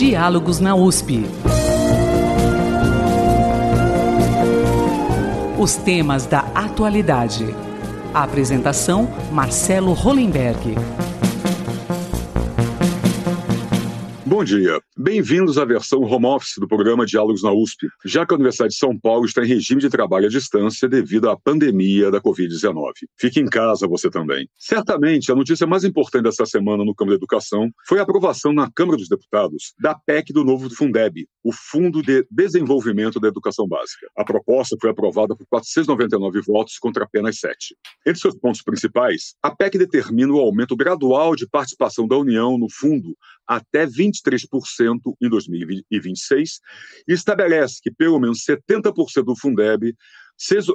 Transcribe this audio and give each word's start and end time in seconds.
Diálogos 0.00 0.60
na 0.60 0.74
USP. 0.74 1.26
Os 5.58 5.76
temas 5.76 6.24
da 6.24 6.38
atualidade. 6.54 7.54
A 8.14 8.22
apresentação: 8.22 9.10
Marcelo 9.30 9.92
Hollenberg. 9.92 10.74
Bom 14.30 14.44
dia. 14.44 14.80
Bem-vindos 14.96 15.58
à 15.58 15.64
versão 15.64 16.02
home 16.02 16.26
office 16.26 16.54
do 16.56 16.68
programa 16.68 17.04
Diálogos 17.04 17.42
na 17.42 17.52
USP, 17.52 17.88
já 18.04 18.24
que 18.24 18.32
a 18.32 18.36
Universidade 18.36 18.74
de 18.74 18.78
São 18.78 18.96
Paulo 18.96 19.24
está 19.24 19.42
em 19.42 19.48
regime 19.48 19.80
de 19.80 19.90
trabalho 19.90 20.26
à 20.26 20.28
distância 20.28 20.88
devido 20.88 21.28
à 21.28 21.36
pandemia 21.36 22.12
da 22.12 22.20
Covid-19. 22.20 22.92
Fique 23.18 23.40
em 23.40 23.46
casa 23.46 23.88
você 23.88 24.08
também. 24.08 24.48
Certamente, 24.56 25.32
a 25.32 25.34
notícia 25.34 25.66
mais 25.66 25.82
importante 25.82 26.22
dessa 26.22 26.46
semana 26.46 26.84
no 26.84 26.94
campo 26.94 27.10
da 27.10 27.16
educação 27.16 27.72
foi 27.88 27.98
a 27.98 28.02
aprovação 28.02 28.52
na 28.52 28.70
Câmara 28.70 28.96
dos 28.96 29.08
Deputados 29.08 29.74
da 29.80 29.96
PEC 29.96 30.32
do 30.32 30.44
novo 30.44 30.72
Fundeb, 30.72 31.26
o 31.42 31.50
Fundo 31.52 32.00
de 32.00 32.24
Desenvolvimento 32.30 33.18
da 33.18 33.26
Educação 33.26 33.66
Básica. 33.66 34.06
A 34.16 34.24
proposta 34.24 34.76
foi 34.80 34.90
aprovada 34.90 35.34
por 35.34 35.44
499 35.48 36.40
votos 36.42 36.78
contra 36.78 37.02
apenas 37.02 37.40
7. 37.40 37.74
Entre 38.06 38.20
seus 38.20 38.36
pontos 38.36 38.62
principais, 38.62 39.34
a 39.42 39.50
PEC 39.50 39.76
determina 39.76 40.32
o 40.32 40.38
aumento 40.38 40.76
gradual 40.76 41.34
de 41.34 41.48
participação 41.48 42.06
da 42.06 42.16
União 42.16 42.56
no 42.56 42.68
fundo 42.70 43.16
até 43.50 43.84
23% 43.84 44.46
em 45.20 45.28
2026 45.28 46.60
e 47.08 47.12
estabelece 47.12 47.80
que 47.82 47.90
pelo 47.90 48.20
menos 48.20 48.44
70% 48.44 49.24
do 49.24 49.34
Fundeb 49.34 49.92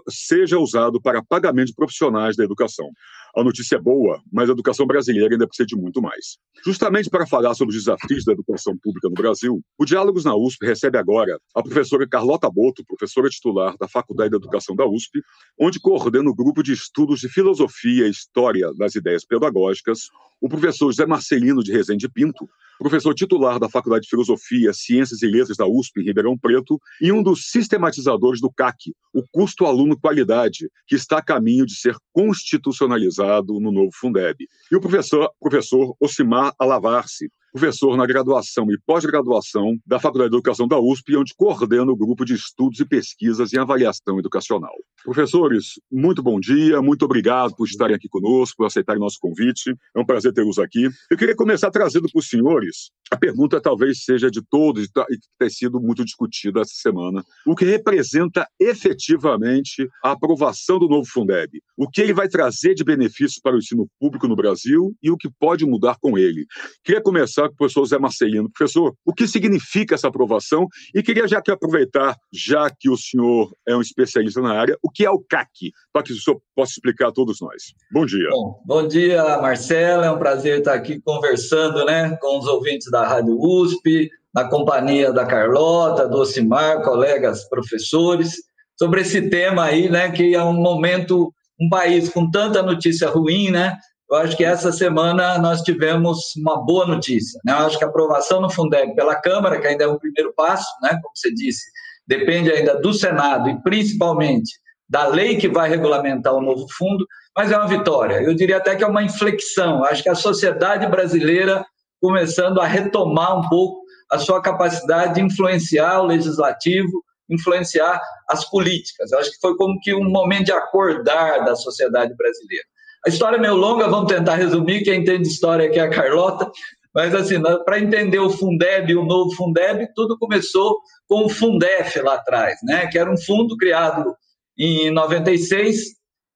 seja, 0.09 0.59
usado 0.59 1.01
para 1.01 1.23
pagamento 1.23 1.69
de 1.69 1.73
profissionais 1.73 2.35
da 2.35 2.43
educação. 2.43 2.87
A 3.35 3.43
notícia 3.43 3.77
é 3.77 3.79
boa, 3.79 4.21
mas 4.31 4.47
a 4.47 4.51
educação 4.51 4.85
brasileira 4.85 5.33
ainda 5.33 5.47
precisa 5.47 5.65
de 5.65 5.75
muito 5.75 6.01
mais. 6.01 6.37
Justamente 6.63 7.09
para 7.09 7.25
falar 7.25 7.55
sobre 7.55 7.75
os 7.75 7.83
desafios 7.83 8.23
da 8.23 8.33
educação 8.33 8.77
pública 8.77 9.09
no 9.09 9.15
Brasil, 9.15 9.59
o 9.77 9.85
Diálogos 9.85 10.23
na 10.23 10.35
USP 10.35 10.65
recebe 10.65 10.97
agora 10.97 11.39
a 11.55 11.63
professora 11.63 12.07
Carlota 12.07 12.49
Boto, 12.49 12.85
professora 12.85 13.27
titular 13.27 13.75
da 13.77 13.87
Faculdade 13.87 14.29
de 14.29 14.35
Educação 14.35 14.75
da 14.75 14.85
USP, 14.85 15.19
onde 15.59 15.79
coordena 15.79 16.29
o 16.29 16.35
grupo 16.35 16.61
de 16.61 16.73
estudos 16.73 17.19
de 17.21 17.29
filosofia 17.29 18.05
e 18.05 18.11
história 18.11 18.71
das 18.77 18.93
ideias 18.93 19.25
pedagógicas, 19.25 20.09
o 20.39 20.47
professor 20.47 20.91
José 20.91 21.05
Marcelino 21.05 21.63
de 21.63 21.71
Rezende 21.71 22.07
Pinto, 22.07 22.47
professor 22.83 23.13
titular 23.13 23.59
da 23.59 23.69
Faculdade 23.69 24.03
de 24.03 24.09
Filosofia, 24.09 24.73
Ciências 24.73 25.21
e 25.21 25.27
Letras 25.27 25.57
da 25.57 25.65
USP, 25.65 26.01
em 26.01 26.05
Ribeirão 26.05 26.37
Preto, 26.37 26.79
e 27.01 27.11
um 27.11 27.23
dos 27.23 27.49
sistematizadores 27.49 28.41
do 28.41 28.51
CAC, 28.51 28.93
o 29.13 29.23
Custo 29.31 29.65
Aluno 29.65 29.99
Qualidade, 29.99 30.69
que 30.87 30.95
está 30.95 31.19
a 31.19 31.23
caminho 31.23 31.65
de 31.65 31.75
ser 31.75 31.95
constitucionalizado 32.11 33.59
no 33.59 33.71
novo 33.71 33.91
Fundeb. 33.93 34.45
E 34.71 34.75
o 34.75 34.81
professor, 34.81 35.29
professor 35.39 35.95
Osimar 35.99 36.53
Alavarce, 36.59 37.29
professor 37.55 37.95
na 37.95 38.05
graduação 38.05 38.69
e 38.69 38.77
pós-graduação 38.85 39.77
da 39.87 39.97
Faculdade 39.97 40.29
de 40.29 40.35
Educação 40.35 40.67
da 40.67 40.77
USP, 40.77 41.15
onde 41.15 41.33
coordena 41.37 41.89
o 41.89 41.95
grupo 41.95 42.25
de 42.25 42.33
estudos 42.33 42.81
e 42.81 42.85
pesquisas 42.85 43.53
em 43.53 43.57
avaliação 43.57 44.19
educacional. 44.19 44.73
Professores, 45.05 45.79
muito 45.89 46.21
bom 46.21 46.37
dia, 46.37 46.81
muito 46.81 47.05
obrigado 47.05 47.55
por 47.55 47.65
estarem 47.65 47.95
aqui 47.95 48.09
conosco, 48.09 48.57
por 48.57 48.65
aceitarem 48.65 48.99
nosso 48.99 49.19
convite. 49.21 49.73
É 49.95 49.99
um 50.01 50.05
prazer 50.05 50.33
tê-los 50.33 50.59
aqui. 50.59 50.89
Eu 51.09 51.15
queria 51.15 51.35
começar 51.35 51.71
trazendo 51.71 52.09
para 52.11 52.19
os 52.19 52.27
senhores, 52.27 52.91
a 53.09 53.15
pergunta 53.15 53.61
talvez 53.61 54.03
seja 54.03 54.29
de 54.29 54.41
todos 54.41 54.83
e 54.83 54.87
que 55.17 55.27
tem 55.39 55.49
sido 55.49 55.79
muito 55.79 56.03
discutida 56.03 56.59
essa 56.59 56.73
semana, 56.73 57.23
o 57.45 57.55
que 57.55 57.63
representa 57.63 58.45
efetivamente 58.59 59.87
a 60.03 60.11
aprovação 60.11 60.77
do 60.77 60.89
novo 60.89 61.07
Fundeb? 61.07 61.61
O 61.77 61.89
que 61.89 62.01
ele 62.01 62.13
vai 62.13 62.27
trazer 62.27 62.73
de 62.73 62.83
benefícios 62.83 63.39
para 63.41 63.55
o 63.55 63.59
ensino 63.59 63.87
público 63.97 64.27
no 64.27 64.35
Brasil 64.35 64.93
e 65.01 65.09
o 65.09 65.15
que 65.15 65.29
pode 65.39 65.65
mudar 65.65 65.97
com 66.01 66.17
ele? 66.17 66.45
Queria 66.83 67.01
começar 67.01 67.44
com 67.47 67.53
o 67.53 67.57
professor 67.57 67.85
Zé 67.85 67.97
Marcelino. 67.97 68.49
Professor, 68.51 68.93
o 69.05 69.13
que 69.13 69.27
significa 69.27 69.95
essa 69.95 70.07
aprovação? 70.07 70.67
E 70.93 71.01
queria 71.01 71.27
já 71.27 71.41
que 71.41 71.51
aproveitar, 71.51 72.15
já 72.33 72.69
que 72.69 72.89
o 72.89 72.97
senhor 72.97 73.51
é 73.67 73.75
um 73.75 73.81
especialista 73.81 74.41
na 74.41 74.53
área, 74.53 74.77
o 74.83 74.89
que 74.89 75.05
é 75.05 75.09
o 75.09 75.19
CAC, 75.19 75.71
para 75.91 76.03
que 76.03 76.13
o 76.13 76.15
senhor 76.15 76.41
possa 76.55 76.73
explicar 76.73 77.09
a 77.09 77.11
todos 77.11 77.39
nós. 77.41 77.73
Bom 77.91 78.05
dia. 78.05 78.29
Bom, 78.29 78.61
bom 78.65 78.87
dia, 78.87 79.23
Marcelo. 79.39 80.03
É 80.03 80.11
um 80.11 80.19
prazer 80.19 80.59
estar 80.59 80.73
aqui 80.73 80.99
conversando 81.01 81.85
né, 81.85 82.17
com 82.21 82.39
os 82.39 82.45
ouvintes 82.45 82.89
da 82.91 83.07
Rádio 83.07 83.37
USP, 83.39 84.09
na 84.33 84.49
companhia 84.49 85.13
da 85.13 85.25
Carlota, 85.25 86.09
do 86.09 86.17
Ocimar, 86.17 86.81
colegas 86.81 87.47
professores, 87.47 88.35
sobre 88.77 89.01
esse 89.01 89.29
tema 89.29 89.63
aí, 89.63 89.89
né, 89.89 90.11
que 90.11 90.35
é 90.35 90.43
um 90.43 90.53
momento, 90.53 91.33
um 91.59 91.69
país 91.69 92.09
com 92.09 92.29
tanta 92.29 92.61
notícia 92.61 93.09
ruim, 93.09 93.49
né, 93.49 93.77
eu 94.09 94.17
acho 94.17 94.37
que 94.37 94.43
essa 94.43 94.71
semana 94.71 95.37
nós 95.39 95.61
tivemos 95.61 96.35
uma 96.37 96.63
boa 96.63 96.85
notícia. 96.85 97.39
Né? 97.43 97.53
Eu 97.53 97.65
acho 97.65 97.77
que 97.77 97.83
a 97.83 97.87
aprovação 97.87 98.39
no 98.39 98.49
Fundeb 98.49 98.93
pela 98.95 99.15
Câmara, 99.15 99.59
que 99.59 99.67
ainda 99.67 99.85
é 99.85 99.87
um 99.87 99.97
primeiro 99.97 100.33
passo, 100.33 100.67
né? 100.81 100.89
como 101.01 101.11
você 101.15 101.33
disse, 101.33 101.63
depende 102.07 102.51
ainda 102.51 102.79
do 102.79 102.93
Senado 102.93 103.49
e 103.49 103.61
principalmente 103.63 104.51
da 104.87 105.07
lei 105.07 105.37
que 105.37 105.47
vai 105.47 105.67
regulamentar 105.67 106.33
o 106.33 106.41
novo 106.41 106.67
fundo, 106.77 107.05
mas 107.35 107.51
é 107.51 107.57
uma 107.57 107.67
vitória. 107.67 108.21
Eu 108.21 108.35
diria 108.35 108.57
até 108.57 108.75
que 108.75 108.83
é 108.83 108.87
uma 108.87 109.03
inflexão. 109.03 109.79
Eu 109.79 109.85
acho 109.85 110.03
que 110.03 110.09
a 110.09 110.15
sociedade 110.15 110.85
brasileira 110.87 111.65
começando 111.99 112.61
a 112.61 112.65
retomar 112.65 113.39
um 113.39 113.49
pouco 113.49 113.83
a 114.11 114.19
sua 114.19 114.41
capacidade 114.41 115.15
de 115.15 115.21
influenciar 115.21 116.01
o 116.01 116.05
legislativo, 116.05 117.03
influenciar 117.27 117.99
as 118.29 118.47
políticas. 118.47 119.11
Eu 119.11 119.19
acho 119.19 119.31
que 119.31 119.39
foi 119.39 119.57
como 119.57 119.79
que 119.81 119.93
um 119.95 120.09
momento 120.09 120.45
de 120.45 120.51
acordar 120.51 121.43
da 121.43 121.55
sociedade 121.55 122.15
brasileira. 122.15 122.65
A 123.05 123.09
história 123.09 123.37
é 123.37 123.39
meio 123.39 123.55
longa, 123.55 123.87
vamos 123.87 124.11
tentar 124.11 124.35
resumir. 124.35 124.83
Quem 124.83 125.01
entende 125.01 125.27
história 125.27 125.67
aqui 125.67 125.79
é 125.79 125.83
a 125.83 125.89
Carlota. 125.89 126.51
Mas, 126.93 127.13
assim, 127.13 127.41
para 127.65 127.79
entender 127.79 128.19
o 128.19 128.29
Fundeb, 128.29 128.95
o 128.95 129.05
novo 129.05 129.35
Fundeb, 129.35 129.87
tudo 129.93 130.17
começou 130.17 130.77
com 131.07 131.25
o 131.25 131.29
Fundef 131.29 131.99
lá 131.99 132.15
atrás, 132.15 132.57
né? 132.63 132.87
que 132.87 132.97
era 132.97 133.11
um 133.11 133.17
fundo 133.17 133.57
criado 133.57 134.15
em 134.57 134.89
96 134.91 135.77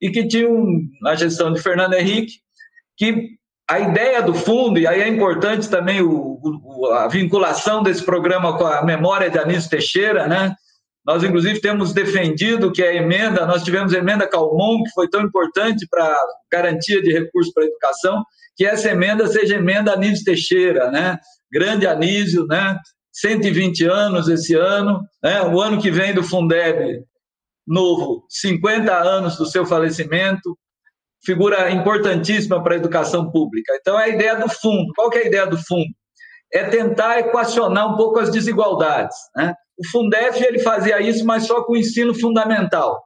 e 0.02 0.12
que 0.12 0.28
tinha 0.28 0.50
a 1.06 1.16
gestão 1.16 1.54
de 1.54 1.62
Fernando 1.62 1.94
Henrique, 1.94 2.34
que 2.98 3.30
a 3.70 3.80
ideia 3.80 4.22
do 4.22 4.34
fundo, 4.34 4.80
e 4.80 4.86
aí 4.86 5.02
é 5.02 5.08
importante 5.08 5.70
também 5.70 6.02
o, 6.02 6.40
o, 6.44 6.88
a 6.88 7.08
vinculação 7.08 7.82
desse 7.82 8.04
programa 8.04 8.58
com 8.58 8.66
a 8.66 8.84
memória 8.84 9.30
de 9.30 9.38
Anísio 9.38 9.70
Teixeira, 9.70 10.28
né? 10.28 10.56
Nós, 11.10 11.24
inclusive, 11.24 11.60
temos 11.60 11.92
defendido 11.92 12.72
que 12.72 12.84
a 12.84 12.94
emenda, 12.94 13.44
nós 13.44 13.64
tivemos 13.64 13.92
a 13.96 13.98
emenda 13.98 14.30
Calmon, 14.30 14.84
que 14.84 14.92
foi 14.92 15.10
tão 15.10 15.22
importante 15.22 15.88
para 15.90 16.16
garantia 16.52 17.02
de 17.02 17.12
recursos 17.12 17.52
para 17.52 17.64
a 17.64 17.66
educação, 17.66 18.24
que 18.56 18.64
essa 18.64 18.92
emenda 18.92 19.26
seja 19.26 19.56
emenda 19.56 19.94
Anísio 19.94 20.24
Teixeira, 20.24 20.92
né? 20.92 21.18
Grande 21.52 21.88
Anísio, 21.88 22.46
né? 22.46 22.78
120 23.12 23.86
anos 23.86 24.28
esse 24.28 24.54
ano, 24.54 25.02
né? 25.24 25.42
O 25.42 25.60
ano 25.60 25.82
que 25.82 25.90
vem 25.90 26.14
do 26.14 26.22
Fundeb 26.22 27.04
novo, 27.66 28.24
50 28.30 28.96
anos 28.96 29.36
do 29.36 29.48
seu 29.48 29.66
falecimento, 29.66 30.56
figura 31.26 31.72
importantíssima 31.72 32.62
para 32.62 32.76
a 32.76 32.78
educação 32.78 33.32
pública. 33.32 33.76
Então, 33.82 34.00
é 34.00 34.04
a 34.04 34.10
ideia 34.10 34.36
do 34.36 34.48
fundo. 34.48 34.94
Qual 34.96 35.10
que 35.10 35.18
é 35.18 35.24
a 35.24 35.28
ideia 35.28 35.48
do 35.48 35.58
fundo? 35.58 35.90
É 36.54 36.66
tentar 36.66 37.18
equacionar 37.18 37.92
um 37.92 37.98
pouco 37.98 38.20
as 38.20 38.30
desigualdades, 38.30 39.18
né? 39.36 39.56
O 39.80 39.88
Fundef 39.88 40.44
ele 40.44 40.60
fazia 40.60 41.02
isso, 41.02 41.26
mas 41.26 41.48
só 41.48 41.64
com 41.64 41.74
o 41.74 41.78
ensino 41.78 42.14
fundamental, 42.14 43.02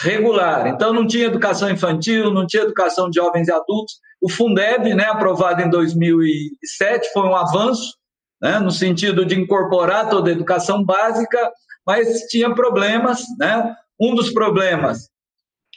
regular. 0.00 0.68
Então 0.68 0.92
não 0.92 1.06
tinha 1.06 1.26
educação 1.26 1.68
infantil, 1.68 2.30
não 2.30 2.46
tinha 2.46 2.62
educação 2.62 3.10
de 3.10 3.16
jovens 3.16 3.48
e 3.48 3.52
adultos. 3.52 3.94
O 4.22 4.30
Fundeb, 4.30 4.94
né, 4.94 5.06
aprovado 5.06 5.60
em 5.60 5.68
2007, 5.68 7.12
foi 7.12 7.24
um 7.24 7.34
avanço, 7.34 7.94
né, 8.40 8.60
no 8.60 8.70
sentido 8.70 9.26
de 9.26 9.38
incorporar 9.38 10.08
toda 10.08 10.30
a 10.30 10.32
educação 10.32 10.84
básica, 10.84 11.52
mas 11.84 12.20
tinha 12.28 12.54
problemas, 12.54 13.22
né? 13.38 13.74
Um 14.00 14.14
dos 14.14 14.32
problemas 14.32 15.08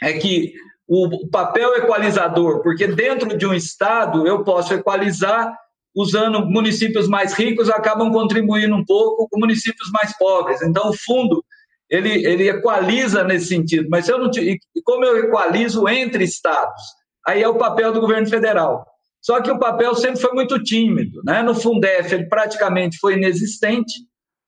é 0.01 0.13
que 0.13 0.53
o 0.87 1.27
papel 1.29 1.75
equalizador, 1.75 2.61
porque 2.61 2.87
dentro 2.87 3.35
de 3.37 3.45
um 3.45 3.53
estado 3.53 4.25
eu 4.25 4.43
posso 4.43 4.73
equalizar 4.73 5.53
usando 5.97 6.45
municípios 6.45 7.07
mais 7.07 7.33
ricos, 7.33 7.69
acabam 7.69 8.11
contribuindo 8.11 8.75
um 8.75 8.85
pouco 8.85 9.27
com 9.27 9.39
municípios 9.39 9.89
mais 9.91 10.15
pobres. 10.15 10.61
Então, 10.61 10.89
o 10.89 10.93
fundo 10.93 11.43
ele, 11.89 12.23
ele 12.25 12.47
equaliza 12.47 13.23
nesse 13.23 13.47
sentido. 13.47 13.87
Mas 13.89 14.07
eu 14.07 14.19
não 14.19 14.29
e 14.35 14.59
como 14.83 15.03
eu 15.03 15.25
equalizo 15.25 15.87
entre 15.89 16.23
estados? 16.23 16.81
Aí 17.25 17.41
é 17.41 17.47
o 17.47 17.57
papel 17.57 17.91
do 17.91 17.99
governo 17.99 18.27
federal. 18.27 18.85
Só 19.21 19.41
que 19.41 19.49
o 19.49 19.59
papel 19.59 19.95
sempre 19.95 20.21
foi 20.21 20.33
muito 20.33 20.61
tímido. 20.61 21.19
Né? 21.25 21.41
No 21.41 21.55
Fundef, 21.55 22.13
ele 22.13 22.29
praticamente 22.29 22.97
foi 22.99 23.15
inexistente. 23.15 23.93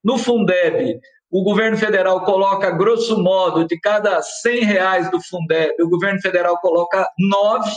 No 0.04 0.18
Fundeb, 0.18 1.00
o 1.31 1.44
governo 1.44 1.78
federal 1.78 2.24
coloca, 2.24 2.69
grosso 2.72 3.18
modo, 3.22 3.66
de 3.66 3.80
cada 3.80 4.22
100 4.22 4.63
reais 4.63 5.12
do 5.12 5.19
Fundeb, 5.22 5.74
o 5.81 5.90
governo 5.90 6.22
federal 6.22 6.60
coloca 6.60 7.07
9 7.18 7.69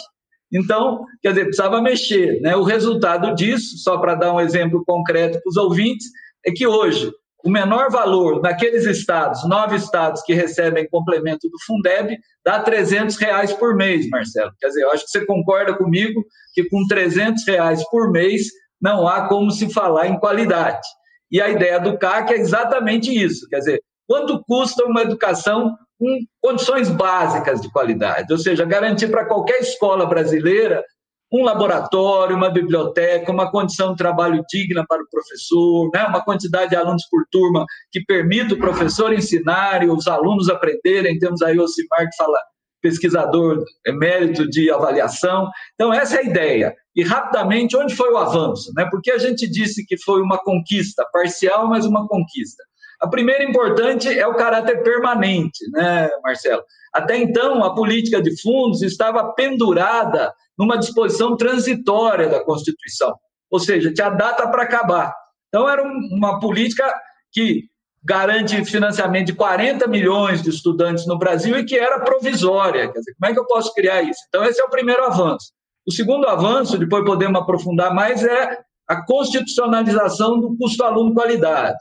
então, 0.52 1.04
quer 1.22 1.30
dizer, 1.30 1.44
precisava 1.44 1.80
mexer. 1.80 2.40
Né? 2.40 2.54
O 2.54 2.62
resultado 2.62 3.34
disso, 3.34 3.78
só 3.78 3.98
para 3.98 4.14
dar 4.14 4.34
um 4.34 4.40
exemplo 4.40 4.84
concreto 4.84 5.40
para 5.40 5.48
os 5.48 5.56
ouvintes, 5.56 6.06
é 6.44 6.50
que 6.50 6.66
hoje 6.66 7.10
o 7.44 7.50
menor 7.50 7.90
valor 7.90 8.40
naqueles 8.40 8.84
estados, 8.86 9.46
nove 9.48 9.76
estados 9.76 10.22
que 10.22 10.32
recebem 10.32 10.88
complemento 10.88 11.48
do 11.48 11.58
Fundeb, 11.66 12.16
dá 12.44 12.60
300 12.60 13.16
reais 13.16 13.52
por 13.52 13.74
mês, 13.74 14.08
Marcelo. 14.08 14.52
Quer 14.60 14.68
dizer, 14.68 14.82
eu 14.82 14.92
acho 14.92 15.04
que 15.04 15.10
você 15.10 15.26
concorda 15.26 15.74
comigo 15.74 16.24
que 16.54 16.68
com 16.68 16.86
300 16.86 17.44
reais 17.46 17.82
por 17.90 18.10
mês 18.10 18.46
não 18.80 19.08
há 19.08 19.28
como 19.28 19.50
se 19.50 19.72
falar 19.72 20.06
em 20.06 20.18
qualidade. 20.18 20.86
E 21.30 21.40
a 21.40 21.48
ideia 21.48 21.80
do 21.80 21.98
CAC 21.98 22.32
é 22.32 22.36
exatamente 22.36 23.10
isso, 23.12 23.48
quer 23.48 23.58
dizer, 23.58 23.82
quanto 24.06 24.42
custa 24.44 24.84
uma 24.84 25.02
educação 25.02 25.74
condições 26.40 26.88
básicas 26.88 27.60
de 27.60 27.70
qualidade, 27.70 28.32
ou 28.32 28.38
seja, 28.38 28.64
garantir 28.64 29.08
para 29.08 29.26
qualquer 29.26 29.60
escola 29.60 30.06
brasileira 30.06 30.84
um 31.32 31.42
laboratório, 31.42 32.36
uma 32.36 32.50
biblioteca, 32.50 33.32
uma 33.32 33.50
condição 33.50 33.92
de 33.92 33.96
trabalho 33.96 34.44
digna 34.50 34.84
para 34.86 35.02
o 35.02 35.08
professor, 35.10 35.90
né? 35.94 36.04
uma 36.04 36.22
quantidade 36.22 36.70
de 36.70 36.76
alunos 36.76 37.06
por 37.10 37.24
turma 37.30 37.64
que 37.90 38.04
permita 38.04 38.54
o 38.54 38.58
professor 38.58 39.14
ensinar 39.14 39.82
e 39.82 39.88
os 39.88 40.06
alunos 40.06 40.50
aprenderem. 40.50 41.18
Temos 41.18 41.40
aí 41.40 41.58
o 41.58 41.62
Ocimar 41.62 42.00
que 42.00 42.16
fala 42.16 42.38
pesquisador 42.82 43.64
emérito 43.86 44.46
de 44.50 44.70
avaliação. 44.70 45.48
Então, 45.74 45.92
essa 45.94 46.16
é 46.16 46.18
a 46.18 46.24
ideia. 46.24 46.74
E, 46.94 47.02
rapidamente, 47.02 47.76
onde 47.76 47.94
foi 47.94 48.12
o 48.12 48.18
avanço? 48.18 48.70
Né? 48.76 48.86
Porque 48.90 49.10
a 49.10 49.18
gente 49.18 49.48
disse 49.48 49.86
que 49.86 49.96
foi 49.96 50.20
uma 50.20 50.36
conquista 50.36 51.06
parcial, 51.12 51.68
mas 51.68 51.86
uma 51.86 52.06
conquista. 52.06 52.62
A 53.02 53.08
primeira 53.08 53.42
importante 53.42 54.08
é 54.08 54.24
o 54.28 54.36
caráter 54.36 54.80
permanente, 54.84 55.68
né, 55.72 56.08
Marcelo? 56.22 56.62
Até 56.94 57.16
então, 57.16 57.64
a 57.64 57.74
política 57.74 58.22
de 58.22 58.40
fundos 58.40 58.80
estava 58.80 59.32
pendurada 59.32 60.32
numa 60.56 60.78
disposição 60.78 61.36
transitória 61.36 62.28
da 62.28 62.44
Constituição, 62.44 63.12
ou 63.50 63.58
seja, 63.58 63.92
tinha 63.92 64.08
data 64.08 64.46
para 64.48 64.62
acabar. 64.62 65.12
Então, 65.48 65.68
era 65.68 65.82
uma 65.82 66.38
política 66.38 66.94
que 67.32 67.64
garante 68.04 68.64
financiamento 68.64 69.26
de 69.26 69.34
40 69.34 69.88
milhões 69.88 70.40
de 70.40 70.50
estudantes 70.50 71.04
no 71.04 71.18
Brasil 71.18 71.58
e 71.58 71.64
que 71.64 71.76
era 71.76 71.98
provisória. 71.98 72.92
Quer 72.92 72.98
dizer, 73.00 73.14
como 73.18 73.30
é 73.30 73.34
que 73.34 73.40
eu 73.40 73.46
posso 73.46 73.74
criar 73.74 74.02
isso? 74.02 74.20
Então, 74.28 74.44
esse 74.44 74.60
é 74.60 74.64
o 74.64 74.70
primeiro 74.70 75.04
avanço. 75.04 75.52
O 75.84 75.90
segundo 75.90 76.28
avanço, 76.28 76.78
depois 76.78 77.04
podemos 77.04 77.40
aprofundar 77.40 77.92
mais, 77.92 78.22
é 78.22 78.58
a 78.86 79.04
constitucionalização 79.04 80.38
do 80.38 80.56
custo-aluno 80.56 81.12
qualidade. 81.12 81.78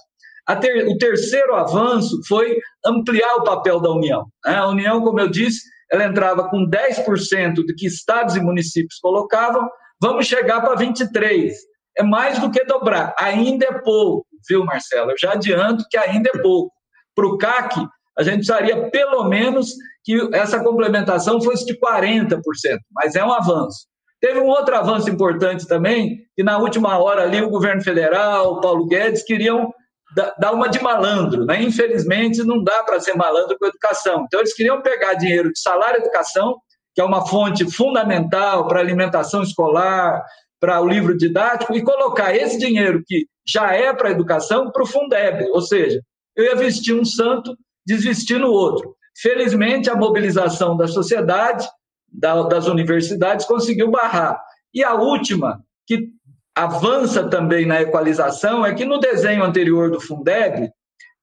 Ter, 0.60 0.88
o 0.88 0.98
terceiro 0.98 1.56
avanço 1.56 2.20
foi 2.28 2.58
ampliar 2.86 3.36
o 3.36 3.44
papel 3.44 3.80
da 3.80 3.90
União. 3.90 4.26
Né? 4.46 4.56
A 4.56 4.68
União, 4.68 5.02
como 5.02 5.20
eu 5.20 5.30
disse, 5.30 5.62
ela 5.92 6.06
entrava 6.06 6.50
com 6.50 6.70
10% 6.70 7.56
do 7.56 7.76
que 7.76 7.86
estados 7.86 8.36
e 8.36 8.42
municípios 8.42 9.00
colocavam, 9.00 9.70
vamos 10.02 10.26
chegar 10.26 10.62
para 10.62 10.76
23%. 10.76 11.52
É 11.98 12.04
mais 12.04 12.40
do 12.40 12.50
que 12.50 12.64
dobrar, 12.64 13.14
ainda 13.20 13.66
é 13.66 13.80
pouco, 13.80 14.26
viu, 14.48 14.64
Marcelo? 14.64 15.12
Eu 15.12 15.18
já 15.20 15.34
adianto 15.34 15.86
que 15.90 15.98
ainda 15.98 16.30
é 16.34 16.42
pouco. 16.42 16.72
Para 17.14 17.28
o 17.28 17.38
CAC, 17.38 17.86
a 18.18 18.24
gente 18.24 18.38
precisaria 18.38 18.90
pelo 18.90 19.26
menos 19.26 19.74
que 20.04 20.30
essa 20.34 20.64
complementação 20.64 21.42
fosse 21.42 21.66
de 21.66 21.78
40%, 21.78 22.40
mas 22.92 23.16
é 23.16 23.24
um 23.24 23.32
avanço. 23.32 23.88
Teve 24.22 24.40
um 24.40 24.48
outro 24.48 24.76
avanço 24.76 25.10
importante 25.10 25.68
também, 25.68 26.20
que 26.36 26.44
na 26.44 26.58
última 26.58 26.98
hora 26.98 27.24
ali 27.24 27.42
o 27.42 27.50
governo 27.50 27.82
federal, 27.82 28.54
o 28.54 28.62
Paulo 28.62 28.88
Guedes, 28.88 29.24
queriam 29.24 29.72
dar 30.16 30.52
uma 30.52 30.68
de 30.68 30.82
malandro. 30.82 31.46
Né? 31.46 31.62
Infelizmente, 31.64 32.44
não 32.44 32.64
dá 32.64 32.84
para 32.84 33.00
ser 33.00 33.14
malandro 33.16 33.58
com 33.58 33.66
educação. 33.66 34.24
Então, 34.26 34.40
eles 34.40 34.54
queriam 34.54 34.82
pegar 34.82 35.14
dinheiro 35.14 35.52
de 35.52 35.60
salário 35.60 36.00
educação, 36.00 36.58
que 36.94 37.02
é 37.02 37.04
uma 37.04 37.26
fonte 37.26 37.70
fundamental 37.72 38.68
para 38.68 38.80
alimentação 38.80 39.42
escolar, 39.42 40.24
para 40.60 40.82
o 40.82 40.88
livro 40.88 41.18
didático, 41.18 41.74
e 41.76 41.82
colocar 41.82 42.36
esse 42.36 42.58
dinheiro 42.58 43.02
que 43.06 43.26
já 43.48 43.74
é 43.74 43.94
para 43.94 44.10
a 44.10 44.12
educação 44.12 44.72
para 44.72 44.84
o 44.84 44.86
Fundeb. 44.86 45.50
Ou 45.52 45.62
seja, 45.62 46.02
eu 46.36 46.46
ia 46.46 46.56
vestir 46.56 46.94
um 46.94 47.06
santo, 47.06 47.56
desvestir 47.86 48.40
no 48.40 48.52
outro. 48.52 48.96
Felizmente, 49.22 49.90
a 49.90 49.96
mobilização 49.96 50.78
da 50.78 50.88
sociedade, 50.88 51.68
das 52.10 52.68
universidades, 52.68 53.46
conseguiu 53.46 53.90
barrar. 53.90 54.40
E 54.74 54.84
a 54.84 54.94
última, 54.94 55.62
que 55.88 56.10
avança 56.56 57.30
também 57.30 57.66
na 57.66 57.82
equalização 57.82 58.66
é 58.66 58.74
que 58.74 58.86
no 58.86 59.00
desenho 59.00 59.44
anterior 59.44 59.90
do 59.90 60.00
Fundeb, 60.00 60.70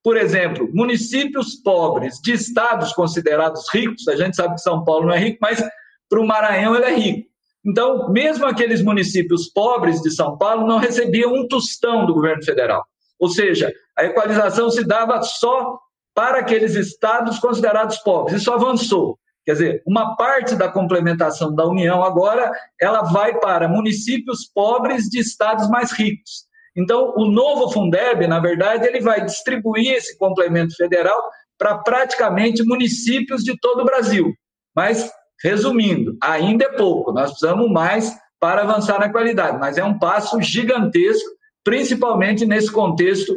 por 0.02 0.16
exemplo, 0.16 0.69
municípios 0.72 1.56
pobres 1.56 2.19
de 2.22 2.32
estados 2.32 2.92
considerados 2.92 3.66
ricos, 3.72 4.08
a 4.08 4.16
gente 4.16 4.36
sabe 4.36 4.54
que 4.54 4.60
São 4.60 4.84
Paulo 4.84 5.06
não 5.06 5.14
é 5.14 5.19
rico, 5.19 5.38
mas 5.40 5.62
para 6.08 6.20
o 6.20 6.26
Maranhão 6.26 6.75
ele 6.75 6.84
é 6.86 6.94
rico. 6.94 7.28
Então, 7.64 8.08
mesmo 8.10 8.46
aqueles 8.46 8.82
municípios 8.82 9.48
pobres 9.48 10.00
de 10.00 10.10
São 10.10 10.38
Paulo 10.38 10.66
não 10.66 10.78
recebiam 10.78 11.34
um 11.34 11.46
tostão 11.46 12.06
do 12.06 12.14
governo 12.14 12.42
federal. 12.44 12.84
Ou 13.19 13.28
seja, 13.28 13.72
a 13.96 14.04
equalização 14.04 14.70
se 14.70 14.84
dava 14.84 15.20
só 15.22 15.78
para 16.14 16.38
aqueles 16.38 16.74
estados 16.74 17.38
considerados 17.38 17.98
pobres. 17.98 18.40
Isso 18.40 18.52
avançou. 18.52 19.19
Quer 19.48 19.52
dizer, 19.54 19.82
uma 19.86 20.14
parte 20.14 20.54
da 20.54 20.68
complementação 20.70 21.54
da 21.54 21.66
União 21.66 22.04
agora 22.04 22.52
ela 22.78 23.00
vai 23.00 23.40
para 23.40 23.66
municípios 23.66 24.44
pobres 24.44 25.04
de 25.04 25.20
estados 25.20 25.70
mais 25.70 25.90
ricos. 25.90 26.44
Então, 26.76 27.14
o 27.16 27.24
novo 27.24 27.70
Fundeb, 27.72 28.26
na 28.26 28.40
verdade, 28.40 28.86
ele 28.86 29.00
vai 29.00 29.24
distribuir 29.24 29.94
esse 29.94 30.18
complemento 30.18 30.76
federal 30.76 31.18
para 31.56 31.78
praticamente 31.78 32.62
municípios 32.62 33.42
de 33.42 33.58
todo 33.58 33.80
o 33.80 33.84
Brasil. 33.86 34.34
Mas, 34.76 35.10
resumindo, 35.42 36.14
ainda 36.22 36.66
é 36.66 36.76
pouco, 36.76 37.10
nós 37.10 37.30
precisamos 37.30 37.70
mais 37.70 38.14
para 38.38 38.60
avançar 38.60 39.00
na 39.00 39.10
qualidade, 39.10 39.56
mas 39.58 39.78
é 39.78 39.82
um 39.82 39.98
passo 39.98 40.42
gigantesco, 40.42 41.30
principalmente 41.64 42.44
nesse 42.44 42.70
contexto 42.70 43.34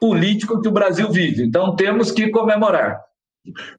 político 0.00 0.60
que 0.60 0.66
o 0.66 0.72
Brasil 0.72 1.08
vive. 1.08 1.44
Então, 1.44 1.76
temos 1.76 2.10
que 2.10 2.30
comemorar. 2.32 3.00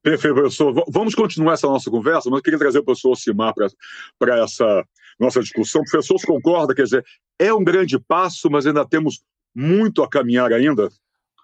Perfeito, 0.02 0.36
professor. 0.36 0.84
Vamos 0.90 1.16
continuar 1.16 1.54
essa 1.54 1.68
nossa 1.68 1.90
conversa, 1.90 2.30
mas 2.30 2.38
eu 2.38 2.44
queria 2.44 2.60
trazer 2.60 2.80
o 2.80 2.84
professor 2.84 3.12
Osimar 3.12 3.54
para 4.20 4.44
essa 4.44 4.86
nossa 5.20 5.42
discussão. 5.42 5.82
O 5.82 5.90
professor 5.90 6.18
concorda, 6.26 6.76
quer 6.76 6.84
dizer, 6.84 7.06
é 7.40 7.54
um 7.54 7.64
grande 7.64 7.98
passo, 7.98 8.50
mas 8.50 8.66
ainda 8.66 8.86
temos 8.86 9.24
muito 9.56 10.04
a 10.04 10.10
caminhar 10.10 10.52
ainda? 10.52 10.90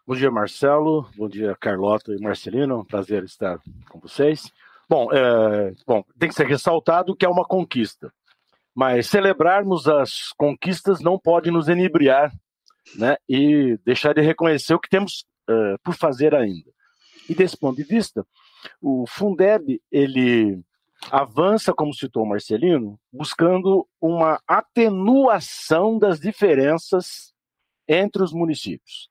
Bom 0.05 0.15
dia, 0.15 0.31
Marcelo. 0.31 1.07
Bom 1.15 1.29
dia, 1.29 1.55
Carlota 1.59 2.13
e 2.13 2.19
Marcelino. 2.19 2.83
prazer 2.85 3.23
estar 3.23 3.59
com 3.89 3.99
vocês. 3.99 4.51
Bom, 4.89 5.07
é, 5.13 5.71
bom, 5.85 6.03
tem 6.17 6.29
que 6.29 6.35
ser 6.35 6.47
ressaltado 6.47 7.15
que 7.15 7.23
é 7.23 7.29
uma 7.29 7.45
conquista, 7.45 8.11
mas 8.73 9.05
celebrarmos 9.05 9.87
as 9.87 10.33
conquistas 10.35 10.99
não 10.99 11.19
pode 11.19 11.51
nos 11.51 11.67
enebriar 11.67 12.33
né, 12.95 13.17
e 13.29 13.77
deixar 13.85 14.13
de 14.13 14.21
reconhecer 14.21 14.73
o 14.73 14.79
que 14.79 14.89
temos 14.89 15.25
é, 15.47 15.75
por 15.83 15.93
fazer 15.93 16.33
ainda. 16.33 16.71
E 17.29 17.35
desse 17.35 17.55
ponto 17.55 17.77
de 17.77 17.83
vista, 17.83 18.25
o 18.81 19.05
Fundeb 19.07 19.79
ele 19.91 20.59
avança, 21.11 21.73
como 21.73 21.93
citou 21.93 22.25
Marcelino, 22.25 22.99
buscando 23.13 23.87
uma 24.01 24.41
atenuação 24.47 25.99
das 25.99 26.19
diferenças 26.19 27.31
entre 27.87 28.23
os 28.23 28.33
municípios. 28.33 29.09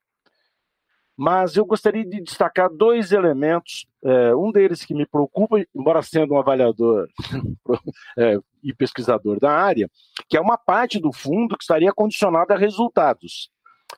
Mas 1.17 1.55
eu 1.57 1.65
gostaria 1.65 2.05
de 2.05 2.21
destacar 2.21 2.69
dois 2.69 3.11
elementos, 3.11 3.85
é, 4.03 4.35
um 4.35 4.51
deles 4.51 4.85
que 4.85 4.93
me 4.93 5.05
preocupa, 5.05 5.65
embora 5.75 6.01
sendo 6.01 6.33
um 6.33 6.39
avaliador 6.39 7.09
é, 8.17 8.37
e 8.63 8.73
pesquisador 8.73 9.39
da 9.39 9.51
área, 9.51 9.89
que 10.29 10.37
é 10.37 10.41
uma 10.41 10.57
parte 10.57 10.99
do 10.99 11.11
fundo 11.11 11.57
que 11.57 11.63
estaria 11.63 11.91
condicionada 11.91 12.53
a 12.53 12.57
resultados. 12.57 13.49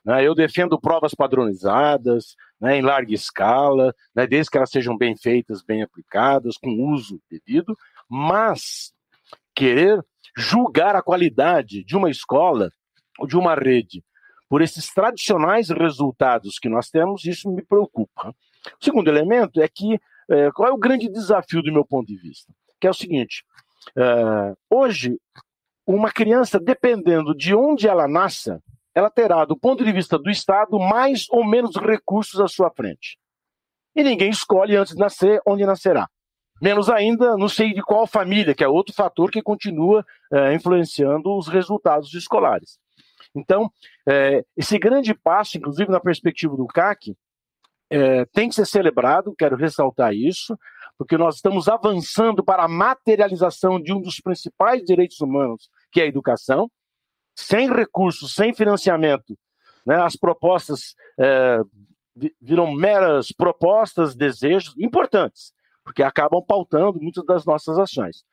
Né? 0.04 0.26
Eu 0.26 0.34
defendo 0.34 0.80
provas 0.80 1.14
padronizadas, 1.14 2.34
né, 2.62 2.78
em 2.78 2.82
larga 2.82 3.12
escala, 3.12 3.92
né, 4.14 4.24
desde 4.24 4.48
que 4.48 4.56
elas 4.56 4.70
sejam 4.70 4.96
bem 4.96 5.16
feitas, 5.16 5.64
bem 5.64 5.82
aplicadas, 5.82 6.56
com 6.56 6.70
uso 6.92 7.20
devido, 7.28 7.76
mas 8.08 8.94
querer 9.52 10.00
julgar 10.36 10.94
a 10.94 11.02
qualidade 11.02 11.82
de 11.82 11.96
uma 11.96 12.08
escola 12.08 12.70
ou 13.18 13.26
de 13.26 13.36
uma 13.36 13.56
rede 13.56 14.04
por 14.48 14.62
esses 14.62 14.92
tradicionais 14.94 15.70
resultados 15.70 16.60
que 16.60 16.68
nós 16.68 16.88
temos, 16.88 17.24
isso 17.24 17.50
me 17.50 17.62
preocupa. 17.62 18.28
O 18.80 18.84
segundo 18.84 19.08
elemento 19.08 19.60
é 19.60 19.66
que 19.66 19.98
é, 20.30 20.52
qual 20.52 20.68
é 20.68 20.72
o 20.72 20.78
grande 20.78 21.08
desafio 21.08 21.62
do 21.62 21.72
meu 21.72 21.84
ponto 21.84 22.06
de 22.06 22.16
vista? 22.16 22.52
Que 22.80 22.86
é 22.86 22.90
o 22.90 22.94
seguinte: 22.94 23.44
é, 23.96 24.54
hoje, 24.70 25.18
uma 25.84 26.12
criança, 26.12 26.60
dependendo 26.60 27.34
de 27.34 27.54
onde 27.54 27.88
ela 27.88 28.06
nasça, 28.06 28.62
ela 28.94 29.10
terá, 29.10 29.44
do 29.44 29.56
ponto 29.56 29.84
de 29.84 29.92
vista 29.92 30.18
do 30.18 30.30
Estado, 30.30 30.78
mais 30.78 31.26
ou 31.30 31.44
menos 31.44 31.76
recursos 31.76 32.40
à 32.40 32.48
sua 32.48 32.70
frente. 32.70 33.18
E 33.94 34.02
ninguém 34.02 34.30
escolhe 34.30 34.76
antes 34.76 34.94
de 34.94 35.00
nascer 35.00 35.40
onde 35.46 35.64
nascerá. 35.64 36.08
Menos 36.60 36.88
ainda, 36.88 37.36
não 37.36 37.48
sei 37.48 37.72
de 37.74 37.82
qual 37.82 38.06
família, 38.06 38.54
que 38.54 38.62
é 38.62 38.68
outro 38.68 38.94
fator 38.94 39.30
que 39.30 39.42
continua 39.42 40.04
é, 40.32 40.54
influenciando 40.54 41.36
os 41.36 41.48
resultados 41.48 42.14
escolares. 42.14 42.78
Então, 43.34 43.70
é, 44.08 44.44
esse 44.56 44.78
grande 44.78 45.14
passo, 45.14 45.58
inclusive 45.58 45.90
na 45.90 45.98
perspectiva 45.98 46.56
do 46.56 46.66
CAC, 46.66 47.16
é, 47.90 48.24
tem 48.26 48.48
que 48.48 48.54
ser 48.54 48.66
celebrado, 48.66 49.34
quero 49.36 49.56
ressaltar 49.56 50.14
isso, 50.14 50.56
porque 50.96 51.16
nós 51.16 51.36
estamos 51.36 51.68
avançando 51.68 52.44
para 52.44 52.64
a 52.64 52.68
materialização 52.68 53.80
de 53.80 53.92
um 53.92 54.00
dos 54.00 54.20
principais 54.20 54.82
direitos 54.84 55.20
humanos, 55.20 55.68
que 55.90 56.00
é 56.00 56.04
a 56.04 56.06
educação, 56.06 56.70
sem 57.34 57.72
recursos, 57.72 58.34
sem 58.34 58.54
financiamento, 58.54 59.36
né, 59.86 59.96
as 59.96 60.16
propostas 60.16 60.94
é, 61.18 61.60
viram 62.40 62.72
meras 62.72 63.32
propostas, 63.32 64.14
desejos 64.14 64.74
importantes, 64.78 65.52
porque 65.84 66.02
acabam 66.02 66.42
pautando 66.46 67.00
muitas 67.00 67.24
das 67.24 67.44
nossas 67.44 67.78
ações. 67.78 68.24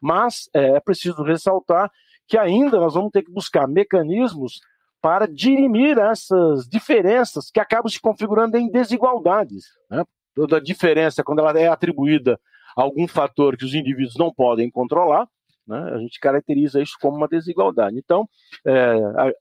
Mas 0.00 0.48
é, 0.54 0.76
é 0.76 0.80
preciso 0.80 1.22
ressaltar 1.22 1.90
que 2.26 2.36
ainda 2.36 2.78
nós 2.78 2.94
vamos 2.94 3.10
ter 3.12 3.22
que 3.22 3.32
buscar 3.32 3.68
mecanismos 3.68 4.60
para 5.00 5.26
dirimir 5.28 5.98
essas 5.98 6.66
diferenças 6.66 7.50
que 7.50 7.60
acabam 7.60 7.88
se 7.88 8.00
configurando 8.00 8.56
em 8.56 8.68
desigualdades. 8.68 9.66
Né? 9.88 10.02
Toda 10.34 10.60
diferença, 10.60 11.22
quando 11.22 11.38
ela 11.38 11.56
é 11.58 11.68
atribuída 11.68 12.40
a 12.76 12.82
algum 12.82 13.06
fator 13.06 13.56
que 13.56 13.64
os 13.64 13.74
indivíduos 13.74 14.16
não 14.16 14.32
podem 14.32 14.70
controlar, 14.70 15.28
né, 15.66 15.78
a 15.94 15.98
gente 15.98 16.20
caracteriza 16.20 16.80
isso 16.80 16.96
como 17.00 17.16
uma 17.16 17.28
desigualdade. 17.28 17.98
Então, 17.98 18.28
é, 18.64 18.72
a, 18.72 19.32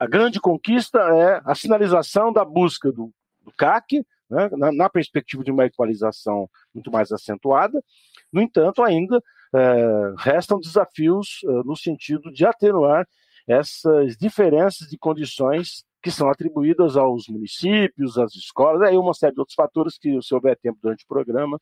a, 0.00 0.06
grande 0.06 0.40
conquista 0.40 0.98
é 0.98 1.40
a 1.44 1.54
sinalização 1.54 2.32
da 2.32 2.44
busca 2.44 2.90
do, 2.90 3.12
do 3.42 3.52
CAC, 3.56 4.04
né, 4.30 4.48
na, 4.52 4.72
na, 4.72 4.88
perspectiva 4.88 5.44
de 5.44 5.50
uma 5.50 5.66
equalização 5.66 6.48
muito 6.74 6.90
mais 6.90 7.12
acentuada. 7.12 7.82
No 8.32 8.40
entanto, 8.40 8.82
ainda 8.82 9.22
é, 9.54 10.14
restam 10.18 10.58
desafios 10.58 11.40
é, 11.44 11.48
no 11.64 11.76
sentido 11.76 12.32
de 12.32 12.46
atenuar 12.46 13.06
essas 13.46 14.16
diferenças 14.16 14.88
de 14.88 14.96
condições 14.96 15.84
que 16.02 16.10
são 16.10 16.28
atribuídas 16.28 16.96
aos 16.96 17.28
municípios, 17.28 18.18
às 18.18 18.34
escolas, 18.34 18.82
aí 18.82 18.96
uma 18.96 19.14
série 19.14 19.32
de 19.32 19.40
outros 19.40 19.54
fatores 19.54 19.96
que, 19.96 20.20
se 20.20 20.34
houver 20.34 20.54
tempo 20.58 20.78
durante 20.82 21.04
o 21.04 21.08
programa, 21.08 21.58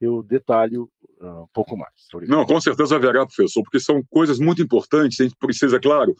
eu 0.00 0.22
detalho 0.22 0.90
uh, 1.20 1.42
um 1.42 1.48
pouco 1.52 1.76
mais. 1.76 1.92
Não, 2.28 2.44
com 2.44 2.60
certeza 2.60 2.96
haverá, 2.96 3.26
professor, 3.26 3.62
porque 3.62 3.80
são 3.80 4.02
coisas 4.10 4.38
muito 4.38 4.62
importantes, 4.62 5.20
a 5.20 5.24
gente 5.24 5.36
precisa, 5.36 5.78
claro, 5.80 6.14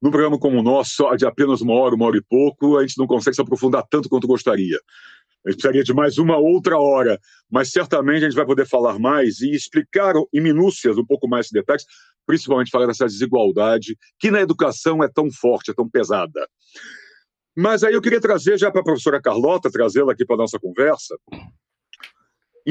num 0.00 0.10
programa 0.10 0.38
como 0.38 0.58
o 0.58 0.62
nosso, 0.62 1.04
de 1.16 1.26
apenas 1.26 1.60
uma 1.60 1.74
hora, 1.74 1.94
uma 1.94 2.06
hora 2.06 2.16
e 2.16 2.22
pouco, 2.22 2.78
a 2.78 2.82
gente 2.82 2.98
não 2.98 3.06
consegue 3.06 3.34
se 3.34 3.42
aprofundar 3.42 3.84
tanto 3.88 4.08
quanto 4.08 4.26
gostaria. 4.26 4.78
A 5.44 5.50
gente 5.50 5.56
precisaria 5.58 5.82
de 5.82 5.94
mais 5.94 6.18
uma 6.18 6.36
outra 6.36 6.78
hora, 6.78 7.18
mas 7.50 7.70
certamente 7.70 8.24
a 8.24 8.28
gente 8.28 8.36
vai 8.36 8.44
poder 8.44 8.66
falar 8.66 8.98
mais 8.98 9.40
e 9.40 9.50
explicar 9.50 10.14
em 10.32 10.40
minúcias 10.40 10.98
um 10.98 11.04
pouco 11.04 11.28
mais 11.28 11.46
de 11.46 11.52
detalhes, 11.52 11.84
principalmente 12.26 12.70
falar 12.70 12.86
dessa 12.86 13.06
desigualdade 13.06 13.96
que 14.18 14.30
na 14.30 14.40
educação 14.40 15.02
é 15.02 15.08
tão 15.08 15.30
forte, 15.30 15.70
é 15.70 15.74
tão 15.74 15.88
pesada. 15.88 16.46
Mas 17.56 17.82
aí 17.82 17.94
eu 17.94 18.02
queria 18.02 18.20
trazer 18.20 18.58
já 18.58 18.70
para 18.70 18.82
a 18.82 18.84
professora 18.84 19.20
Carlota, 19.20 19.70
trazê-la 19.70 20.12
aqui 20.12 20.24
para 20.24 20.36
a 20.36 20.38
nossa 20.38 20.58
conversa, 20.58 21.16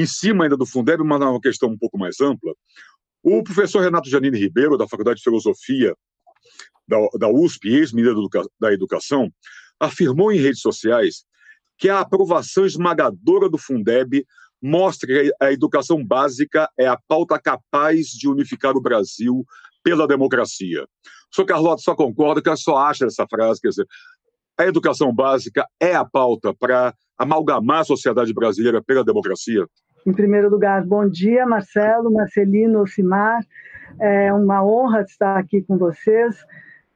em 0.00 0.06
cima 0.06 0.44
ainda 0.44 0.56
do 0.56 0.66
Fundeb, 0.66 1.02
mas 1.04 1.20
uma 1.20 1.40
questão 1.40 1.68
um 1.68 1.78
pouco 1.78 1.98
mais 1.98 2.20
ampla. 2.20 2.52
O 3.22 3.42
professor 3.42 3.82
Renato 3.82 4.08
Janine 4.08 4.38
Ribeiro, 4.38 4.78
da 4.78 4.88
Faculdade 4.88 5.18
de 5.18 5.24
Filosofia 5.24 5.94
da, 6.88 6.96
da 7.18 7.28
USP, 7.28 7.68
ex-ministro 7.68 8.28
da 8.58 8.72
Educação, 8.72 9.30
afirmou 9.78 10.32
em 10.32 10.38
redes 10.38 10.60
sociais 10.60 11.24
que 11.78 11.88
a 11.88 12.00
aprovação 12.00 12.66
esmagadora 12.66 13.48
do 13.48 13.58
Fundeb 13.58 14.24
mostra 14.62 15.06
que 15.06 15.32
a 15.40 15.52
educação 15.52 16.04
básica 16.04 16.68
é 16.78 16.86
a 16.86 16.98
pauta 17.08 17.38
capaz 17.38 18.08
de 18.08 18.28
unificar 18.28 18.76
o 18.76 18.80
Brasil 18.80 19.44
pela 19.82 20.06
democracia. 20.06 20.84
O 20.84 21.34
senhor 21.34 21.46
Carlota 21.46 21.82
só 21.82 21.94
concorda 21.94 22.42
que 22.42 22.54
só 22.56 22.76
acha 22.76 23.06
essa 23.06 23.26
frase, 23.26 23.60
quer 23.60 23.68
dizer, 23.68 23.86
a 24.58 24.66
educação 24.66 25.14
básica 25.14 25.66
é 25.80 25.94
a 25.94 26.04
pauta 26.04 26.52
para 26.52 26.94
amalgamar 27.16 27.80
a 27.80 27.84
sociedade 27.84 28.34
brasileira 28.34 28.82
pela 28.82 29.04
democracia? 29.04 29.66
Em 30.06 30.12
primeiro 30.12 30.48
lugar, 30.48 30.82
bom 30.82 31.06
dia, 31.06 31.44
Marcelo, 31.44 32.10
Marcelino, 32.10 32.80
Ocimar. 32.80 33.44
É 33.98 34.32
uma 34.32 34.64
honra 34.64 35.02
estar 35.02 35.36
aqui 35.36 35.62
com 35.62 35.76
vocês, 35.76 36.42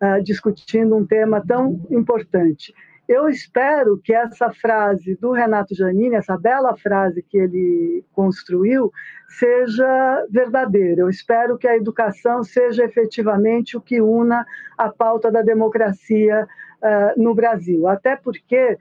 uh, 0.02 0.22
discutindo 0.22 0.96
um 0.96 1.04
tema 1.04 1.44
tão 1.46 1.84
importante. 1.90 2.72
Eu 3.06 3.28
espero 3.28 4.00
que 4.02 4.14
essa 4.14 4.50
frase 4.50 5.14
do 5.16 5.32
Renato 5.32 5.74
Janini, 5.74 6.14
essa 6.14 6.38
bela 6.38 6.74
frase 6.78 7.22
que 7.22 7.36
ele 7.36 8.02
construiu, 8.14 8.90
seja 9.28 10.26
verdadeira. 10.30 11.02
Eu 11.02 11.10
espero 11.10 11.58
que 11.58 11.68
a 11.68 11.76
educação 11.76 12.42
seja 12.42 12.84
efetivamente 12.84 13.76
o 13.76 13.82
que 13.82 14.00
una 14.00 14.46
a 14.78 14.88
pauta 14.88 15.30
da 15.30 15.42
democracia 15.42 16.48
uh, 16.80 17.22
no 17.22 17.34
Brasil. 17.34 17.86
Até 17.86 18.16
porque 18.16 18.78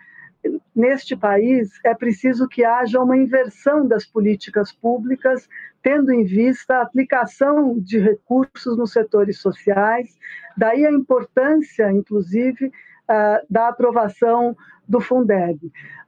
neste 0.76 1.16
país 1.16 1.80
é 1.84 1.94
preciso 1.94 2.48
que 2.48 2.66
haja 2.66 3.00
uma 3.00 3.18
inversão 3.18 3.88
das 3.88 4.06
políticas 4.06 4.72
públicas, 4.72 5.48
tendo 5.82 6.12
em 6.12 6.24
vista 6.24 6.76
a 6.76 6.82
aplicação 6.82 7.80
de 7.80 8.00
recursos 8.00 8.78
nos 8.78 8.92
setores 8.92 9.40
sociais, 9.40 10.18
daí 10.58 10.86
a 10.86 10.92
importância, 10.92 11.92
inclusive, 11.92 12.68
uh, 12.68 13.46
da 13.50 13.68
aprovação 13.68 14.56
do 14.88 15.00
Fundeb. 15.00 15.60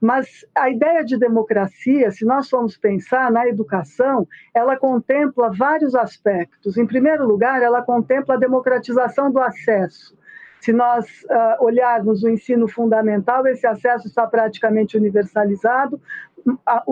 Mas 0.02 0.46
a 0.54 0.70
ideia 0.70 1.04
de 1.04 1.18
democracia, 1.18 2.12
se 2.12 2.26
nós 2.26 2.50
formos 2.50 2.78
pensar 2.78 3.32
na 3.32 3.48
educação, 3.48 4.28
ela 4.54 4.76
contempla 4.76 5.52
vários 5.52 5.96
aspectos. 5.96 6.78
Em 6.78 6.86
primeiro 6.86 7.26
lugar, 7.26 7.62
ela 7.62 7.82
contempla 7.82 8.36
a 8.36 8.40
democratização 8.40 9.32
do 9.32 9.40
acesso 9.40 10.18
se 10.66 10.74
nós 10.74 11.06
uh, 11.26 11.64
olharmos 11.64 12.24
o 12.24 12.30
ensino 12.30 12.68
fundamental, 12.68 13.46
esse 13.46 13.68
acesso 13.68 14.08
está 14.08 14.26
praticamente 14.26 14.98
universalizado, 14.98 16.02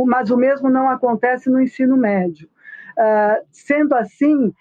mas 0.06 0.30
o 0.30 0.38
mesmo 0.38 0.70
não 0.70 0.88
acontece 0.88 1.50
no 1.50 1.60
ensino 1.60 1.98
médio. 1.98 2.48
Uh, 2.96 3.44
sendo 3.52 3.96
assim, 3.96 4.54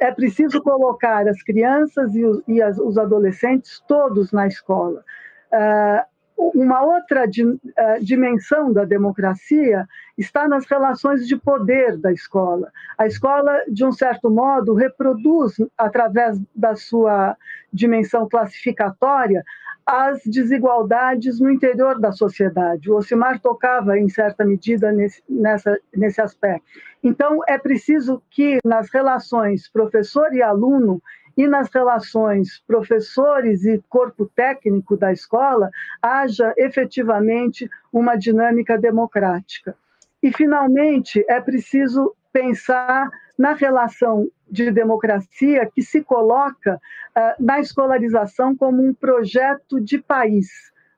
é 0.00 0.10
preciso 0.10 0.60
colocar 0.60 1.28
as 1.28 1.40
crianças 1.44 2.12
e 2.16 2.24
os, 2.24 2.42
e 2.48 2.60
as, 2.60 2.76
os 2.78 2.98
adolescentes 2.98 3.80
todos 3.86 4.32
na 4.32 4.48
escola. 4.48 5.04
Uh, 5.52 6.04
uma 6.36 6.82
outra 6.82 7.24
eh, 7.24 7.98
dimensão 8.00 8.72
da 8.72 8.84
democracia 8.84 9.86
está 10.18 10.46
nas 10.46 10.66
relações 10.66 11.26
de 11.26 11.36
poder 11.36 11.96
da 11.96 12.12
escola. 12.12 12.70
A 12.98 13.06
escola, 13.06 13.62
de 13.68 13.84
um 13.84 13.92
certo 13.92 14.30
modo, 14.30 14.74
reproduz, 14.74 15.54
através 15.76 16.38
da 16.54 16.74
sua 16.74 17.36
dimensão 17.72 18.28
classificatória, 18.28 19.44
as 19.86 20.20
desigualdades 20.24 21.38
no 21.40 21.50
interior 21.50 21.98
da 22.00 22.10
sociedade. 22.10 22.90
O 22.90 22.96
Ocimar 22.96 23.38
tocava, 23.40 23.98
em 23.98 24.08
certa 24.08 24.44
medida, 24.44 24.90
nesse, 24.90 25.22
nessa, 25.28 25.78
nesse 25.94 26.20
aspecto. 26.20 26.66
Então, 27.02 27.40
é 27.46 27.56
preciso 27.56 28.20
que, 28.28 28.58
nas 28.64 28.90
relações 28.90 29.68
professor 29.68 30.34
e 30.34 30.42
aluno, 30.42 31.00
e 31.36 31.46
nas 31.46 31.68
relações 31.72 32.62
professores 32.66 33.64
e 33.64 33.82
corpo 33.88 34.26
técnico 34.34 34.96
da 34.96 35.12
escola 35.12 35.70
haja 36.00 36.54
efetivamente 36.56 37.68
uma 37.92 38.16
dinâmica 38.16 38.78
democrática. 38.78 39.76
E, 40.22 40.32
finalmente, 40.32 41.24
é 41.28 41.40
preciso 41.40 42.14
pensar 42.32 43.10
na 43.38 43.52
relação 43.52 44.28
de 44.50 44.70
democracia 44.70 45.70
que 45.74 45.82
se 45.82 46.02
coloca 46.02 46.76
uh, 46.76 47.44
na 47.44 47.60
escolarização 47.60 48.56
como 48.56 48.82
um 48.82 48.94
projeto 48.94 49.80
de 49.80 49.98
país. 49.98 50.48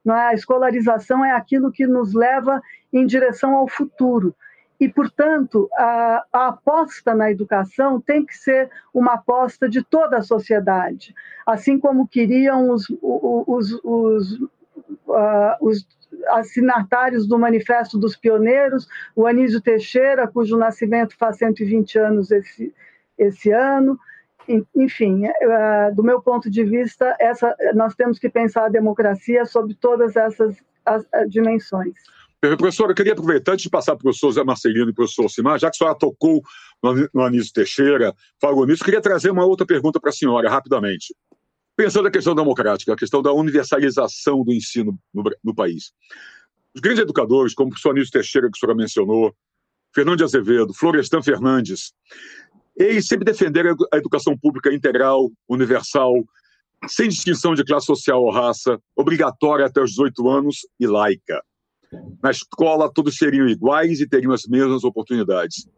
Não 0.04 0.14
é? 0.14 0.28
A 0.28 0.34
escolarização 0.34 1.24
é 1.24 1.32
aquilo 1.32 1.72
que 1.72 1.86
nos 1.86 2.14
leva 2.14 2.62
em 2.92 3.04
direção 3.04 3.56
ao 3.56 3.66
futuro 3.66 4.34
e, 4.80 4.88
portanto, 4.88 5.68
a, 5.74 6.24
a, 6.32 6.48
aposta 6.48 7.14
na 7.14 7.30
educação 7.30 8.00
tem 8.00 8.24
que 8.24 8.36
ser 8.36 8.70
uma 8.94 9.14
aposta 9.14 9.68
de 9.68 9.82
toda 9.82 10.18
a 10.18 10.22
sociedade, 10.22 11.14
assim 11.44 11.78
como 11.78 12.06
queriam 12.06 12.70
os, 12.70 12.86
os, 13.02 13.72
os, 13.82 14.32
uh, 14.40 15.56
os 15.60 15.86
assinatários 16.28 17.26
do 17.26 17.38
Manifesto 17.38 17.98
dos 17.98 18.16
Pioneiros, 18.16 18.86
o 19.16 19.26
Anísio 19.26 19.60
Teixeira, 19.60 20.28
cujo 20.28 20.56
nascimento 20.56 21.16
faz 21.16 21.38
120 21.38 21.98
anos 21.98 22.30
esse, 22.30 22.72
esse 23.18 23.50
ano. 23.50 23.98
Enfim, 24.74 25.26
uh, 25.26 25.94
do 25.94 26.04
meu 26.04 26.22
ponto 26.22 26.48
de 26.48 26.64
vista, 26.64 27.16
essa, 27.18 27.54
nós 27.74 27.94
temos 27.96 28.18
que 28.18 28.30
pensar 28.30 28.66
a 28.66 28.70
democracia 28.70 29.44
sobre 29.44 29.74
todas 29.74 30.16
essas 30.16 30.56
as, 30.88 31.06
as 31.12 31.30
dimensões. 31.30 31.94
Professor, 32.40 32.88
eu 32.88 32.94
queria 32.94 33.14
aproveitar 33.14 33.52
antes 33.52 33.64
de 33.64 33.70
passar 33.70 33.96
para 33.96 34.02
o 34.02 34.04
professor 34.04 34.30
Zé 34.30 34.44
Marcelino 34.44 34.90
e 34.90 34.94
para 34.94 35.02
o 35.02 35.06
professor 35.06 35.28
Simar, 35.28 35.58
já 35.58 35.68
que 35.68 35.76
a 35.76 35.78
senhora 35.78 35.98
tocou 35.98 36.40
no 37.12 37.22
Anísio 37.22 37.52
Teixeira, 37.52 38.14
falou 38.40 38.64
nisso, 38.64 38.84
queria 38.84 39.00
trazer 39.00 39.30
uma 39.30 39.44
outra 39.44 39.66
pergunta 39.66 39.98
para 39.98 40.10
a 40.10 40.12
senhora, 40.12 40.48
rapidamente. 40.48 41.12
Pensando 41.76 42.04
na 42.04 42.10
questão 42.12 42.36
democrática, 42.36 42.92
a 42.92 42.96
questão 42.96 43.22
da 43.22 43.32
universalização 43.32 44.44
do 44.44 44.52
ensino 44.52 44.96
no, 45.12 45.24
no 45.42 45.54
país. 45.54 45.92
Os 46.72 46.80
grandes 46.80 47.02
educadores, 47.02 47.54
como 47.54 47.68
o 47.68 47.70
professor 47.70 47.90
Anísio 47.90 48.12
Teixeira, 48.12 48.48
que 48.48 48.56
a 48.56 48.60
senhora 48.60 48.76
mencionou, 48.76 49.34
Fernando 49.92 50.18
de 50.18 50.24
Azevedo, 50.24 50.72
Florestan 50.74 51.22
Fernandes, 51.22 51.92
eles 52.76 53.08
sempre 53.08 53.24
defenderam 53.24 53.74
a 53.92 53.96
educação 53.96 54.38
pública 54.38 54.72
integral, 54.72 55.28
universal, 55.48 56.14
sem 56.86 57.08
distinção 57.08 57.54
de 57.54 57.64
classe 57.64 57.86
social 57.86 58.22
ou 58.22 58.30
raça, 58.30 58.80
obrigatória 58.94 59.66
até 59.66 59.82
os 59.82 59.90
18 59.90 60.28
anos 60.28 60.58
e 60.78 60.86
laica. 60.86 61.42
Na 62.22 62.30
escola, 62.30 62.92
todos 62.92 63.16
seriam 63.16 63.48
iguais 63.48 64.00
e 64.00 64.08
teriam 64.08 64.32
as 64.32 64.46
mesmas 64.46 64.84
oportunidades. 64.84 65.68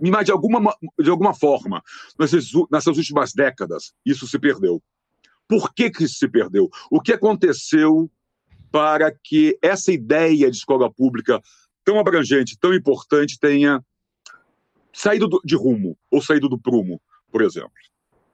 Mas, 0.00 0.26
de 0.26 0.32
alguma, 0.32 0.74
de 0.98 1.10
alguma 1.10 1.34
forma, 1.34 1.82
nessas, 2.18 2.50
nessas 2.70 2.96
últimas 2.96 3.32
décadas, 3.32 3.92
isso 4.04 4.26
se 4.26 4.38
perdeu. 4.38 4.82
Por 5.48 5.72
que, 5.72 5.90
que 5.90 6.04
isso 6.04 6.18
se 6.18 6.28
perdeu? 6.28 6.68
O 6.90 7.00
que 7.00 7.12
aconteceu 7.12 8.10
para 8.70 9.10
que 9.10 9.56
essa 9.62 9.92
ideia 9.92 10.50
de 10.50 10.56
escola 10.56 10.92
pública 10.92 11.40
tão 11.84 11.98
abrangente, 11.98 12.58
tão 12.58 12.74
importante, 12.74 13.38
tenha 13.38 13.80
saído 14.92 15.28
de 15.44 15.54
rumo, 15.54 15.96
ou 16.10 16.20
saído 16.20 16.48
do 16.48 16.58
prumo, 16.58 17.00
por 17.30 17.42
exemplo? 17.42 17.70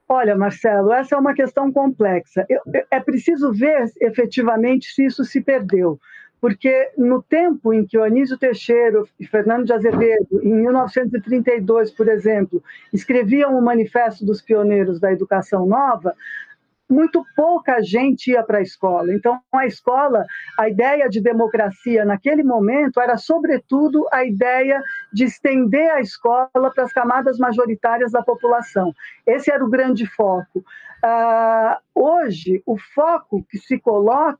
Olha, 0.08 0.36
Marcelo, 0.36 0.92
essa 0.92 1.14
é 1.14 1.18
uma 1.18 1.34
questão 1.34 1.72
complexa. 1.72 2.46
é 2.90 3.00
preciso 3.00 3.52
ver 3.52 3.90
efetivamente 4.00 4.86
se 4.88 5.06
isso 5.06 5.24
se 5.24 5.40
perdeu 5.40 5.98
porque 6.42 6.90
no 6.98 7.22
tempo 7.22 7.72
em 7.72 7.86
que 7.86 7.96
o 7.96 8.02
Anísio 8.02 8.36
Teixeira 8.36 9.04
e 9.18 9.24
Fernando 9.24 9.64
de 9.64 9.72
Azevedo, 9.72 10.42
em 10.42 10.52
1932, 10.52 11.92
por 11.92 12.08
exemplo, 12.08 12.60
escreviam 12.92 13.56
o 13.56 13.62
Manifesto 13.62 14.26
dos 14.26 14.42
Pioneiros 14.42 14.98
da 14.98 15.12
Educação 15.12 15.64
Nova, 15.64 16.16
muito 16.90 17.24
pouca 17.36 17.80
gente 17.80 18.32
ia 18.32 18.42
para 18.42 18.58
a 18.58 18.62
escola. 18.62 19.14
Então, 19.14 19.40
a 19.52 19.66
escola, 19.66 20.26
a 20.58 20.68
ideia 20.68 21.08
de 21.08 21.20
democracia 21.20 22.04
naquele 22.04 22.42
momento 22.42 23.00
era, 23.00 23.16
sobretudo, 23.16 24.08
a 24.12 24.24
ideia 24.24 24.82
de 25.12 25.22
estender 25.22 25.92
a 25.92 26.00
escola 26.00 26.50
para 26.74 26.82
as 26.82 26.92
camadas 26.92 27.38
majoritárias 27.38 28.10
da 28.10 28.20
população. 28.20 28.92
Esse 29.24 29.48
era 29.48 29.64
o 29.64 29.70
grande 29.70 30.06
foco. 30.06 30.58
Uh, 30.58 31.76
hoje, 31.94 32.60
o 32.66 32.76
foco 32.76 33.46
que 33.48 33.58
se 33.58 33.78
coloca 33.78 34.36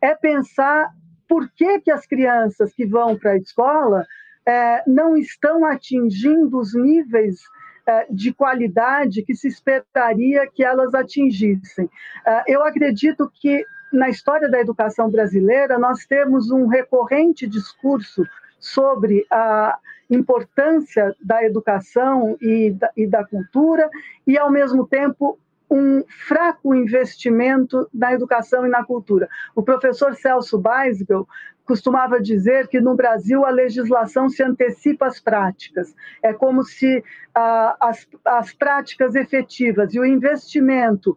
é 0.00 0.14
pensar 0.14 0.92
por 1.28 1.48
que, 1.50 1.80
que 1.80 1.90
as 1.90 2.06
crianças 2.06 2.72
que 2.72 2.86
vão 2.86 3.16
para 3.16 3.32
a 3.32 3.36
escola 3.36 4.06
é, 4.46 4.82
não 4.86 5.16
estão 5.16 5.64
atingindo 5.66 6.58
os 6.58 6.74
níveis 6.74 7.40
é, 7.86 8.06
de 8.10 8.32
qualidade 8.32 9.22
que 9.22 9.34
se 9.34 9.48
esperaria 9.48 10.48
que 10.52 10.64
elas 10.64 10.94
atingissem. 10.94 11.88
É, 12.26 12.44
eu 12.46 12.64
acredito 12.64 13.30
que 13.40 13.64
na 13.92 14.08
história 14.08 14.50
da 14.50 14.60
educação 14.60 15.10
brasileira 15.10 15.78
nós 15.78 16.06
temos 16.06 16.50
um 16.50 16.66
recorrente 16.66 17.46
discurso 17.46 18.24
sobre 18.58 19.24
a 19.30 19.78
importância 20.10 21.14
da 21.22 21.44
educação 21.44 22.36
e 22.40 22.70
da, 22.70 22.90
e 22.96 23.06
da 23.06 23.24
cultura 23.24 23.88
e, 24.26 24.38
ao 24.38 24.50
mesmo 24.50 24.86
tempo, 24.86 25.38
um 25.70 26.02
fraco 26.26 26.74
investimento 26.74 27.88
na 27.92 28.12
educação 28.12 28.66
e 28.66 28.68
na 28.68 28.84
cultura. 28.84 29.28
O 29.54 29.62
professor 29.62 30.14
Celso 30.14 30.58
Beisgel 30.58 31.26
costumava 31.68 32.18
dizer 32.18 32.66
que 32.66 32.80
no 32.80 32.94
Brasil 32.94 33.44
a 33.44 33.50
legislação 33.50 34.30
se 34.30 34.42
antecipa 34.42 35.06
às 35.06 35.20
práticas. 35.20 35.94
É 36.22 36.32
como 36.32 36.64
se 36.64 37.04
ah, 37.34 37.76
as, 37.78 38.08
as 38.24 38.54
práticas 38.54 39.14
efetivas 39.14 39.92
e 39.92 40.00
o 40.00 40.06
investimento 40.06 41.14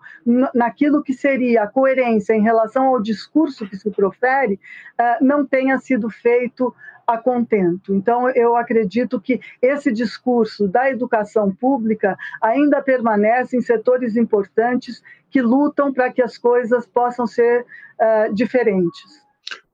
naquilo 0.53 1.01
que 1.01 1.13
seria 1.13 1.63
a 1.63 1.67
coerência 1.67 2.34
em 2.34 2.41
relação 2.41 2.88
ao 2.88 3.01
discurso 3.01 3.65
que 3.65 3.77
se 3.77 3.89
profere 3.91 4.60
ah, 4.98 5.20
não 5.22 5.46
tenha 5.46 5.79
sido 5.79 6.10
feito 6.10 6.75
a 7.08 7.17
contento. 7.17 7.96
Então, 7.96 8.29
eu 8.29 8.58
acredito 8.58 9.22
que 9.22 9.39
esse 9.62 9.91
discurso 9.91 10.67
da 10.67 10.89
educação 10.89 11.50
pública 11.55 12.17
ainda 12.41 12.81
permanece 12.81 13.55
em 13.55 13.62
setores 13.62 14.17
importantes 14.17 15.01
que 15.29 15.41
lutam 15.41 15.93
para 15.93 16.12
que 16.12 16.22
as 16.22 16.38
coisas 16.38 16.86
possam 16.86 17.25
ser 17.25 17.62
uh, 17.62 18.34
diferentes. 18.34 19.22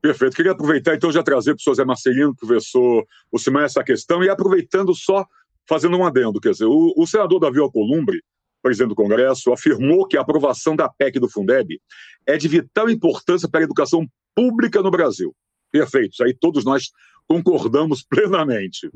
Perfeito. 0.01 0.35
Queria 0.35 0.51
aproveitar, 0.51 0.95
então, 0.95 1.11
já 1.11 1.23
trazer 1.23 1.55
para 1.55 1.61
o 1.61 1.63
José 1.63 1.83
Marcelino, 1.83 2.35
professor 2.35 3.05
Ocimar, 3.31 3.63
essa 3.63 3.83
questão, 3.83 4.23
e 4.23 4.29
aproveitando 4.29 4.93
só, 4.95 5.25
fazendo 5.67 5.97
um 5.97 6.05
adendo, 6.05 6.39
quer 6.39 6.51
dizer, 6.51 6.65
o, 6.65 6.93
o 6.95 7.05
senador 7.05 7.39
Davi 7.39 7.59
Alcolumbre, 7.59 8.21
presidente 8.61 8.89
do 8.89 8.95
Congresso, 8.95 9.51
afirmou 9.51 10.07
que 10.07 10.17
a 10.17 10.21
aprovação 10.21 10.75
da 10.75 10.89
PEC 10.89 11.19
do 11.19 11.29
Fundeb 11.29 11.79
é 12.25 12.37
de 12.37 12.47
vital 12.47 12.89
importância 12.89 13.49
para 13.49 13.61
a 13.61 13.63
educação 13.63 14.07
pública 14.35 14.81
no 14.81 14.91
Brasil. 14.91 15.35
Perfeito, 15.71 16.13
isso 16.13 16.23
aí 16.23 16.33
todos 16.33 16.63
nós 16.63 16.91
concordamos 17.27 18.03
plenamente. 18.07 18.89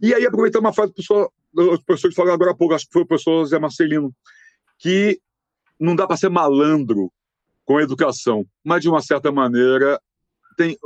E 0.00 0.14
aí, 0.14 0.26
aproveitar 0.26 0.60
uma 0.60 0.72
frase 0.72 0.92
do 0.92 1.82
professor 1.84 2.08
que 2.08 2.14
falou 2.14 2.32
agora 2.32 2.52
há 2.52 2.54
pouco, 2.54 2.74
acho 2.74 2.86
que 2.86 2.92
foi 2.92 3.02
o 3.02 3.06
professor 3.06 3.44
Zé 3.46 3.58
Marcelino, 3.58 4.14
que 4.78 5.20
não 5.78 5.96
dá 5.96 6.06
para 6.06 6.16
ser 6.16 6.28
malandro 6.28 7.10
com 7.64 7.78
a 7.78 7.82
educação, 7.82 8.46
mas 8.62 8.82
de 8.82 8.88
uma 8.88 9.00
certa 9.00 9.32
maneira 9.32 10.00
tem, 10.56 10.76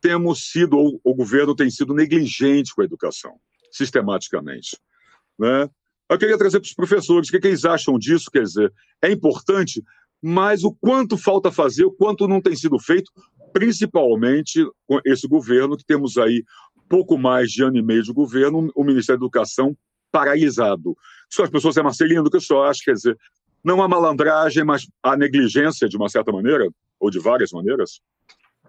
temos 0.00 0.50
sido, 0.50 0.76
ou 0.76 1.00
o 1.04 1.14
governo 1.14 1.54
tem 1.54 1.70
sido 1.70 1.94
negligente 1.94 2.74
com 2.74 2.82
a 2.82 2.84
educação, 2.84 3.38
sistematicamente. 3.70 4.76
Né? 5.38 5.68
Eu 6.08 6.18
queria 6.18 6.38
trazer 6.38 6.60
para 6.60 6.66
os 6.66 6.74
professores 6.74 7.28
o 7.28 7.32
que, 7.32 7.40
que 7.40 7.48
eles 7.48 7.64
acham 7.64 7.98
disso, 7.98 8.30
quer 8.30 8.42
dizer, 8.42 8.72
é 9.02 9.10
importante, 9.10 9.82
mas 10.22 10.64
o 10.64 10.72
quanto 10.72 11.16
falta 11.16 11.50
fazer, 11.50 11.84
o 11.84 11.92
quanto 11.92 12.28
não 12.28 12.40
tem 12.40 12.54
sido 12.54 12.78
feito, 12.78 13.10
principalmente 13.52 14.64
com 14.86 15.00
esse 15.04 15.26
governo, 15.26 15.76
que 15.76 15.84
temos 15.84 16.18
aí 16.18 16.44
pouco 16.88 17.18
mais 17.18 17.50
de 17.50 17.62
ano 17.62 17.76
e 17.76 17.82
meio 17.82 18.02
de 18.02 18.12
governo, 18.12 18.70
o 18.74 18.84
Ministério 18.84 19.20
da 19.20 19.24
Educação 19.26 19.76
paralisado. 20.10 20.96
Só 21.30 21.44
as 21.44 21.50
pessoas, 21.50 21.76
é 21.76 21.82
Marcelino, 21.82 22.30
que 22.30 22.36
eu 22.36 22.40
só 22.40 22.64
acho, 22.64 22.82
quer 22.84 22.94
dizer, 22.94 23.18
não 23.66 23.82
a 23.82 23.88
malandragem, 23.88 24.64
mas 24.64 24.86
a 25.02 25.16
negligência, 25.16 25.88
de 25.88 25.96
uma 25.96 26.08
certa 26.08 26.30
maneira, 26.30 26.68
ou 27.00 27.10
de 27.10 27.18
várias 27.18 27.50
maneiras? 27.50 28.00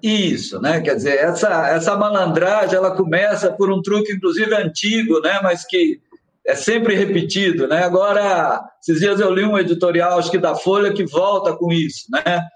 Isso, 0.01 0.60
né? 0.60 0.81
Quer 0.81 0.95
dizer, 0.95 1.17
essa, 1.19 1.67
essa 1.69 1.95
malandragem, 1.95 2.75
ela 2.75 2.95
começa 2.95 3.51
por 3.51 3.71
um 3.71 3.81
truque, 3.81 4.12
inclusive, 4.12 4.53
antigo, 4.53 5.19
né? 5.21 5.39
Mas 5.41 5.65
que 5.65 6.01
é 6.45 6.55
sempre 6.55 6.95
repetido, 6.95 7.67
né? 7.67 7.83
Agora, 7.83 8.62
esses 8.81 8.99
dias 8.99 9.19
eu 9.19 9.31
li 9.31 9.43
um 9.43 9.57
editorial, 9.57 10.17
acho 10.17 10.31
que 10.31 10.38
da 10.38 10.55
Folha, 10.55 10.93
que 10.93 11.05
volta 11.05 11.55
com 11.55 11.71
isso, 11.71 12.05
né? 12.12 12.47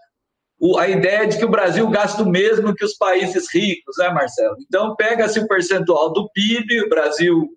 o, 0.62 0.78
a 0.78 0.88
ideia 0.88 1.28
de 1.28 1.40
que 1.40 1.46
o 1.46 1.50
Brasil 1.50 1.90
gasta 1.90 2.22
o 2.22 2.30
mesmo 2.30 2.76
que 2.76 2.86
os 2.86 2.94
países 2.94 3.52
ricos, 3.52 3.96
né, 3.98 4.10
Marcelo? 4.10 4.56
Então, 4.62 4.96
pega-se 4.96 5.40
o 5.40 5.48
percentual 5.48 6.14
do 6.14 6.30
PIB, 6.30 6.84
o 6.84 6.90
Brasil, 6.90 7.50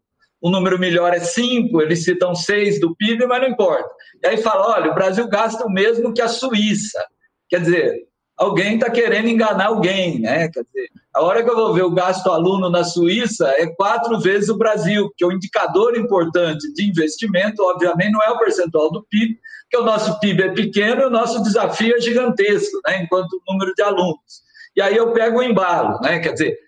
o 0.44 0.50
número 0.50 0.78
melhor 0.78 1.14
é 1.14 1.20
5, 1.20 1.80
eles 1.80 2.04
citam 2.04 2.34
6 2.34 2.78
do 2.78 2.94
PIB, 2.94 3.26
mas 3.26 3.40
não 3.40 3.48
importa. 3.48 3.88
E 4.22 4.26
aí 4.26 4.36
fala: 4.36 4.76
olha, 4.76 4.90
o 4.90 4.94
Brasil 4.94 5.26
gasta 5.26 5.64
o 5.64 5.70
mesmo 5.70 6.12
que 6.12 6.20
a 6.20 6.28
Suíça. 6.28 7.02
Quer 7.48 7.62
dizer, 7.62 8.02
alguém 8.36 8.74
está 8.74 8.90
querendo 8.90 9.26
enganar 9.26 9.68
alguém, 9.68 10.20
né? 10.20 10.50
Quer 10.50 10.62
dizer, 10.64 10.90
a 11.14 11.22
hora 11.22 11.42
que 11.42 11.48
eu 11.48 11.56
vou 11.56 11.72
ver 11.72 11.84
o 11.84 11.94
gasto 11.94 12.30
aluno 12.30 12.68
na 12.68 12.84
Suíça 12.84 13.54
é 13.56 13.66
quatro 13.68 14.20
vezes 14.20 14.50
o 14.50 14.58
Brasil, 14.58 15.08
porque 15.08 15.24
o 15.24 15.32
indicador 15.32 15.96
importante 15.96 16.70
de 16.74 16.86
investimento, 16.86 17.62
obviamente, 17.62 18.12
não 18.12 18.22
é 18.22 18.28
o 18.28 18.38
percentual 18.38 18.92
do 18.92 19.02
PIB, 19.04 19.38
porque 19.62 19.82
o 19.82 19.86
nosso 19.86 20.20
PIB 20.20 20.42
é 20.42 20.52
pequeno 20.52 21.06
o 21.06 21.10
nosso 21.10 21.42
desafio 21.42 21.96
é 21.96 22.00
gigantesco, 22.02 22.82
né? 22.86 23.02
Enquanto 23.02 23.32
o 23.32 23.50
número 23.50 23.72
de 23.74 23.82
alunos. 23.82 24.44
E 24.76 24.82
aí 24.82 24.94
eu 24.94 25.10
pego 25.14 25.38
o 25.38 25.42
embalo, 25.42 25.98
né? 26.02 26.18
Quer 26.18 26.32
dizer, 26.34 26.58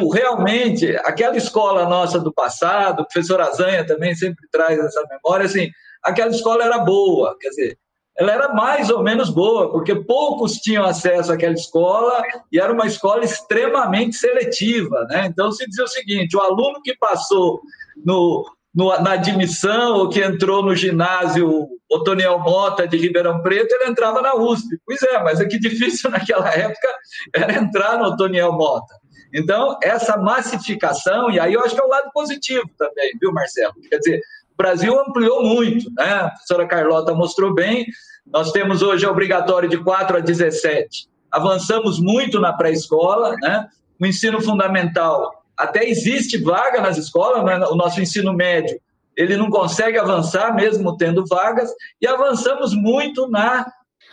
o, 0.00 0.10
realmente, 0.10 0.96
aquela 1.04 1.36
escola 1.36 1.88
nossa 1.88 2.18
do 2.18 2.32
passado, 2.32 3.00
o 3.00 3.04
professor 3.04 3.40
Azanha 3.40 3.86
também 3.86 4.14
sempre 4.14 4.46
traz 4.50 4.78
essa 4.78 5.02
memória, 5.08 5.46
assim, 5.46 5.70
aquela 6.02 6.30
escola 6.30 6.64
era 6.64 6.78
boa, 6.78 7.36
quer 7.38 7.50
dizer, 7.50 7.78
ela 8.18 8.32
era 8.32 8.54
mais 8.54 8.88
ou 8.88 9.02
menos 9.02 9.28
boa, 9.28 9.70
porque 9.70 9.94
poucos 9.94 10.54
tinham 10.54 10.84
acesso 10.84 11.30
àquela 11.30 11.52
escola 11.52 12.22
e 12.50 12.58
era 12.58 12.72
uma 12.72 12.86
escola 12.86 13.24
extremamente 13.24 14.16
seletiva. 14.16 15.06
Né? 15.10 15.26
Então, 15.26 15.52
se 15.52 15.66
dizia 15.66 15.84
o 15.84 15.88
seguinte: 15.88 16.34
o 16.34 16.40
aluno 16.40 16.80
que 16.82 16.96
passou 16.96 17.60
no, 18.04 18.42
no, 18.74 18.88
na 19.02 19.12
admissão 19.12 19.98
ou 19.98 20.08
que 20.08 20.24
entrou 20.24 20.62
no 20.62 20.74
ginásio 20.74 21.68
Otoniel 21.90 22.38
Mota 22.38 22.88
de 22.88 22.96
Ribeirão 22.96 23.42
Preto, 23.42 23.74
ele 23.74 23.90
entrava 23.90 24.22
na 24.22 24.34
USP. 24.34 24.78
Pois 24.86 25.02
é, 25.02 25.22
mas 25.22 25.38
é 25.38 25.44
que 25.44 25.58
difícil 25.58 26.08
naquela 26.10 26.48
época 26.48 26.88
era 27.34 27.52
entrar 27.58 27.98
no 27.98 28.06
Otoniel 28.06 28.52
Mota. 28.52 28.94
Então, 29.36 29.76
essa 29.82 30.16
massificação, 30.16 31.30
e 31.30 31.38
aí 31.38 31.52
eu 31.52 31.60
acho 31.60 31.74
que 31.74 31.80
é 31.80 31.84
o 31.84 31.88
lado 31.88 32.10
positivo 32.12 32.70
também, 32.78 33.12
viu, 33.20 33.32
Marcelo? 33.32 33.74
Quer 33.88 33.98
dizer, 33.98 34.20
o 34.52 34.56
Brasil 34.56 34.98
ampliou 34.98 35.44
muito, 35.44 35.90
né? 35.94 36.14
A 36.14 36.30
professora 36.30 36.66
Carlota 36.66 37.14
mostrou 37.14 37.52
bem. 37.52 37.86
Nós 38.26 38.50
temos 38.50 38.80
hoje 38.80 39.06
obrigatório 39.06 39.68
de 39.68 39.76
4 39.76 40.16
a 40.16 40.20
17. 40.20 41.06
Avançamos 41.30 42.00
muito 42.00 42.40
na 42.40 42.54
pré-escola, 42.54 43.34
né? 43.42 43.68
O 44.00 44.06
ensino 44.06 44.40
fundamental 44.40 45.44
até 45.56 45.86
existe 45.86 46.38
vaga 46.38 46.80
nas 46.80 46.96
escolas, 46.96 47.44
né? 47.44 47.58
o 47.66 47.74
nosso 47.74 48.00
ensino 48.00 48.32
médio 48.32 48.78
ele 49.16 49.36
não 49.36 49.48
consegue 49.48 49.98
avançar 49.98 50.54
mesmo 50.54 50.96
tendo 50.96 51.24
vagas, 51.26 51.72
e 52.00 52.06
avançamos 52.06 52.74
muito 52.74 53.28
na 53.28 53.66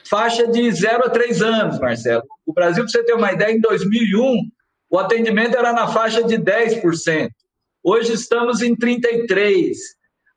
faixa 0.06 0.48
de 0.48 0.72
0 0.72 1.06
a 1.06 1.10
3 1.10 1.42
anos, 1.42 1.80
Marcelo. 1.80 2.24
O 2.46 2.54
Brasil, 2.54 2.84
para 2.84 2.92
você 2.92 3.04
ter 3.04 3.14
uma 3.14 3.32
ideia, 3.32 3.52
em 3.52 3.60
2001, 3.60 4.50
o 4.94 5.00
atendimento 5.00 5.58
era 5.58 5.74
na 5.74 5.88
faixa 5.88 6.24
de 6.24 6.38
10%. 6.38 7.30
Hoje 7.84 8.14
estamos 8.14 8.62
em 8.62 8.76
33%. 8.76 9.74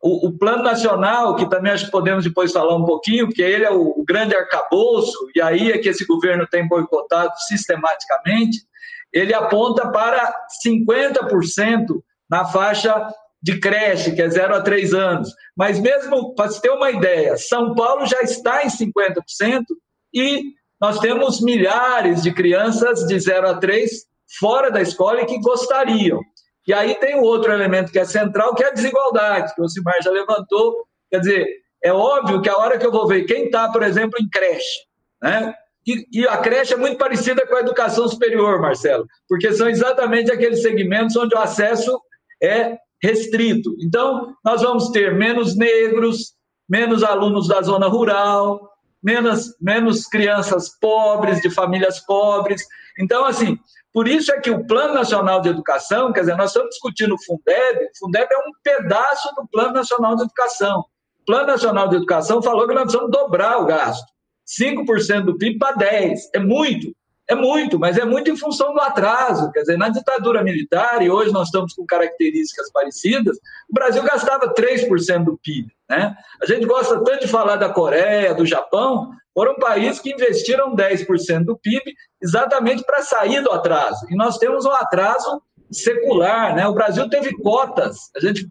O, 0.03 0.29
o, 0.29 0.39
Plano 0.39 0.63
Nacional, 0.63 1.37
que 1.37 1.49
também 1.51 1.73
acho 1.73 1.87
que 1.87 1.91
podemos 1.91 2.25
depois 2.25 2.53
falar 2.53 2.75
um 2.75 2.85
pouquinho, 2.85 3.27
porque 3.27 3.43
ele 3.43 3.65
é 3.65 3.71
o, 3.71 3.91
o 3.91 4.03
grande 4.03 4.35
arcabouço, 4.35 5.29
e 5.35 5.43
aí 5.43 5.73
é 5.73 5.79
que 5.79 5.91
esse 5.91 6.07
governo 6.07 6.47
tem 6.51 6.67
boicotado 6.67 7.33
sistematicamente, 7.49 8.61
ele 9.13 9.35
aponta 9.35 9.91
para 9.91 10.35
50% 10.67 11.87
na 12.31 12.47
faixa 12.47 13.11
de 13.43 13.59
creche, 13.61 14.15
que 14.15 14.23
é 14.23 14.29
0 14.29 14.55
a 14.55 14.63
3 14.63 14.95
anos. 14.95 15.35
Mas 15.55 15.79
mesmo, 15.79 16.35
para 16.35 16.49
você 16.49 16.63
ter 16.63 16.71
uma 16.71 16.91
ideia, 16.91 17.37
São 17.37 17.75
Paulo 17.75 18.07
já 18.07 18.23
está 18.23 18.65
em 18.65 18.69
50% 18.69 19.65
e 20.15 20.55
nós 20.81 20.99
temos 20.99 21.43
milhares 21.43 22.23
de 22.23 22.33
crianças 22.33 23.07
de 23.07 23.19
0 23.19 23.49
a 23.49 23.55
3 23.59 24.16
fora 24.39 24.71
da 24.71 24.81
escola 24.81 25.23
e 25.23 25.27
que 25.27 25.41
gostariam. 25.41 26.21
E 26.67 26.73
aí 26.73 26.95
tem 26.97 27.17
um 27.17 27.23
outro 27.23 27.53
elemento 27.53 27.93
que 27.93 27.99
é 27.99 28.05
central, 28.05 28.55
que 28.55 28.65
é 28.65 28.69
a 28.69 28.73
desigualdade, 28.73 29.55
que 29.55 29.63
o 29.63 29.69
Simar 29.69 30.03
já 30.03 30.11
levantou. 30.11 30.85
Quer 31.11 31.21
dizer, 31.21 31.47
é 31.83 31.93
óbvio 31.93 32.43
que 32.43 32.49
a 32.49 32.57
hora 32.57 32.79
que 32.79 32.87
eu 32.87 32.91
vou 32.91 33.07
ver 33.07 33.25
quem 33.25 33.47
está, 33.47 33.71
por 33.71 33.83
exemplo, 33.83 34.19
em 34.21 34.29
creche, 34.29 34.81
né? 35.23 35.55
E, 35.87 36.05
e, 36.13 36.27
a 36.27 36.39
creche 36.39 36.75
é 36.75 36.77
muito 36.77 36.99
parecida 36.99 37.47
com 37.47 37.55
a 37.55 37.61
educação 37.61 38.09
superior, 38.09 38.61
Marcelo, 38.61 39.07
porque 39.29 39.53
são 39.53 39.69
exatamente 39.69 40.33
aqueles 40.33 40.61
segmentos 40.61 41.15
onde 41.15 41.33
o 41.33 41.39
acesso 41.39 42.01
é 42.43 42.77
restrito. 43.01 43.73
Então, 43.81 44.35
nós 44.45 44.63
vamos 44.63 44.91
ter 44.91 45.15
menos 45.15 45.57
negros, 45.57 46.35
menos 46.69 47.05
alunos 47.05 47.47
da 47.47 47.63
zona 47.63 47.87
rural, 47.87 48.69
menos, 49.01 49.55
menos 49.61 50.07
crianças 50.09 50.77
pobres, 50.81 51.41
de 51.41 51.51
famílias 51.51 52.01
pobres. 52.01 52.65
Então, 52.99 53.25
assim, 53.25 53.57
por 53.97 54.07
isso 54.07 54.31
é 54.31 54.39
que 54.39 54.51
o 54.51 54.63
Plano 54.67 54.93
Nacional 54.93 55.41
de 55.41 55.49
Educação, 55.49 56.13
quer 56.13 56.21
dizer, 56.21 56.37
nós 56.37 56.51
estamos 56.51 56.69
discutindo 56.69 57.15
o 57.15 57.25
Fundeb, 57.25 57.83
o 57.83 57.99
Fundeb 57.99 58.29
é 58.31 58.39
um 58.41 58.53
pedaço 58.63 59.35
do 59.35 59.49
Plano 59.49 59.73
Nacional 59.73 60.15
de 60.15 60.25
Educação. 60.25 60.81
O 61.23 61.25
Plano 61.25 61.47
Nacional 61.47 61.89
de 61.89 61.97
Educação 61.97 62.43
falou 62.43 62.69
que 62.69 62.75
nós 62.75 62.83
precisamos 62.83 63.11
dobrar 63.11 63.59
o 63.59 63.65
gasto. 63.65 64.05
5% 64.47 65.25
do 65.25 65.39
PIB 65.39 65.59
para 65.59 65.79
10%. 65.79 66.15
É 66.35 66.39
muito. 66.39 66.95
É 67.27 67.35
muito, 67.35 67.79
mas 67.79 67.97
é 67.97 68.05
muito 68.05 68.31
em 68.31 68.37
função 68.37 68.75
do 68.75 68.81
atraso. 68.83 69.51
Quer 69.51 69.61
dizer, 69.61 69.79
na 69.79 69.89
ditadura 69.89 70.45
militar, 70.45 71.01
e 71.01 71.09
hoje 71.09 71.33
nós 71.33 71.49
estamos 71.49 71.73
com 71.73 71.87
características 71.87 72.71
parecidas, 72.71 73.39
o 73.71 73.73
Brasil 73.73 74.03
gastava 74.03 74.53
3% 74.53 75.25
do 75.25 75.39
PIB. 75.39 75.73
Né? 75.89 76.15
A 76.43 76.45
gente 76.45 76.67
gosta 76.67 77.03
tanto 77.03 77.21
de 77.21 77.29
falar 77.29 77.57
da 77.57 77.71
Coreia, 77.71 78.35
do 78.35 78.45
Japão, 78.45 79.11
foram 79.37 79.55
países 79.57 80.01
que 80.01 80.15
investiram 80.15 80.75
10% 80.75 81.45
do 81.45 81.59
PIB 81.59 81.95
exatamente 82.23 82.83
para 82.85 83.03
sair 83.03 83.43
do 83.43 83.53
atraso. 83.53 84.07
E 84.09 84.17
nós 84.17 84.39
temos 84.39 84.65
um 84.65 84.73
atraso 84.73 85.43
secular. 85.71 86.57
Né? 86.57 86.67
O 86.67 86.73
Brasil 86.73 87.07
teve 87.11 87.37
cotas. 87.43 88.11
A 88.17 88.21
gente 88.21 88.49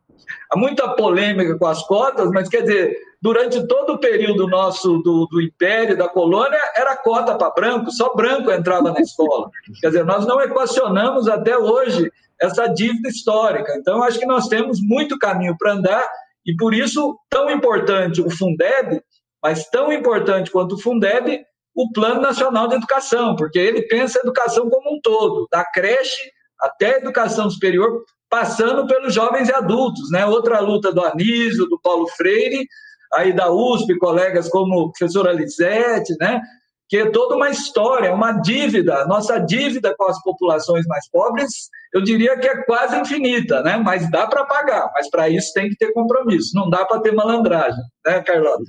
há 0.51 0.55
muita 0.55 0.87
polêmica 0.89 1.57
com 1.57 1.65
as 1.65 1.81
cotas, 1.87 2.29
mas 2.29 2.47
quer 2.47 2.61
dizer, 2.61 2.95
durante 3.19 3.65
todo 3.65 3.93
o 3.93 3.97
período 3.97 4.47
nosso 4.47 4.99
do, 4.99 5.25
do 5.25 5.41
Império, 5.41 5.97
da 5.97 6.07
colônia, 6.07 6.59
era 6.77 6.95
cota 6.95 7.35
para 7.35 7.49
branco, 7.49 7.89
só 7.89 8.13
branco 8.13 8.51
entrava 8.51 8.91
na 8.91 8.99
escola. 8.99 9.49
Quer 9.81 9.87
dizer, 9.87 10.05
nós 10.05 10.27
não 10.27 10.39
equacionamos 10.39 11.27
até 11.27 11.57
hoje 11.57 12.11
essa 12.39 12.67
dívida 12.67 13.09
histórica. 13.09 13.73
Então, 13.75 14.03
acho 14.03 14.19
que 14.19 14.25
nós 14.27 14.47
temos 14.47 14.79
muito 14.79 15.17
caminho 15.17 15.55
para 15.57 15.73
andar 15.73 16.07
e 16.45 16.55
por 16.55 16.75
isso 16.75 17.17
tão 17.27 17.49
importante 17.49 18.21
o 18.21 18.29
Fundeb, 18.29 19.01
mas 19.45 19.69
tão 19.69 19.93
importante 19.93 20.49
quanto 20.49 20.73
o 20.73 20.81
Fundeb, 20.81 21.45
o 21.75 21.91
Plano 21.91 22.19
Nacional 22.19 22.67
de 22.67 22.73
Educação, 22.73 23.35
porque 23.35 23.59
ele 23.59 23.83
pensa 23.83 24.17
a 24.17 24.21
educação 24.23 24.67
como 24.67 24.95
um 24.95 24.99
todo, 24.99 25.47
da 25.51 25.63
creche 25.63 26.31
até 26.59 26.95
a 26.95 26.97
educação 26.97 27.47
superior, 27.47 28.03
passando 28.27 28.87
pelos 28.87 29.13
jovens 29.13 29.47
e 29.47 29.53
adultos, 29.53 30.09
né? 30.09 30.25
Outra 30.25 30.59
luta 30.61 30.91
do 30.91 31.05
Anísio, 31.05 31.67
do 31.67 31.79
Paulo 31.79 32.07
Freire, 32.17 32.65
aí 33.13 33.33
da 33.33 33.51
USP, 33.51 33.99
colegas 33.99 34.49
como 34.49 34.79
o 34.79 34.91
professor 34.91 35.27
Alizete, 35.27 36.15
né? 36.19 36.41
que 36.87 36.97
é 36.97 37.09
toda 37.09 37.35
uma 37.35 37.49
história, 37.49 38.13
uma 38.13 38.31
dívida. 38.31 39.05
Nossa 39.05 39.39
dívida 39.39 39.95
com 39.97 40.05
as 40.05 40.21
populações 40.21 40.85
mais 40.85 41.09
pobres, 41.09 41.69
eu 41.93 42.01
diria 42.01 42.37
que 42.37 42.47
é 42.47 42.63
quase 42.63 42.97
infinita, 42.97 43.61
né? 43.63 43.77
Mas 43.77 44.09
dá 44.11 44.27
para 44.27 44.45
pagar, 44.45 44.91
mas 44.93 45.09
para 45.09 45.29
isso 45.29 45.53
tem 45.53 45.69
que 45.69 45.77
ter 45.77 45.93
compromisso, 45.93 46.51
não 46.53 46.69
dá 46.69 46.85
para 46.85 46.99
ter 46.99 47.13
malandragem, 47.13 47.83
né, 48.05 48.21
Carlota? 48.21 48.63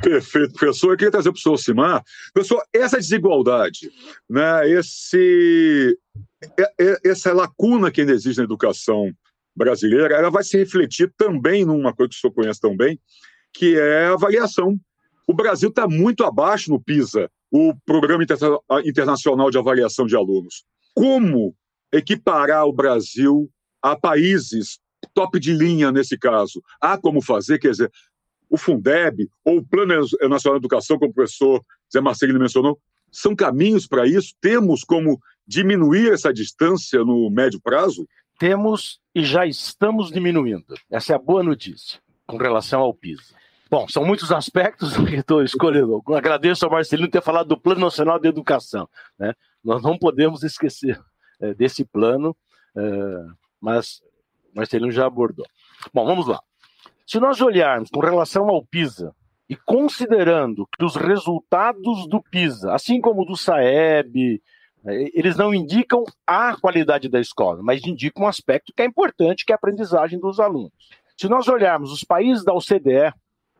Perfeito, 0.00 0.54
professor. 0.54 0.92
Eu 0.92 0.96
queria 0.96 1.10
trazer 1.10 1.30
para 1.30 1.38
o 1.38 1.42
professor 1.42 1.58
Simar. 1.58 2.02
Professor, 2.32 2.62
essa 2.72 2.96
desigualdade, 2.96 3.90
né, 4.28 4.68
esse, 4.70 5.98
essa 7.04 7.32
lacuna 7.32 7.90
que 7.90 8.00
ainda 8.00 8.12
existe 8.12 8.38
na 8.38 8.44
educação 8.44 9.12
brasileira, 9.54 10.14
ela 10.14 10.30
vai 10.30 10.42
se 10.42 10.56
refletir 10.56 11.12
também 11.16 11.64
numa 11.64 11.92
coisa 11.94 12.10
que 12.10 12.16
o 12.16 12.20
senhor 12.20 12.32
conhece 12.32 12.60
tão 12.60 12.76
bem, 12.76 12.98
que 13.52 13.78
é 13.78 14.06
a 14.06 14.14
avaliação. 14.14 14.78
O 15.26 15.34
Brasil 15.34 15.68
está 15.68 15.86
muito 15.86 16.24
abaixo 16.24 16.70
no 16.70 16.80
PISA, 16.80 17.30
o 17.50 17.74
Programa 17.84 18.24
Internacional 18.84 19.50
de 19.50 19.58
Avaliação 19.58 20.06
de 20.06 20.16
Alunos. 20.16 20.64
Como 20.94 21.54
equiparar 21.92 22.66
o 22.66 22.72
Brasil 22.72 23.50
a 23.82 23.94
países 23.94 24.80
top 25.14 25.38
de 25.38 25.52
linha 25.52 25.92
nesse 25.92 26.16
caso? 26.16 26.62
Há 26.80 26.96
como 26.96 27.20
fazer? 27.20 27.58
Quer 27.58 27.70
dizer, 27.70 27.92
o 28.52 28.58
Fundeb 28.58 29.30
ou 29.42 29.56
o 29.56 29.66
Plano 29.66 30.06
Nacional 30.28 30.58
de 30.58 30.66
Educação, 30.66 30.98
como 30.98 31.10
o 31.10 31.14
professor 31.14 31.64
Zé 31.90 32.02
Marcelino 32.02 32.38
mencionou, 32.38 32.78
são 33.10 33.34
caminhos 33.34 33.86
para 33.86 34.06
isso? 34.06 34.34
Temos 34.42 34.84
como 34.84 35.18
diminuir 35.46 36.12
essa 36.12 36.30
distância 36.32 37.02
no 37.02 37.30
médio 37.30 37.58
prazo? 37.58 38.06
Temos 38.38 39.00
e 39.14 39.24
já 39.24 39.46
estamos 39.46 40.10
diminuindo. 40.10 40.74
Essa 40.90 41.14
é 41.14 41.16
a 41.16 41.18
boa 41.18 41.42
notícia 41.42 41.98
com 42.26 42.36
relação 42.36 42.80
ao 42.82 42.92
PISA. 42.92 43.34
Bom, 43.70 43.88
são 43.88 44.04
muitos 44.04 44.30
aspectos 44.30 44.94
que 44.98 45.16
estou 45.16 45.42
escolhendo. 45.42 46.02
Agradeço 46.08 46.66
ao 46.66 46.70
Marcelino 46.70 47.08
ter 47.08 47.22
falado 47.22 47.48
do 47.48 47.58
Plano 47.58 47.80
Nacional 47.80 48.18
de 48.18 48.28
Educação. 48.28 48.86
Né? 49.18 49.32
Nós 49.64 49.82
não 49.82 49.96
podemos 49.96 50.42
esquecer 50.42 51.00
é, 51.40 51.54
desse 51.54 51.86
plano, 51.86 52.36
é, 52.76 52.82
mas 53.58 54.02
Marcelino 54.54 54.92
já 54.92 55.06
abordou. 55.06 55.46
Bom, 55.92 56.04
vamos 56.04 56.26
lá. 56.26 56.38
Se 57.06 57.18
nós 57.18 57.40
olharmos 57.40 57.90
com 57.90 58.00
relação 58.00 58.48
ao 58.48 58.64
PISA 58.64 59.14
e 59.48 59.56
considerando 59.56 60.66
que 60.66 60.84
os 60.84 60.96
resultados 60.96 62.08
do 62.08 62.22
PISA, 62.22 62.72
assim 62.72 63.00
como 63.00 63.24
do 63.24 63.36
SAEB, 63.36 64.40
é, 64.84 65.10
eles 65.18 65.36
não 65.36 65.54
indicam 65.54 66.04
a 66.26 66.56
qualidade 66.56 67.08
da 67.08 67.20
escola, 67.20 67.62
mas 67.62 67.86
indicam 67.86 68.24
um 68.24 68.28
aspecto 68.28 68.72
que 68.74 68.82
é 68.82 68.86
importante, 68.86 69.44
que 69.44 69.52
é 69.52 69.54
a 69.54 69.56
aprendizagem 69.56 70.18
dos 70.18 70.40
alunos. 70.40 70.72
Se 71.16 71.28
nós 71.28 71.48
olharmos 71.48 71.92
os 71.92 72.02
países 72.02 72.44
da 72.44 72.52
OCDE, 72.52 73.12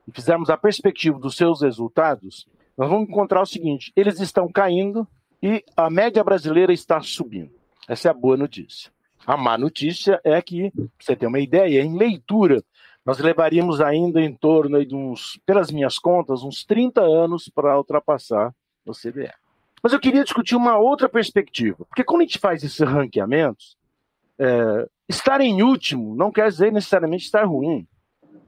e 0.06 0.12
fizermos 0.12 0.50
a 0.50 0.56
perspectiva 0.56 1.18
dos 1.18 1.36
seus 1.36 1.62
resultados, 1.62 2.46
nós 2.76 2.88
vamos 2.88 3.08
encontrar 3.08 3.42
o 3.42 3.46
seguinte: 3.46 3.92
eles 3.94 4.20
estão 4.20 4.50
caindo 4.50 5.06
e 5.42 5.64
a 5.76 5.90
média 5.90 6.22
brasileira 6.24 6.72
está 6.72 7.00
subindo. 7.00 7.52
Essa 7.88 8.08
é 8.08 8.10
a 8.10 8.14
boa 8.14 8.36
notícia. 8.36 8.90
A 9.26 9.36
má 9.36 9.56
notícia 9.56 10.20
é 10.24 10.40
que, 10.42 10.72
você 10.98 11.14
ter 11.14 11.26
uma 11.26 11.38
ideia, 11.38 11.82
em 11.82 11.96
leitura, 11.96 12.62
nós 13.04 13.18
levaríamos 13.18 13.80
ainda 13.80 14.20
em 14.20 14.32
torno 14.32 14.84
de 14.84 14.94
uns, 14.94 15.40
pelas 15.44 15.70
minhas 15.70 15.98
contas, 15.98 16.42
uns 16.42 16.64
30 16.64 17.00
anos 17.00 17.48
para 17.48 17.76
ultrapassar 17.76 18.54
o 18.86 18.92
CDE. 18.92 19.30
Mas 19.82 19.92
eu 19.92 19.98
queria 19.98 20.22
discutir 20.22 20.54
uma 20.54 20.78
outra 20.78 21.08
perspectiva, 21.08 21.84
porque 21.86 22.04
quando 22.04 22.20
a 22.20 22.24
gente 22.24 22.38
faz 22.38 22.62
esses 22.62 22.78
ranqueamentos, 22.78 23.76
é, 24.38 24.88
estar 25.08 25.40
em 25.40 25.62
último 25.62 26.14
não 26.14 26.30
quer 26.30 26.48
dizer 26.48 26.72
necessariamente 26.72 27.24
estar 27.24 27.44
ruim. 27.44 27.86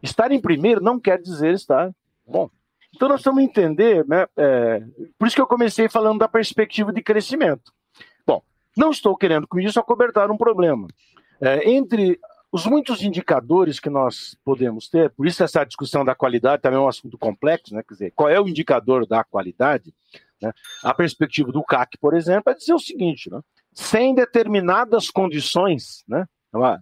Estar 0.02 0.30
em 0.30 0.40
primeiro 0.40 0.80
não 0.82 1.00
quer 1.00 1.20
dizer 1.20 1.54
estar 1.54 1.90
bom. 2.26 2.48
Então 2.94 3.08
nós 3.08 3.22
vamos 3.22 3.42
entender, 3.42 4.06
né? 4.06 4.26
É, 4.36 4.80
por 5.18 5.26
isso 5.26 5.34
que 5.34 5.42
eu 5.42 5.46
comecei 5.46 5.88
falando 5.88 6.20
da 6.20 6.28
perspectiva 6.28 6.92
de 6.92 7.02
crescimento. 7.02 7.72
Bom, 8.24 8.40
não 8.76 8.90
estou 8.90 9.16
querendo 9.16 9.48
com 9.48 9.58
isso 9.58 9.80
acobertar 9.80 10.30
um 10.30 10.36
problema. 10.36 10.86
É, 11.40 11.68
entre 11.68 12.20
os 12.54 12.66
muitos 12.66 13.02
indicadores 13.02 13.80
que 13.80 13.90
nós 13.90 14.38
podemos 14.44 14.88
ter, 14.88 15.10
por 15.10 15.26
isso 15.26 15.42
essa 15.42 15.64
discussão 15.64 16.04
da 16.04 16.14
qualidade 16.14 16.62
também 16.62 16.78
é 16.78 16.80
um 16.80 16.86
assunto 16.86 17.18
complexo, 17.18 17.74
né? 17.74 17.82
Quer 17.82 17.94
dizer, 17.94 18.12
qual 18.14 18.28
é 18.28 18.40
o 18.40 18.46
indicador 18.46 19.04
da 19.08 19.24
qualidade? 19.24 19.92
Né? 20.40 20.52
A 20.80 20.94
perspectiva 20.94 21.50
do 21.50 21.64
CAC, 21.64 21.98
por 21.98 22.14
exemplo, 22.14 22.52
é 22.52 22.54
dizer 22.54 22.72
o 22.72 22.78
seguinte: 22.78 23.28
né? 23.28 23.40
sem 23.72 24.14
determinadas 24.14 25.10
condições, 25.10 26.04
né? 26.06 26.28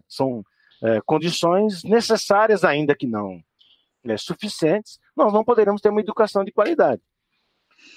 são 0.07 0.45
é, 0.83 1.01
condições 1.07 1.83
necessárias, 1.85 2.65
ainda 2.65 2.95
que 2.95 3.07
não 3.07 3.43
é, 4.05 4.15
suficientes, 4.19 5.01
nós 5.17 5.33
não 5.33 5.43
poderemos 5.43 5.81
ter 5.81 5.89
uma 5.89 6.03
educação 6.03 6.45
de 6.45 6.53
qualidade. 6.53 7.01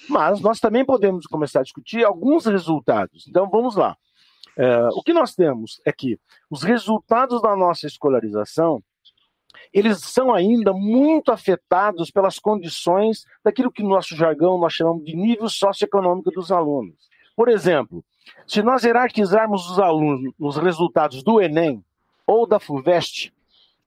Mas 0.07 0.39
nós 0.39 0.61
também 0.61 0.85
podemos 0.85 1.25
começar 1.25 1.59
a 1.59 1.63
discutir 1.63 2.05
alguns 2.05 2.45
resultados. 2.45 3.27
Então 3.27 3.49
vamos 3.49 3.75
lá. 3.75 3.97
É, 4.57 4.87
o 4.93 5.01
que 5.01 5.13
nós 5.13 5.35
temos 5.35 5.81
é 5.85 5.91
que 5.91 6.19
os 6.49 6.63
resultados 6.63 7.41
da 7.41 7.55
nossa 7.55 7.87
escolarização 7.87 8.83
eles 9.73 9.99
são 9.99 10.33
ainda 10.33 10.73
muito 10.73 11.31
afetados 11.31 12.11
pelas 12.11 12.39
condições 12.39 13.25
daquilo 13.43 13.71
que 13.71 13.83
no 13.83 13.89
nosso 13.89 14.15
jargão 14.15 14.57
nós 14.57 14.73
chamamos 14.73 15.03
de 15.03 15.15
nível 15.15 15.49
socioeconômico 15.49 16.31
dos 16.31 16.51
alunos. 16.51 16.95
Por 17.35 17.49
exemplo, 17.49 18.03
se 18.47 18.61
nós 18.61 18.83
hierarquizarmos 18.83 19.69
os 19.69 19.79
alunos 19.79 20.33
nos 20.39 20.57
resultados 20.57 21.23
do 21.23 21.41
Enem, 21.41 21.83
ou 22.25 22.47
da 22.47 22.59
FUVEST, 22.59 23.33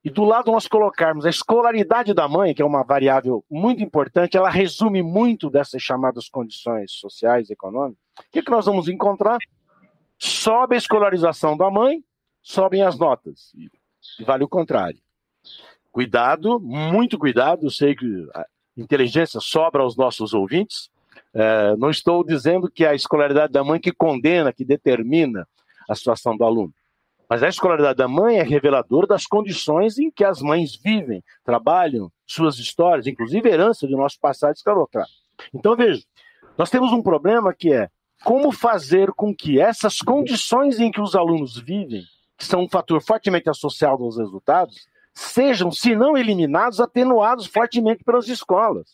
e 0.05 0.11
do 0.11 0.25
lado 0.25 0.53
nós 0.53 0.69
colocarmos 0.69 1.27
a 1.27 1.31
escolaridade 1.31 2.15
da 2.15 2.29
mãe, 2.29 2.55
que 2.55 2.63
é 2.63 2.65
uma 2.65 2.85
variável 2.85 3.45
muito 3.51 3.83
importante, 3.83 4.37
ela 4.37 4.49
resume 4.49 5.03
muito 5.03 5.51
dessas 5.51 5.83
chamadas 5.83 6.29
condições 6.29 6.93
sociais 6.93 7.51
e 7.51 7.53
econômicas, 7.53 7.99
o 8.19 8.31
que, 8.31 8.43
que 8.43 8.51
nós 8.51 8.67
vamos 8.67 8.89
encontrar? 8.89 9.39
Sobe 10.19 10.75
a 10.75 10.79
escolarização 10.79 11.57
da 11.57 11.71
mãe, 11.71 12.03
sobem 12.43 12.83
as 12.83 12.99
notas. 12.99 13.53
E 14.19 14.25
vale 14.25 14.45
o 14.45 14.49
contrário. 14.49 14.99
Cuidado, 15.93 16.59
muito 16.61 17.19
cuidado, 17.19 17.67
eu 17.67 17.71
sei 17.71 17.95
que 17.95 18.29
a 18.35 18.47
inteligência 18.77 19.41
sobra 19.41 19.83
aos 19.83 19.97
nossos 19.97 20.35
ouvintes. 20.35 20.91
É, 21.33 21.77
não 21.77 21.91
estou 21.91 22.25
dizendo 22.25 22.71
que 22.71 22.85
é 22.85 22.89
a 22.89 22.95
escolaridade 22.95 23.53
da 23.53 23.65
mãe 23.65 23.81
que 23.81 23.93
condena, 23.93 24.53
que 24.53 24.65
determina 24.65 25.47
a 25.89 25.95
situação 25.95 26.37
do 26.37 26.45
aluno. 26.45 26.73
Mas 27.29 27.43
a 27.43 27.49
escolaridade 27.49 27.99
da 27.99 28.09
mãe 28.09 28.39
é 28.39 28.43
reveladora 28.43 29.07
das 29.07 29.27
condições 29.27 29.99
em 29.99 30.11
que 30.11 30.25
as 30.25 30.41
mães 30.41 30.75
vivem, 30.75 31.23
trabalham, 31.45 32.11
suas 32.27 32.59
histórias, 32.59 33.07
inclusive 33.07 33.49
herança 33.49 33.87
do 33.87 33.97
nosso 33.97 34.19
passado 34.19 34.55
escalotado. 34.55 35.09
Então, 35.53 35.77
veja, 35.77 36.03
nós 36.57 36.71
temos 36.71 36.91
um 36.93 37.03
problema 37.03 37.53
que 37.53 37.73
é 37.73 37.91
como 38.25 38.53
fazer 38.53 39.13
com 39.13 39.35
que 39.35 39.61
essas 39.61 39.99
condições 39.99 40.81
em 40.81 40.91
que 40.91 41.01
os 41.01 41.15
alunos 41.15 41.57
vivem, 41.59 42.03
que 42.37 42.45
são 42.45 42.63
um 42.63 42.69
fator 42.69 43.01
fortemente 43.03 43.49
associado 43.49 44.05
aos 44.05 44.19
resultados, 44.19 44.87
sejam, 45.15 45.71
se 45.71 45.95
não 45.97 46.17
eliminados, 46.17 46.81
atenuados 46.81 47.47
fortemente 47.47 48.05
pelas 48.05 48.29
escolas. 48.29 48.89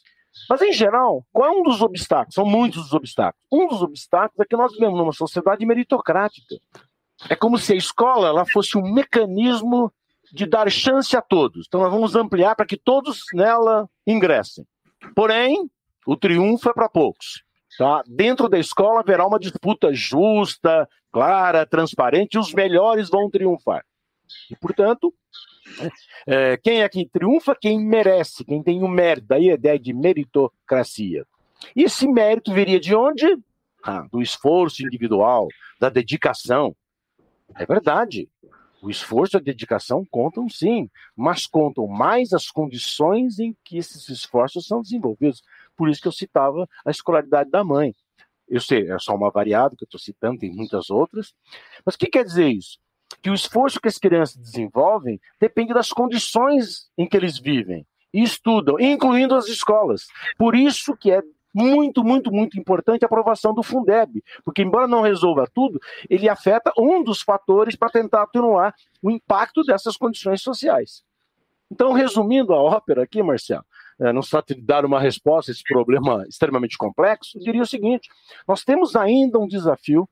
Mas, 0.49 0.61
em 0.63 0.73
geral, 0.73 1.25
qual 1.33 1.49
é 1.49 1.53
um 1.53 1.63
dos 1.63 1.81
obstáculos? 1.81 2.35
São 2.35 2.45
muitos 2.45 2.87
os 2.87 2.93
obstáculos. 2.93 3.47
Um 3.53 3.69
dos 3.69 3.83
obstáculos 3.83 4.41
é 4.41 4.49
que 4.49 4.57
nós 4.57 4.73
vivemos 4.73 4.99
numa 4.99 5.13
sociedade 5.13 5.65
meritocrática. 5.65 6.57
É 7.29 7.37
como 7.37 7.59
se 7.59 7.73
a 7.73 7.77
escola 7.77 8.29
ela 8.29 8.45
fosse 8.45 8.77
um 8.77 8.93
mecanismo 8.93 9.93
de 10.33 10.47
dar 10.47 10.69
chance 10.71 11.17
a 11.17 11.23
todos. 11.23 11.67
Então, 11.69 11.81
nós 11.81 11.93
vamos 11.93 12.17
ampliar 12.17 12.57
para 12.57 12.67
que 12.67 12.77
todos 12.77 13.23
nela 13.33 13.89
ingressem. 14.07 14.67
Porém, 15.15 15.71
o 16.07 16.17
triunfo 16.17 16.69
é 16.69 16.73
para 16.73 16.89
poucos. 16.89 17.45
Tá? 17.79 18.03
Dentro 18.07 18.49
da 18.49 18.59
escola 18.59 19.01
haverá 19.01 19.27
uma 19.27 19.39
disputa 19.39 19.93
justa, 19.93 20.89
clara, 21.13 21.67
transparente, 21.67 22.35
e 22.35 22.39
os 22.39 22.53
melhores 22.53 23.09
vão 23.09 23.31
triunfar. 23.31 23.85
E, 24.51 24.57
portanto, 24.57 25.13
é, 26.27 26.57
quem 26.57 26.83
é 26.83 26.89
que 26.89 27.09
triunfa? 27.09 27.57
Quem 27.59 27.79
merece, 27.79 28.45
quem 28.45 28.63
tem 28.63 28.83
o 28.83 28.89
mérito. 28.89 29.27
Daí 29.29 29.51
a 29.51 29.55
ideia 29.55 29.79
de 29.79 29.93
meritocracia. 29.93 31.27
E 31.75 31.83
esse 31.83 32.07
mérito 32.07 32.53
viria 32.53 32.79
de 32.79 32.95
onde? 32.95 33.27
Ah, 33.83 34.07
do 34.11 34.23
esforço 34.23 34.83
individual, 34.83 35.49
da 35.79 35.89
dedicação. 35.89 36.75
É 37.57 37.67
verdade. 37.67 38.29
O 38.83 38.91
esforço 38.91 39.37
e 39.37 39.39
a 39.39 39.43
dedicação 39.43 40.05
contam 40.11 40.49
sim, 40.49 40.91
mas 41.17 41.47
contam 41.47 41.87
mais 41.87 42.35
as 42.35 42.51
condições 42.51 43.39
em 43.39 43.57
que 43.65 43.79
esses 43.79 44.09
esforços 44.11 44.67
são 44.67 44.83
desenvolvidos. 44.83 45.43
Por 45.77 45.89
isso 45.89 46.01
que 46.01 46.09
eu 46.09 46.13
citava 46.13 46.69
a 46.85 46.91
escolaridade 46.91 47.51
da 47.51 47.65
mãe. 47.65 47.95
Eu 48.49 48.61
sei, 48.61 48.91
é 48.91 48.99
só 48.99 49.15
uma 49.15 49.31
variável 49.31 49.77
que 49.77 49.85
eu 49.85 49.87
estou 49.87 50.01
citando, 50.01 50.39
tem 50.39 50.53
muitas 50.53 50.91
outras. 50.91 51.35
Mas 51.85 51.95
o 51.95 51.99
que 51.99 52.07
quer 52.07 52.25
dizer 52.25 52.49
isso? 52.49 52.79
Que 53.23 53.31
o 53.31 53.35
esforço 53.35 53.81
que 53.81 53.89
as 53.89 53.99
crianças 53.99 54.37
desenvolvem 54.37 55.21
depende 55.41 55.73
das 55.73 55.91
condições 55.91 56.91
em 56.97 57.07
que 57.07 57.17
eles 57.17 57.39
vivem 57.39 57.87
e 58.13 58.23
estudam, 58.23 58.79
incluindo 58.79 59.35
as 59.35 59.49
escolas. 59.49 60.07
Por 60.37 60.55
isso 60.55 60.97
que 60.97 61.11
é 61.11 61.23
muito, 61.55 62.03
muito, 62.03 62.33
muito 62.33 62.59
importante 62.59 63.05
a 63.05 63.07
aprovação 63.07 63.55
do 63.55 63.63
Fundeb, 63.63 64.23
porque 64.45 64.63
embora 64.63 64.89
não 64.89 65.03
resolva 65.03 65.49
tudo, 65.53 65.81
ele 66.11 66.29
afeta 66.29 66.73
um 66.77 67.03
dos 67.03 67.23
fatores 67.23 67.77
para 67.77 67.91
tentar 67.91 68.23
atenuar 68.23 68.75
o 69.01 69.11
impacto 69.11 69.63
dessas 69.63 69.97
condições 69.97 70.43
sociais. 70.43 71.05
Então, 71.71 71.93
resumindo 71.93 72.53
a 72.53 72.61
ópera 72.61 73.05
aqui, 73.05 73.23
Marcelo, 73.23 73.65
não 73.99 74.23
se 74.23 74.31
trata 74.31 74.55
de 74.55 74.63
dar 74.63 74.85
uma 74.85 75.01
resposta 75.01 75.51
a 75.51 75.53
esse 75.53 75.63
problema 75.63 76.25
extremamente 76.29 76.77
complexo, 76.77 77.39
diria 77.39 77.63
o 77.63 77.67
seguinte: 77.67 78.09
nós 78.47 78.65
temos 78.65 78.97
ainda 78.97 79.39
um 79.39 79.47
desafio 79.47 80.09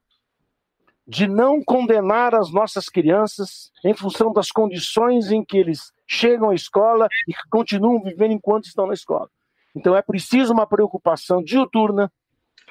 de 1.06 1.26
não 1.26 1.62
condenar 1.62 2.34
as 2.34 2.52
nossas 2.52 2.88
crianças 2.88 3.70
em 3.84 3.94
função 3.94 4.32
das 4.32 4.50
condições 4.50 5.30
em 5.30 5.44
que 5.44 5.58
eles 5.58 5.92
chegam 6.06 6.50
à 6.50 6.54
escola 6.54 7.08
e 7.28 7.34
continuam 7.50 8.02
vivendo 8.02 8.32
enquanto 8.32 8.66
estão 8.66 8.86
na 8.86 8.94
escola. 8.94 9.28
Então 9.74 9.96
é 9.96 10.02
preciso 10.02 10.52
uma 10.52 10.66
preocupação 10.66 11.42
diuturna 11.42 12.10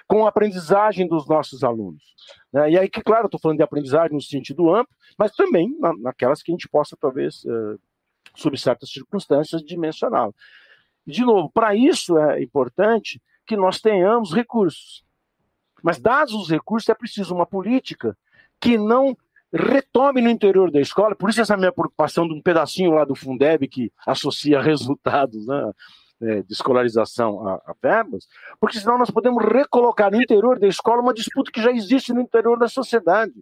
com 0.08 0.26
a 0.26 0.30
aprendizagem 0.30 1.08
dos 1.08 1.28
nossos 1.28 1.64
alunos. 1.64 2.04
Né? 2.52 2.72
E 2.72 2.78
aí, 2.78 2.90
que 2.90 3.02
claro, 3.02 3.26
estou 3.26 3.40
falando 3.40 3.58
de 3.58 3.64
aprendizagem 3.64 4.14
no 4.14 4.22
sentido 4.22 4.74
amplo, 4.74 4.94
mas 5.18 5.32
também 5.32 5.76
na, 5.80 5.94
naquelas 5.98 6.42
que 6.42 6.52
a 6.52 6.54
gente 6.54 6.68
possa, 6.70 6.98
talvez, 7.00 7.44
uh, 7.46 7.80
sob 8.36 8.58
certas 8.58 8.90
circunstâncias, 8.90 9.62
dimensioná-la. 9.64 10.34
De 11.06 11.24
novo, 11.24 11.50
para 11.52 11.76
isso 11.76 12.18
é 12.18 12.42
importante 12.42 13.22
que 13.46 13.56
nós 13.56 13.80
tenhamos 13.80 14.34
recursos. 14.34 15.04
Mas, 15.84 16.00
dados 16.00 16.34
os 16.34 16.50
recursos, 16.50 16.90
é 16.90 16.94
preciso 16.94 17.34
uma 17.34 17.46
política 17.46 18.16
que 18.60 18.78
não 18.78 19.18
retome 19.52 20.22
no 20.22 20.30
interior 20.30 20.72
da 20.72 20.80
escola, 20.80 21.16
por 21.16 21.30
isso 21.30 21.42
essa 21.42 21.58
minha 21.58 21.72
preocupação 21.72 22.28
de 22.28 22.34
um 22.34 22.42
pedacinho 22.42 22.92
lá 22.92 23.04
do 23.04 23.16
Fundeb 23.16 23.68
que 23.68 23.92
associa 24.06 24.62
resultados, 24.62 25.46
né? 25.46 25.72
é, 26.22 26.42
de 26.44 26.54
escolarização 26.54 27.48
a, 27.48 27.56
a, 27.56 27.76
verbas, 27.82 28.28
porque 28.60 28.80
senão 28.80 28.98
nós 28.98 29.10
podemos 29.10 29.44
recolocar 29.44 30.12
no 30.12 30.22
interior 30.22 30.60
da 30.60 30.68
escola 30.68 31.02
uma 31.02 31.14
disputa 31.14 31.52
que 31.52 31.62
já 31.62 31.72
existe 31.72 32.14
no 32.14 32.22
interior 32.22 32.58
da 32.58 32.68
sociedade. 32.68 33.34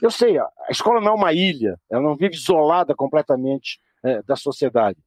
Eu 0.00 0.10
sei, 0.10 0.38
a 0.38 0.48
escola 0.68 1.00
não 1.00 1.12
é 1.12 1.14
uma 1.14 1.32
ilha, 1.32 1.80
ela 1.90 2.02
não 2.02 2.16
vive 2.16 2.34
isolada 2.34 2.94
completamente 2.94 3.80
é, 4.04 4.22
da 4.22 4.36
sociedade. 4.36 4.98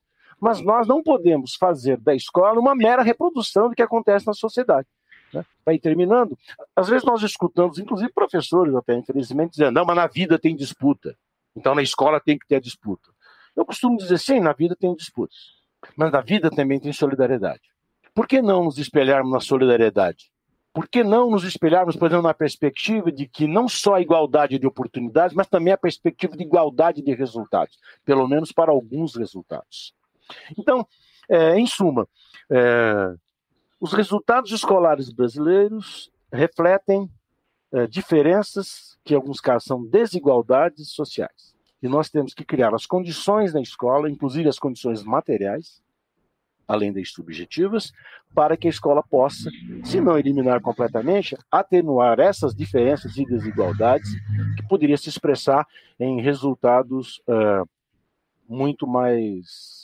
Mas 0.44 0.60
nós 0.60 0.86
não 0.86 1.02
podemos 1.02 1.56
fazer 1.56 1.96
da 1.96 2.14
escola 2.14 2.60
uma 2.60 2.76
mera 2.76 3.02
reprodução 3.02 3.70
do 3.70 3.76
que 3.76 3.82
acontece 3.82 4.28
na 4.28 4.34
sociedade. 4.34 4.86
Né? 5.34 5.46
Vai 5.66 5.80
terminando. 5.80 6.38
Às 6.76 6.90
vezes 6.90 7.06
nós 7.06 7.24
escutamos, 7.24 7.80
inclusive 7.80 8.12
professores 8.12 8.76
até, 8.76 8.94
infelizmente, 8.94 9.52
dizendo, 9.52 9.72
não, 9.72 9.86
mas 9.86 9.96
na 9.96 10.06
vida 10.06 10.38
tem 10.38 10.54
disputa. 10.54 11.16
Então 11.56 11.74
na 11.74 11.82
escola 11.82 12.20
tem 12.20 12.38
que 12.38 12.46
ter 12.46 12.60
disputa. 12.60 13.10
Eu 13.56 13.66
costumo 13.66 13.96
dizer, 13.96 14.20
sim, 14.20 14.42
na 14.42 14.52
vida 14.52 14.76
tem 14.76 14.94
disputas. 14.94 15.38
Mas 15.96 16.12
na 16.12 16.20
vida 16.20 16.50
também 16.50 16.78
tem 16.78 16.92
solidariedade. 16.92 17.62
Por 18.14 18.28
que 18.28 18.42
não 18.42 18.66
nos 18.66 18.78
espelharmos 18.78 19.32
na 19.32 19.40
solidariedade? 19.40 20.30
Por 20.74 20.90
que 20.90 21.06
não 21.06 21.30
nos 21.30 21.46
espelharmos, 21.46 21.96
por 21.96 22.08
exemplo, 22.08 22.28
na 22.28 22.34
perspectiva 22.34 23.10
de 23.14 23.30
que 23.30 23.48
não 23.48 23.70
só 23.70 23.94
a 23.94 24.02
igualdade 24.02 24.60
de 24.60 24.68
oportunidades, 24.68 25.34
mas 25.34 25.48
também 25.48 25.72
a 25.72 25.78
perspectiva 25.78 26.36
de 26.36 26.44
igualdade 26.44 27.02
de 27.02 27.14
resultados, 27.14 27.80
pelo 28.04 28.28
menos 28.28 28.52
para 28.52 28.72
alguns 28.72 29.16
resultados. 29.16 29.94
Então, 30.58 30.88
é, 31.30 31.58
em 31.58 31.66
suma, 31.66 32.08
é, 32.50 33.16
os 33.80 33.94
resultados 33.94 34.52
escolares 34.52 35.12
brasileiros 35.12 36.12
refletem 36.32 37.10
é, 37.72 37.88
diferenças, 37.88 38.98
que 39.04 39.14
em 39.14 39.18
alguns 39.18 39.40
casos 39.40 39.66
são 39.66 39.84
desigualdades 39.84 40.90
sociais. 40.92 41.54
E 41.82 41.88
nós 41.88 42.10
temos 42.10 42.34
que 42.34 42.46
criar 42.46 42.74
as 42.74 42.86
condições 42.86 43.54
na 43.54 43.62
escola, 43.62 44.10
inclusive 44.10 44.48
as 44.48 44.58
condições 44.58 45.04
materiais, 45.04 45.82
além 46.68 46.94
das 46.94 47.12
subjetivas, 47.12 47.92
para 48.34 48.56
que 48.56 48.68
a 48.68 48.70
escola 48.70 49.04
possa, 49.04 49.50
se 49.84 50.00
não 50.00 50.18
eliminar 50.18 50.62
completamente, 50.62 51.38
atenuar 51.52 52.20
essas 52.20 52.56
diferenças 52.56 53.18
e 53.18 53.26
desigualdades 53.26 54.10
que 54.56 54.68
poderia 54.68 54.98
se 54.98 55.10
expressar 55.10 55.68
em 56.00 56.22
resultados 56.22 57.22
uh, 57.28 57.68
muito 58.48 58.88
mais 58.88 59.83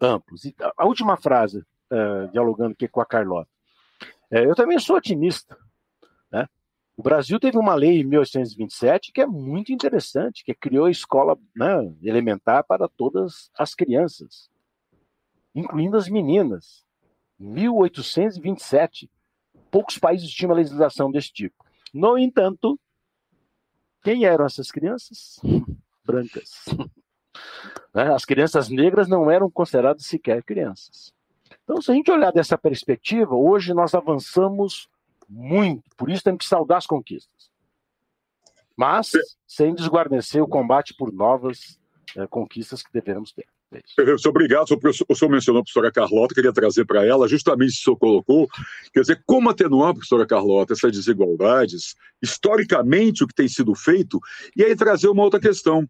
amplos. 0.00 0.44
E 0.44 0.54
a 0.76 0.84
última 0.84 1.16
frase, 1.16 1.60
uh, 1.90 2.28
dialogando 2.32 2.72
aqui 2.72 2.88
com 2.88 3.00
a 3.00 3.06
Carlota. 3.06 3.50
Uh, 4.30 4.36
eu 4.38 4.54
também 4.54 4.78
sou 4.78 4.96
otimista. 4.96 5.56
O 6.96 7.02
Brasil 7.02 7.38
teve 7.38 7.58
uma 7.58 7.74
lei 7.74 8.00
em 8.00 8.04
1827 8.04 9.12
que 9.12 9.20
é 9.20 9.26
muito 9.26 9.70
interessante, 9.70 10.42
que 10.42 10.54
criou 10.54 10.86
a 10.86 10.90
escola 10.90 11.38
né, 11.54 11.94
elementar 12.02 12.64
para 12.64 12.88
todas 12.88 13.50
as 13.56 13.74
crianças, 13.74 14.48
incluindo 15.54 15.96
as 15.96 16.08
meninas. 16.08 16.86
1827. 17.38 19.10
Poucos 19.70 19.98
países 19.98 20.30
tinham 20.30 20.48
uma 20.48 20.56
legislação 20.56 21.10
desse 21.10 21.30
tipo. 21.30 21.62
No 21.92 22.16
entanto, 22.16 22.80
quem 24.02 24.24
eram 24.24 24.46
essas 24.46 24.70
crianças? 24.70 25.38
Brancas. 26.02 26.64
Né, 27.94 28.12
as 28.12 28.24
crianças 28.24 28.68
negras 28.68 29.08
não 29.08 29.30
eram 29.30 29.50
consideradas 29.50 30.04
sequer 30.06 30.42
crianças. 30.42 31.12
Então, 31.64 31.80
se 31.80 31.90
a 31.90 31.94
gente 31.94 32.10
olhar 32.10 32.32
dessa 32.32 32.56
perspectiva, 32.56 33.34
hoje 33.34 33.74
nós 33.74 33.94
avançamos 33.94 34.88
muito. 35.28 35.82
Por 35.96 36.10
isso 36.10 36.22
temos 36.22 36.38
que 36.38 36.46
saudar 36.46 36.78
as 36.78 36.86
conquistas. 36.86 37.50
Mas 38.76 39.10
sem 39.46 39.74
desguarnecer 39.74 40.42
o 40.42 40.48
combate 40.48 40.94
por 40.94 41.12
novas 41.12 41.78
é, 42.16 42.26
conquistas 42.26 42.82
que 42.82 42.92
devemos 42.92 43.32
ter. 43.32 43.46
É 43.72 44.28
obrigado. 44.28 44.66
O 45.08 45.14
senhor 45.14 45.30
mencionou 45.30 45.60
a 45.60 45.64
professora 45.64 45.90
Carlota, 45.90 46.34
queria 46.34 46.52
trazer 46.52 46.84
para 46.84 47.04
ela 47.04 47.26
justamente 47.26 47.72
o 47.72 47.82
senhor 47.82 47.96
colocou. 47.96 48.48
Quer 48.92 49.00
dizer, 49.00 49.22
como 49.26 49.50
atenuar, 49.50 49.92
professora 49.92 50.26
Carlota, 50.26 50.72
essas 50.72 50.92
desigualdades, 50.92 51.96
historicamente 52.22 53.24
o 53.24 53.26
que 53.26 53.34
tem 53.34 53.48
sido 53.48 53.74
feito, 53.74 54.20
e 54.56 54.62
aí 54.62 54.76
trazer 54.76 55.08
uma 55.08 55.24
outra 55.24 55.40
questão. 55.40 55.88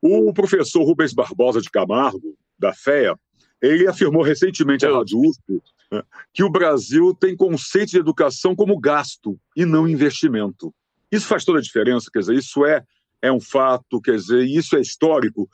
O 0.00 0.32
professor 0.32 0.82
Rubens 0.82 1.12
Barbosa 1.12 1.60
de 1.60 1.70
Camargo, 1.70 2.36
da 2.58 2.72
FEA, 2.72 3.14
ele 3.60 3.86
afirmou 3.86 4.22
recentemente 4.22 4.86
à 4.86 4.92
Rádio 4.92 5.18
USP 5.20 5.62
né, 5.90 6.02
que 6.32 6.44
o 6.44 6.50
Brasil 6.50 7.14
tem 7.14 7.36
conceito 7.36 7.90
de 7.90 7.98
educação 7.98 8.54
como 8.54 8.78
gasto 8.78 9.38
e 9.56 9.64
não 9.64 9.88
investimento. 9.88 10.74
Isso 11.10 11.26
faz 11.26 11.44
toda 11.44 11.58
a 11.58 11.62
diferença, 11.62 12.10
quer 12.12 12.20
dizer, 12.20 12.34
isso 12.34 12.64
é, 12.64 12.82
é 13.22 13.32
um 13.32 13.40
fato, 13.40 14.00
quer 14.00 14.16
dizer, 14.16 14.44
isso 14.44 14.76
é 14.76 14.80
histórico. 14.80 15.48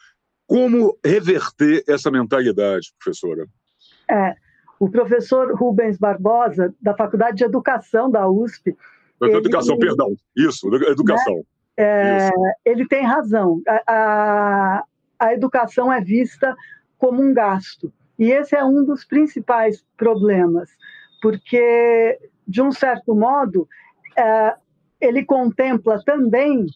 Como 0.46 0.98
reverter 1.04 1.84
essa 1.86 2.10
mentalidade, 2.10 2.92
professora? 2.98 3.46
É, 4.10 4.34
o 4.80 4.90
professor 4.90 5.54
Rubens 5.54 5.96
Barbosa, 5.98 6.74
da 6.80 6.94
Faculdade 6.94 7.36
de 7.36 7.44
Educação 7.44 8.10
da 8.10 8.28
USP. 8.28 8.76
Educação, 9.22 9.76
ele, 9.76 9.86
perdão, 9.86 10.16
isso, 10.36 10.74
educação. 10.74 11.36
Né, 11.36 11.42
é, 11.76 12.30
ele 12.64 12.86
tem 12.86 13.04
razão. 13.04 13.60
A, 13.66 13.82
a, 13.86 14.84
a 15.18 15.32
educação 15.32 15.92
é 15.92 16.00
vista 16.00 16.54
como 16.98 17.22
um 17.22 17.32
gasto. 17.32 17.92
E 18.18 18.30
esse 18.30 18.54
é 18.54 18.64
um 18.64 18.84
dos 18.84 19.04
principais 19.04 19.84
problemas, 19.96 20.70
porque, 21.20 22.18
de 22.46 22.62
um 22.62 22.70
certo 22.70 23.14
modo, 23.14 23.68
é, 24.16 24.54
ele 25.00 25.24
contempla 25.24 26.02
também 26.04 26.66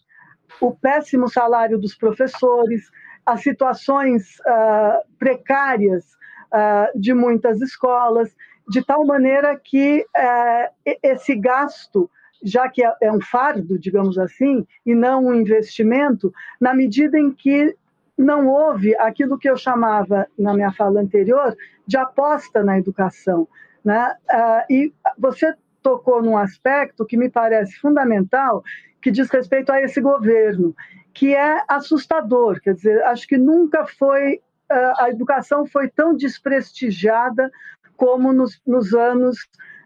o 0.59 0.75
péssimo 0.75 1.29
salário 1.29 1.77
dos 1.77 1.95
professores, 1.95 2.89
as 3.25 3.41
situações 3.41 4.39
uh, 4.39 5.01
precárias 5.19 6.05
uh, 6.53 6.99
de 6.99 7.13
muitas 7.13 7.61
escolas, 7.61 8.33
de 8.69 8.83
tal 8.83 9.05
maneira 9.05 9.59
que 9.61 10.05
uh, 10.15 10.95
esse 11.03 11.35
gasto, 11.35 12.09
já 12.43 12.69
que 12.69 12.83
é, 12.83 12.93
é 13.01 13.11
um 13.11 13.21
fardo, 13.21 13.77
digamos 13.79 14.17
assim, 14.17 14.65
e 14.85 14.93
não 14.93 15.25
um 15.25 15.33
investimento, 15.33 16.31
na 16.59 16.73
medida 16.73 17.17
em 17.17 17.31
que 17.31 17.75
não 18.17 18.47
houve 18.47 18.95
aquilo 18.95 19.37
que 19.37 19.49
eu 19.49 19.55
chamava, 19.55 20.27
na 20.37 20.53
minha 20.53 20.71
fala 20.71 21.01
anterior, 21.01 21.55
de 21.85 21.97
aposta 21.97 22.63
na 22.63 22.79
educação. 22.79 23.47
Né? 23.85 24.15
Uh, 24.29 24.73
e 24.73 24.93
você 25.17 25.53
tocou 25.83 26.21
num 26.21 26.37
aspecto 26.37 27.05
que 27.05 27.15
me 27.15 27.29
parece 27.29 27.79
fundamental, 27.79 28.63
que 29.01 29.11
diz 29.11 29.29
respeito 29.29 29.71
a 29.71 29.81
esse 29.81 30.01
governo, 30.01 30.75
que 31.13 31.35
é 31.35 31.63
assustador. 31.67 32.59
Quer 32.59 32.73
dizer, 32.73 33.03
acho 33.03 33.27
que 33.27 33.37
nunca 33.37 33.85
foi 33.85 34.41
uh, 34.71 35.01
a 35.01 35.09
educação 35.09 35.65
foi 35.65 35.87
tão 35.87 36.15
desprestigiada 36.15 37.51
como 37.95 38.33
nos, 38.33 38.59
nos 38.65 38.93
anos 38.93 39.37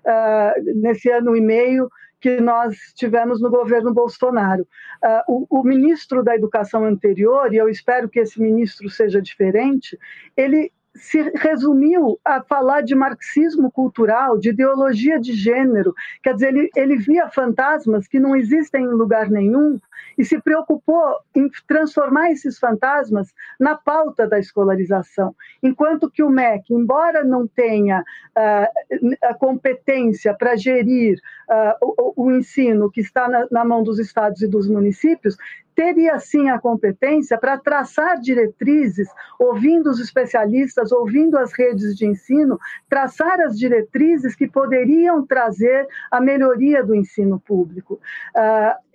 uh, 0.06 0.80
nesse 0.82 1.10
ano 1.10 1.36
e 1.36 1.42
meio 1.42 1.90
que 2.22 2.40
nós 2.40 2.78
tivemos 2.96 3.42
no 3.42 3.50
governo 3.50 3.94
Bolsonaro. 3.94 4.68
Uh, 5.04 5.48
o, 5.50 5.60
o, 5.60 5.64
ministro 5.64 6.24
da 6.24 6.36
Educação 6.36 6.86
anterior, 6.86 7.52
e 7.52 7.58
eu 7.58 7.68
espero 7.68 8.08
que 8.08 8.20
esse 8.20 8.40
ministro 8.40 8.88
seja 8.90 9.20
diferente, 9.20 9.98
ele 10.38 10.72
se 10.94 11.22
resumiu 11.36 12.20
a 12.24 12.44
falar 12.44 12.82
de 12.82 12.94
marxismo 12.94 13.72
cultural, 13.72 14.38
de 14.38 14.50
ideologia 14.50 15.20
de 15.20 15.34
gênero. 15.34 15.94
Quer 16.22 16.34
dizer, 16.34 16.50
ele, 16.50 16.70
ele 16.76 16.98
via 16.98 17.30
fantasmas 17.30 18.08
que 18.08 18.20
não 18.20 18.36
existem 18.36 18.84
em 18.84 18.90
lugar 18.90 19.30
nenhum 19.30 19.80
e 20.18 20.26
se 20.26 20.42
preocupou 20.42 21.18
em 21.36 21.50
transformar 21.68 22.32
esses 22.32 22.60
fantasmas 22.60 23.34
na 23.60 23.76
pauta 23.76 24.28
da 24.28 24.40
escolarização. 24.40 25.36
Enquanto 25.62 26.10
que 26.10 26.24
o 26.24 26.30
MEC, 26.30 26.74
embora 26.74 27.24
não 27.24 27.48
tenha 27.48 28.02
uh, 28.02 29.16
a 29.24 29.34
competência 29.34 30.34
para 30.34 30.56
gerir 30.56 31.18
uh, 31.50 31.94
o, 32.18 32.26
o, 32.26 32.32
ensino 32.32 32.92
que 32.92 33.02
está 33.02 33.28
na, 33.28 33.48
na 33.52 33.66
mão 33.66 33.84
dos 33.84 34.00
estados 34.00 34.42
e 34.42 34.48
dos 34.48 34.68
municípios, 34.68 35.36
teria 35.76 36.20
sim 36.20 36.50
a 36.50 36.60
competência 36.60 37.38
para 37.38 37.58
traçar 37.58 38.20
diretrizes, 38.20 39.08
ouvindo 39.40 39.90
os 39.90 40.00
especialistas, 40.00 40.92
ouvindo 40.92 41.38
as 41.38 41.54
redes 41.54 41.96
de 41.96 42.06
ensino, 42.06 42.60
traçar 42.90 43.40
as 43.42 43.58
diretrizes 43.58 44.36
que 44.36 44.48
poderiam 44.48 45.26
trazer 45.26 45.88
a 46.12 46.20
melhoria 46.22 46.84
do 46.84 46.94
ensino 46.94 47.40
público. 47.40 48.00
Uh, 48.36 48.91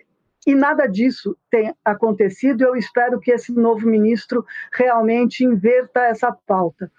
e 0.47 0.55
nada 0.55 0.87
disso 0.87 1.37
tem 1.51 1.75
acontecido. 1.85 2.63
Eu 2.63 2.77
espero 2.77 3.19
que 3.19 3.33
esse 3.33 3.53
novo 3.53 3.87
ministro 3.87 4.47
realmente 4.73 5.45
inverta 5.45 6.01
essa 6.03 6.31
pauta. 6.47 6.91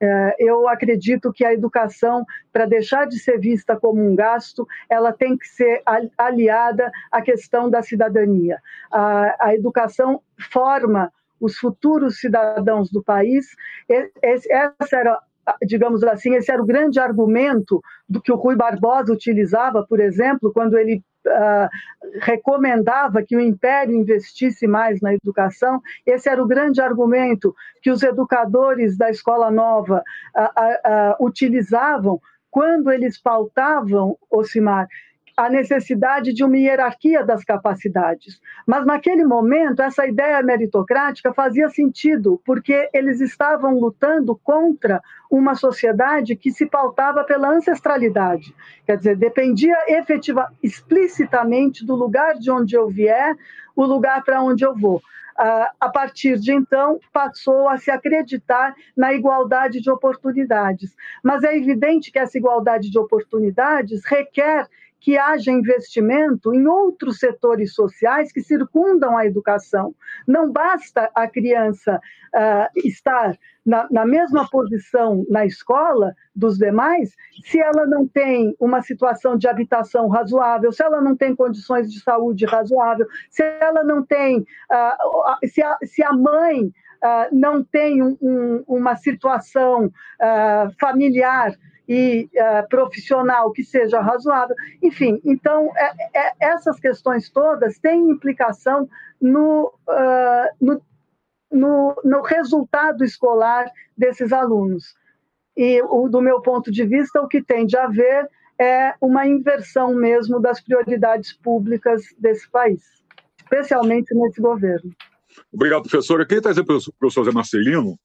É, 0.00 0.34
eu 0.38 0.68
acredito 0.68 1.32
que 1.32 1.44
a 1.44 1.52
educação, 1.52 2.24
para 2.52 2.66
deixar 2.66 3.06
de 3.06 3.18
ser 3.18 3.38
vista 3.38 3.76
como 3.76 4.04
um 4.04 4.16
gasto, 4.16 4.66
ela 4.88 5.12
tem 5.12 5.36
que 5.36 5.46
ser 5.46 5.82
aliada 6.18 6.90
à 7.10 7.22
questão 7.22 7.70
da 7.70 7.82
cidadania. 7.82 8.60
A, 8.90 9.54
educação 9.54 10.20
forma 10.50 11.12
os 11.40 11.56
futuros 11.56 12.18
cidadãos 12.18 12.90
do 12.90 13.02
país. 13.02 13.46
Essa 13.88 14.96
era 14.96 15.18
digamos 15.64 16.04
assim, 16.04 16.34
esse 16.34 16.52
era 16.52 16.62
o 16.62 16.66
grande 16.66 17.00
argumento 17.00 17.80
do 18.08 18.22
que 18.22 18.30
o 18.30 18.36
Rui 18.36 18.54
Barbosa 18.54 19.12
utilizava, 19.12 19.84
por 19.84 19.98
exemplo, 19.98 20.52
quando 20.52 20.78
ele 20.78 21.02
uh, 21.26 21.68
recomendava 22.20 23.22
que 23.22 23.36
o 23.36 23.40
Império 23.40 23.94
investisse 23.94 24.66
mais 24.66 25.00
na 25.00 25.14
educação. 25.14 25.80
Esse 26.06 26.28
era 26.28 26.42
o 26.42 26.46
grande 26.46 26.80
argumento 26.80 27.54
que 27.80 27.90
os 27.90 28.02
educadores 28.02 28.96
da 28.96 29.10
Escola 29.10 29.50
Nova 29.50 30.02
uh, 30.36 31.20
uh, 31.20 31.26
utilizavam 31.26 32.20
quando 32.50 32.90
eles 32.92 33.18
pautavam, 33.18 34.18
Ocimar, 34.30 34.86
a 35.36 35.48
necessidade 35.48 36.32
de 36.32 36.44
uma 36.44 36.56
hierarquia 36.56 37.24
das 37.24 37.44
capacidades. 37.44 38.40
Mas 38.66 38.84
naquele 38.84 39.24
momento, 39.24 39.80
essa 39.80 40.06
ideia 40.06 40.42
meritocrática 40.42 41.32
fazia 41.32 41.68
sentido, 41.68 42.40
porque 42.44 42.90
eles 42.92 43.20
estavam 43.20 43.78
lutando 43.78 44.38
contra 44.42 45.00
uma 45.30 45.54
sociedade 45.54 46.36
que 46.36 46.50
se 46.50 46.66
pautava 46.66 47.24
pela 47.24 47.48
ancestralidade. 47.48 48.54
Quer 48.86 48.98
dizer, 48.98 49.16
dependia 49.16 49.76
efetiva, 49.88 50.52
explicitamente 50.62 51.84
do 51.84 51.94
lugar 51.94 52.34
de 52.34 52.50
onde 52.50 52.76
eu 52.76 52.88
vier, 52.88 53.34
o 53.74 53.84
lugar 53.84 54.22
para 54.22 54.42
onde 54.42 54.64
eu 54.64 54.74
vou. 54.74 55.00
a 55.80 55.88
partir 55.88 56.38
de 56.38 56.52
então, 56.52 57.00
passou 57.10 57.66
a 57.66 57.78
se 57.78 57.90
acreditar 57.90 58.74
na 58.94 59.14
igualdade 59.14 59.80
de 59.80 59.90
oportunidades. 59.90 60.94
Mas 61.22 61.42
é 61.42 61.56
evidente 61.56 62.12
que 62.12 62.18
essa 62.18 62.36
igualdade 62.36 62.90
de 62.90 62.98
oportunidades 62.98 64.04
requer 64.04 64.68
que 65.02 65.18
haja 65.18 65.50
investimento 65.50 66.54
em 66.54 66.66
outros 66.66 67.18
setores 67.18 67.74
sociais 67.74 68.32
que 68.32 68.40
circundam 68.40 69.16
a 69.18 69.26
educação. 69.26 69.94
Não 70.26 70.50
basta 70.50 71.10
a 71.12 71.26
criança 71.26 72.00
uh, 72.32 72.80
estar 72.86 73.36
na, 73.66 73.88
na, 73.90 74.06
mesma 74.06 74.48
posição 74.48 75.26
na 75.28 75.44
escola 75.44 76.14
dos 76.34 76.56
demais 76.56 77.14
se 77.44 77.60
ela 77.60 77.84
não 77.84 78.06
tem 78.06 78.54
uma 78.60 78.80
situação 78.80 79.36
de 79.36 79.48
habitação 79.48 80.08
razoável, 80.08 80.70
se 80.70 80.84
ela 80.84 81.00
não 81.00 81.16
tem 81.16 81.34
condições 81.34 81.92
de 81.92 82.00
saúde 82.00 82.46
razoável, 82.46 83.06
se 83.28 83.42
ela 83.42 83.82
não 83.82 84.04
tem, 84.04 84.38
uh, 84.38 85.48
se, 85.48 85.62
a, 85.62 85.78
se 85.82 86.02
a 86.04 86.12
mãe 86.12 86.66
uh, 86.66 87.28
não 87.32 87.64
tem 87.64 88.00
um, 88.02 88.16
um, 88.22 88.64
uma 88.68 88.94
situação 88.94 89.92
familiar 90.78 91.52
e 91.88 92.28
uh, 92.34 92.68
profissional 92.68 93.50
que 93.52 93.64
seja 93.64 94.00
razoável. 94.00 94.54
Enfim, 94.82 95.20
então, 95.24 95.70
é, 95.76 96.18
é, 96.18 96.32
essas 96.40 96.78
questões 96.78 97.28
todas 97.30 97.78
têm 97.78 98.10
implicação 98.10 98.88
no, 99.20 99.72
uh, 99.88 100.48
no, 100.60 100.82
no, 101.50 101.96
no, 102.04 102.22
resultado 102.22 103.04
escolar 103.04 103.70
desses 103.96 104.32
alunos. 104.32 104.94
E, 105.56 105.82
o, 105.82 106.08
do 106.08 106.20
meu 106.20 106.40
ponto 106.40 106.70
de 106.70 106.84
vista, 106.86 107.20
o 107.20 107.28
que 107.28 107.42
tem 107.42 107.66
de 107.66 107.76
haver 107.76 108.28
é 108.58 108.94
uma 109.00 109.26
inversão 109.26 109.94
mesmo 109.94 110.40
das 110.40 110.60
prioridades 110.60 111.32
públicas 111.32 112.02
desse 112.18 112.48
país, 112.50 112.82
especialmente 113.36 114.14
nesse 114.14 114.40
governo. 114.40 114.90
Obrigado, 115.52 115.82
professora. 115.82 116.22
Eu 116.22 116.26
queria 116.26 116.42
trazer 116.42 116.64
para 116.64 116.76
o 116.76 116.92
professor 116.98 117.24
Zé 117.24 117.32
Marcelino 117.32 117.98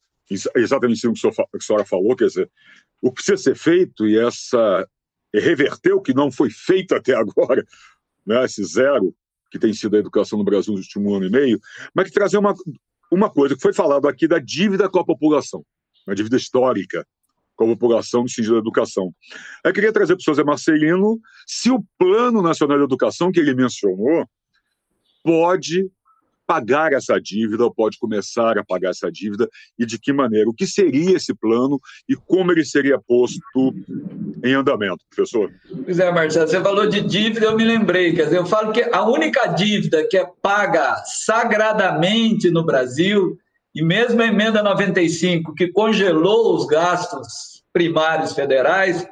exatamente 0.56 1.08
o 1.08 1.14
que 1.14 1.28
a 1.28 1.62
senhora 1.62 1.86
falou, 1.86 2.16
quer 2.16 2.26
dizer, 2.26 2.50
o 3.02 3.10
que 3.12 3.24
precisa 3.24 3.38
ser 3.38 3.56
feito 3.56 4.08
e 4.08 4.18
essa 4.18 4.88
reverter 5.34 5.94
o 5.94 6.02
que 6.02 6.14
não 6.14 6.32
foi 6.32 6.50
feito 6.50 6.96
até 6.96 7.14
agora, 7.16 7.66
né, 8.26 8.44
esse 8.46 8.64
zero 8.64 9.14
que 9.52 9.60
tem 9.60 9.74
sido 9.74 9.96
a 9.96 10.00
educação 10.00 10.38
no 10.38 10.46
Brasil 10.46 10.74
nos 10.74 10.86
últimos 10.86 11.16
ano 11.16 11.26
e 11.26 11.30
meio, 11.30 11.60
mas 11.94 12.08
que 12.08 12.14
trazer 12.14 12.38
uma, 12.38 12.54
uma 13.12 13.30
coisa 13.30 13.56
que 13.56 13.62
foi 13.62 13.74
falado 13.74 14.08
aqui 14.08 14.28
da 14.28 14.40
dívida 14.40 14.90
com 14.90 15.00
a 15.00 15.06
população, 15.06 15.66
uma 16.06 16.16
dívida 16.16 16.38
histórica 16.38 17.06
com 17.56 17.66
a 17.66 17.68
população 17.70 18.24
no 18.24 18.30
sentido 18.30 18.54
da 18.54 18.60
educação. 18.60 19.14
Eu 19.64 19.74
queria 19.74 19.92
trazer 19.92 20.16
para 20.16 20.32
o 20.32 20.36
Zé 20.36 20.44
Marcelino 20.44 21.20
se 21.46 21.72
o 21.72 21.84
Plano 21.98 22.42
Nacional 22.42 22.78
de 22.78 22.84
Educação 22.84 23.32
que 23.32 23.40
ele 23.40 23.56
mencionou 23.56 24.28
pode 25.24 25.90
pagar 26.48 26.94
essa 26.94 27.20
dívida 27.20 27.66
ou 27.66 27.74
pode 27.74 27.98
começar 28.00 28.58
a 28.58 28.64
pagar 28.64 28.92
essa 28.92 29.12
dívida 29.12 29.50
e 29.78 29.86
de 29.86 30.00
que 30.00 30.14
maneira? 30.14 30.50
O 30.50 30.54
que 30.54 30.66
seria 30.66 31.18
esse 31.18 31.36
plano 31.36 31.78
e 32.08 32.16
como 32.16 32.52
ele 32.54 32.64
seria 32.64 32.98
posto 32.98 33.76
em 34.44 34.54
andamento, 34.54 35.04
professor? 35.14 35.52
Pois 35.84 36.00
é, 36.00 36.10
Marcelo, 36.12 36.48
você 36.48 36.62
falou 36.62 36.88
de 36.88 37.02
dívida, 37.02 37.48
eu 37.48 37.58
me 37.58 37.66
lembrei. 37.66 38.14
Quer 38.14 38.26
dizer, 38.26 38.38
eu 38.38 38.46
falo 38.46 38.72
que 38.72 38.82
a 38.82 39.06
única 39.06 39.48
dívida 39.48 40.08
que 40.10 40.18
é 40.18 40.26
paga 40.42 41.04
sagradamente 41.06 42.50
no 42.50 42.66
Brasil, 42.66 43.38
e 43.76 43.84
mesmo 43.84 44.22
a 44.22 44.26
emenda 44.26 44.64
95, 44.64 45.54
que 45.54 45.68
congelou 45.68 46.56
os 46.56 46.66
gastos 46.66 47.62
primários 47.74 48.34
federais, 48.34 49.06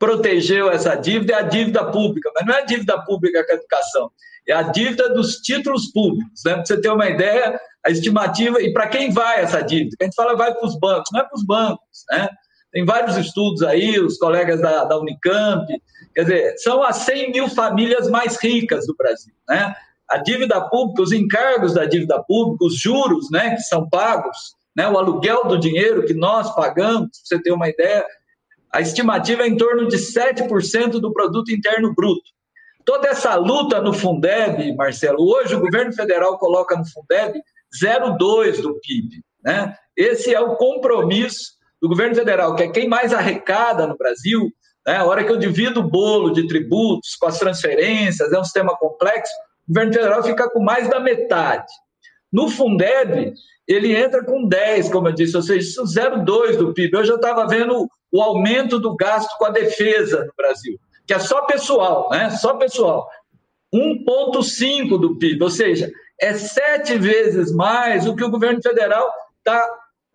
protegeu 0.00 0.68
essa 0.68 0.96
dívida, 0.96 1.34
é 1.34 1.36
a 1.36 1.42
dívida 1.42 1.84
pública, 1.84 2.28
mas 2.34 2.44
não 2.44 2.54
é 2.54 2.62
a 2.62 2.64
dívida 2.64 3.00
pública 3.04 3.46
com 3.46 3.52
a 3.52 3.54
educação 3.54 4.10
é 4.48 4.52
a 4.52 4.62
dívida 4.62 5.08
dos 5.10 5.36
títulos 5.36 5.92
públicos. 5.92 6.42
Né? 6.44 6.54
Para 6.54 6.64
você 6.64 6.80
ter 6.80 6.90
uma 6.90 7.08
ideia, 7.08 7.60
a 7.84 7.90
estimativa, 7.90 8.60
e 8.60 8.72
para 8.72 8.88
quem 8.88 9.12
vai 9.12 9.42
essa 9.42 9.62
dívida? 9.62 9.96
A 10.00 10.04
gente 10.04 10.14
fala 10.14 10.36
vai 10.36 10.52
para 10.52 10.66
os 10.66 10.78
bancos, 10.78 11.10
não 11.12 11.20
é 11.20 11.24
para 11.24 11.36
os 11.36 11.44
bancos. 11.44 12.04
Né? 12.10 12.28
Tem 12.72 12.84
vários 12.84 13.16
estudos 13.16 13.62
aí, 13.62 13.98
os 14.00 14.16
colegas 14.18 14.60
da, 14.60 14.84
da 14.84 14.98
Unicamp, 14.98 15.66
quer 16.14 16.22
dizer, 16.22 16.58
são 16.58 16.82
as 16.82 16.96
100 16.96 17.32
mil 17.32 17.48
famílias 17.48 18.08
mais 18.08 18.36
ricas 18.42 18.86
do 18.86 18.94
Brasil. 18.96 19.34
Né? 19.48 19.74
a 20.08 20.18
dívida 20.18 20.60
pública, 20.62 21.02
os 21.02 21.12
encargos 21.12 21.74
da 21.74 21.84
dívida 21.84 22.20
pública, 22.24 22.64
os 22.64 22.76
juros 22.76 23.30
né, 23.30 23.54
que 23.54 23.62
são 23.62 23.88
pagos, 23.88 24.56
né, 24.76 24.88
o 24.88 24.98
aluguel 24.98 25.44
do 25.44 25.56
dinheiro 25.56 26.04
que 26.04 26.14
nós 26.14 26.52
pagamos, 26.52 27.10
para 27.10 27.38
você 27.38 27.40
ter 27.40 27.52
uma 27.52 27.68
ideia, 27.68 28.04
a 28.72 28.80
estimativa 28.80 29.42
é 29.42 29.48
em 29.48 29.56
torno 29.56 29.88
de 29.88 29.96
7% 29.96 31.00
do 31.00 31.12
produto 31.12 31.52
interno 31.52 31.92
bruto. 31.94 32.22
Toda 32.84 33.08
essa 33.08 33.34
luta 33.34 33.80
no 33.80 33.92
Fundeb, 33.92 34.74
Marcelo, 34.76 35.22
hoje 35.22 35.54
o 35.54 35.60
governo 35.60 35.92
federal 35.92 36.38
coloca 36.38 36.76
no 36.76 36.84
Fundeb 36.86 37.40
0,2 37.82 38.60
do 38.60 38.78
PIB. 38.80 39.22
Né? 39.44 39.74
Esse 39.96 40.34
é 40.34 40.40
o 40.40 40.56
compromisso 40.56 41.52
do 41.80 41.88
governo 41.88 42.14
federal, 42.14 42.54
que 42.54 42.62
é 42.62 42.68
quem 42.68 42.88
mais 42.88 43.12
arrecada 43.12 43.86
no 43.86 43.96
Brasil. 43.96 44.50
Né? 44.86 44.96
A 44.96 45.04
hora 45.04 45.24
que 45.24 45.32
eu 45.32 45.36
divido 45.36 45.80
o 45.80 45.88
bolo 45.88 46.30
de 46.30 46.46
tributos 46.46 47.16
com 47.16 47.26
as 47.26 47.38
transferências, 47.38 48.32
é 48.32 48.38
um 48.38 48.44
sistema 48.44 48.76
complexo, 48.76 49.32
o 49.68 49.72
governo 49.72 49.92
federal 49.92 50.22
fica 50.22 50.50
com 50.50 50.60
mais 50.60 50.88
da 50.88 51.00
metade. 51.00 51.72
No 52.32 52.48
Fundeb, 52.48 53.34
ele 53.66 53.94
entra 53.96 54.24
com 54.24 54.46
10, 54.46 54.90
como 54.90 55.08
eu 55.08 55.12
disse, 55.12 55.36
ou 55.36 55.42
seja, 55.42 55.82
0,2 55.82 56.56
do 56.56 56.72
PIB. 56.72 56.96
Eu 56.96 57.04
já 57.04 57.14
estava 57.14 57.46
vendo 57.46 57.88
o 58.12 58.22
aumento 58.22 58.78
do 58.78 58.94
gasto 58.96 59.36
com 59.38 59.46
a 59.46 59.50
defesa 59.50 60.24
no 60.24 60.32
Brasil, 60.36 60.78
que 61.06 61.14
é 61.14 61.18
só 61.18 61.42
pessoal, 61.46 62.08
né? 62.10 62.30
Só 62.30 62.54
pessoal. 62.54 63.08
1,5 63.72 64.98
do 64.98 65.16
PIB, 65.18 65.44
ou 65.44 65.50
seja, 65.50 65.90
é 66.20 66.34
sete 66.34 66.98
vezes 66.98 67.52
mais 67.52 68.06
o 68.06 68.16
que 68.16 68.24
o 68.24 68.30
governo 68.30 68.60
federal 68.60 69.08
está 69.38 69.66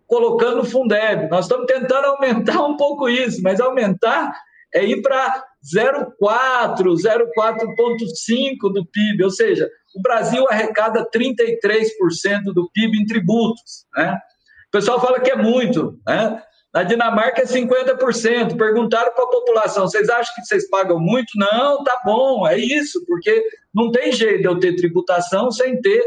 colocando 0.06 0.58
no 0.58 0.66
Fundeb. 0.66 1.30
Nós 1.30 1.46
estamos 1.46 1.66
tentando 1.66 2.06
aumentar 2.06 2.62
um 2.66 2.76
pouco 2.78 3.10
isso, 3.10 3.42
mas 3.42 3.60
aumentar 3.60 4.34
é 4.74 4.84
ir 4.86 5.02
para 5.02 5.44
0,4, 5.74 6.84
0,4,5 6.84 8.74
do 8.74 8.86
PIB, 8.86 9.24
ou 9.24 9.32
seja, 9.32 9.70
o 9.96 10.02
Brasil 10.02 10.46
arrecada 10.50 11.08
33% 11.10 12.54
do 12.54 12.70
PIB 12.72 12.98
em 13.00 13.06
tributos. 13.06 13.86
Né? 13.96 14.20
O 14.68 14.72
pessoal 14.72 15.00
fala 15.00 15.22
que 15.22 15.32
é 15.32 15.36
muito, 15.36 15.98
né? 16.06 16.44
Na 16.76 16.84
Dinamarca 16.84 17.42
é 17.42 17.46
50%. 17.46 18.58
Perguntaram 18.58 19.14
para 19.14 19.24
a 19.24 19.30
população: 19.30 19.88
vocês 19.88 20.10
acham 20.10 20.36
que 20.36 20.42
vocês 20.46 20.70
pagam 20.70 21.00
muito? 21.00 21.32
Não, 21.38 21.82
tá 21.86 22.02
bom, 22.04 22.46
é 22.46 22.58
isso, 22.58 23.04
porque 23.06 23.46
não 23.74 23.90
tem 23.90 24.12
jeito 24.12 24.42
de 24.42 24.46
eu 24.46 24.60
ter 24.60 24.76
tributação 24.76 25.50
sem 25.50 25.80
ter 25.80 26.04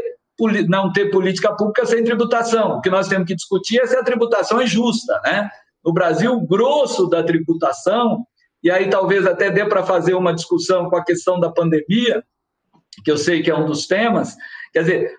não 0.69 0.93
ter 0.93 1.11
política 1.11 1.53
pública 1.53 1.85
sem 1.85 2.01
tributação. 2.01 2.77
O 2.77 2.81
que 2.81 2.89
nós 2.89 3.09
temos 3.09 3.27
que 3.27 3.35
discutir 3.35 3.81
é 3.81 3.85
se 3.85 3.97
a 3.97 4.03
tributação 4.03 4.61
é 4.61 4.65
justa. 4.65 5.19
Né? 5.25 5.49
No 5.83 5.91
Brasil, 5.91 6.31
o 6.31 6.47
grosso 6.47 7.09
da 7.09 7.21
tributação, 7.21 8.25
e 8.63 8.71
aí 8.71 8.89
talvez 8.89 9.27
até 9.27 9.51
dê 9.51 9.65
para 9.65 9.83
fazer 9.83 10.13
uma 10.13 10.33
discussão 10.33 10.89
com 10.89 10.95
a 10.95 11.03
questão 11.03 11.41
da 11.41 11.51
pandemia, 11.51 12.23
que 13.03 13.11
eu 13.11 13.17
sei 13.17 13.43
que 13.43 13.51
é 13.51 13.55
um 13.55 13.65
dos 13.65 13.85
temas, 13.85 14.33
quer 14.71 14.83
dizer, 14.83 15.13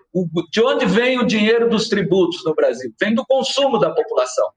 de 0.51 0.61
onde 0.63 0.87
vem 0.87 1.19
o 1.19 1.27
dinheiro 1.27 1.69
dos 1.69 1.87
tributos 1.87 2.43
no 2.43 2.55
Brasil? 2.55 2.91
Vem 2.99 3.13
do 3.13 3.23
consumo 3.23 3.77
da 3.77 3.91
população. 3.91 4.49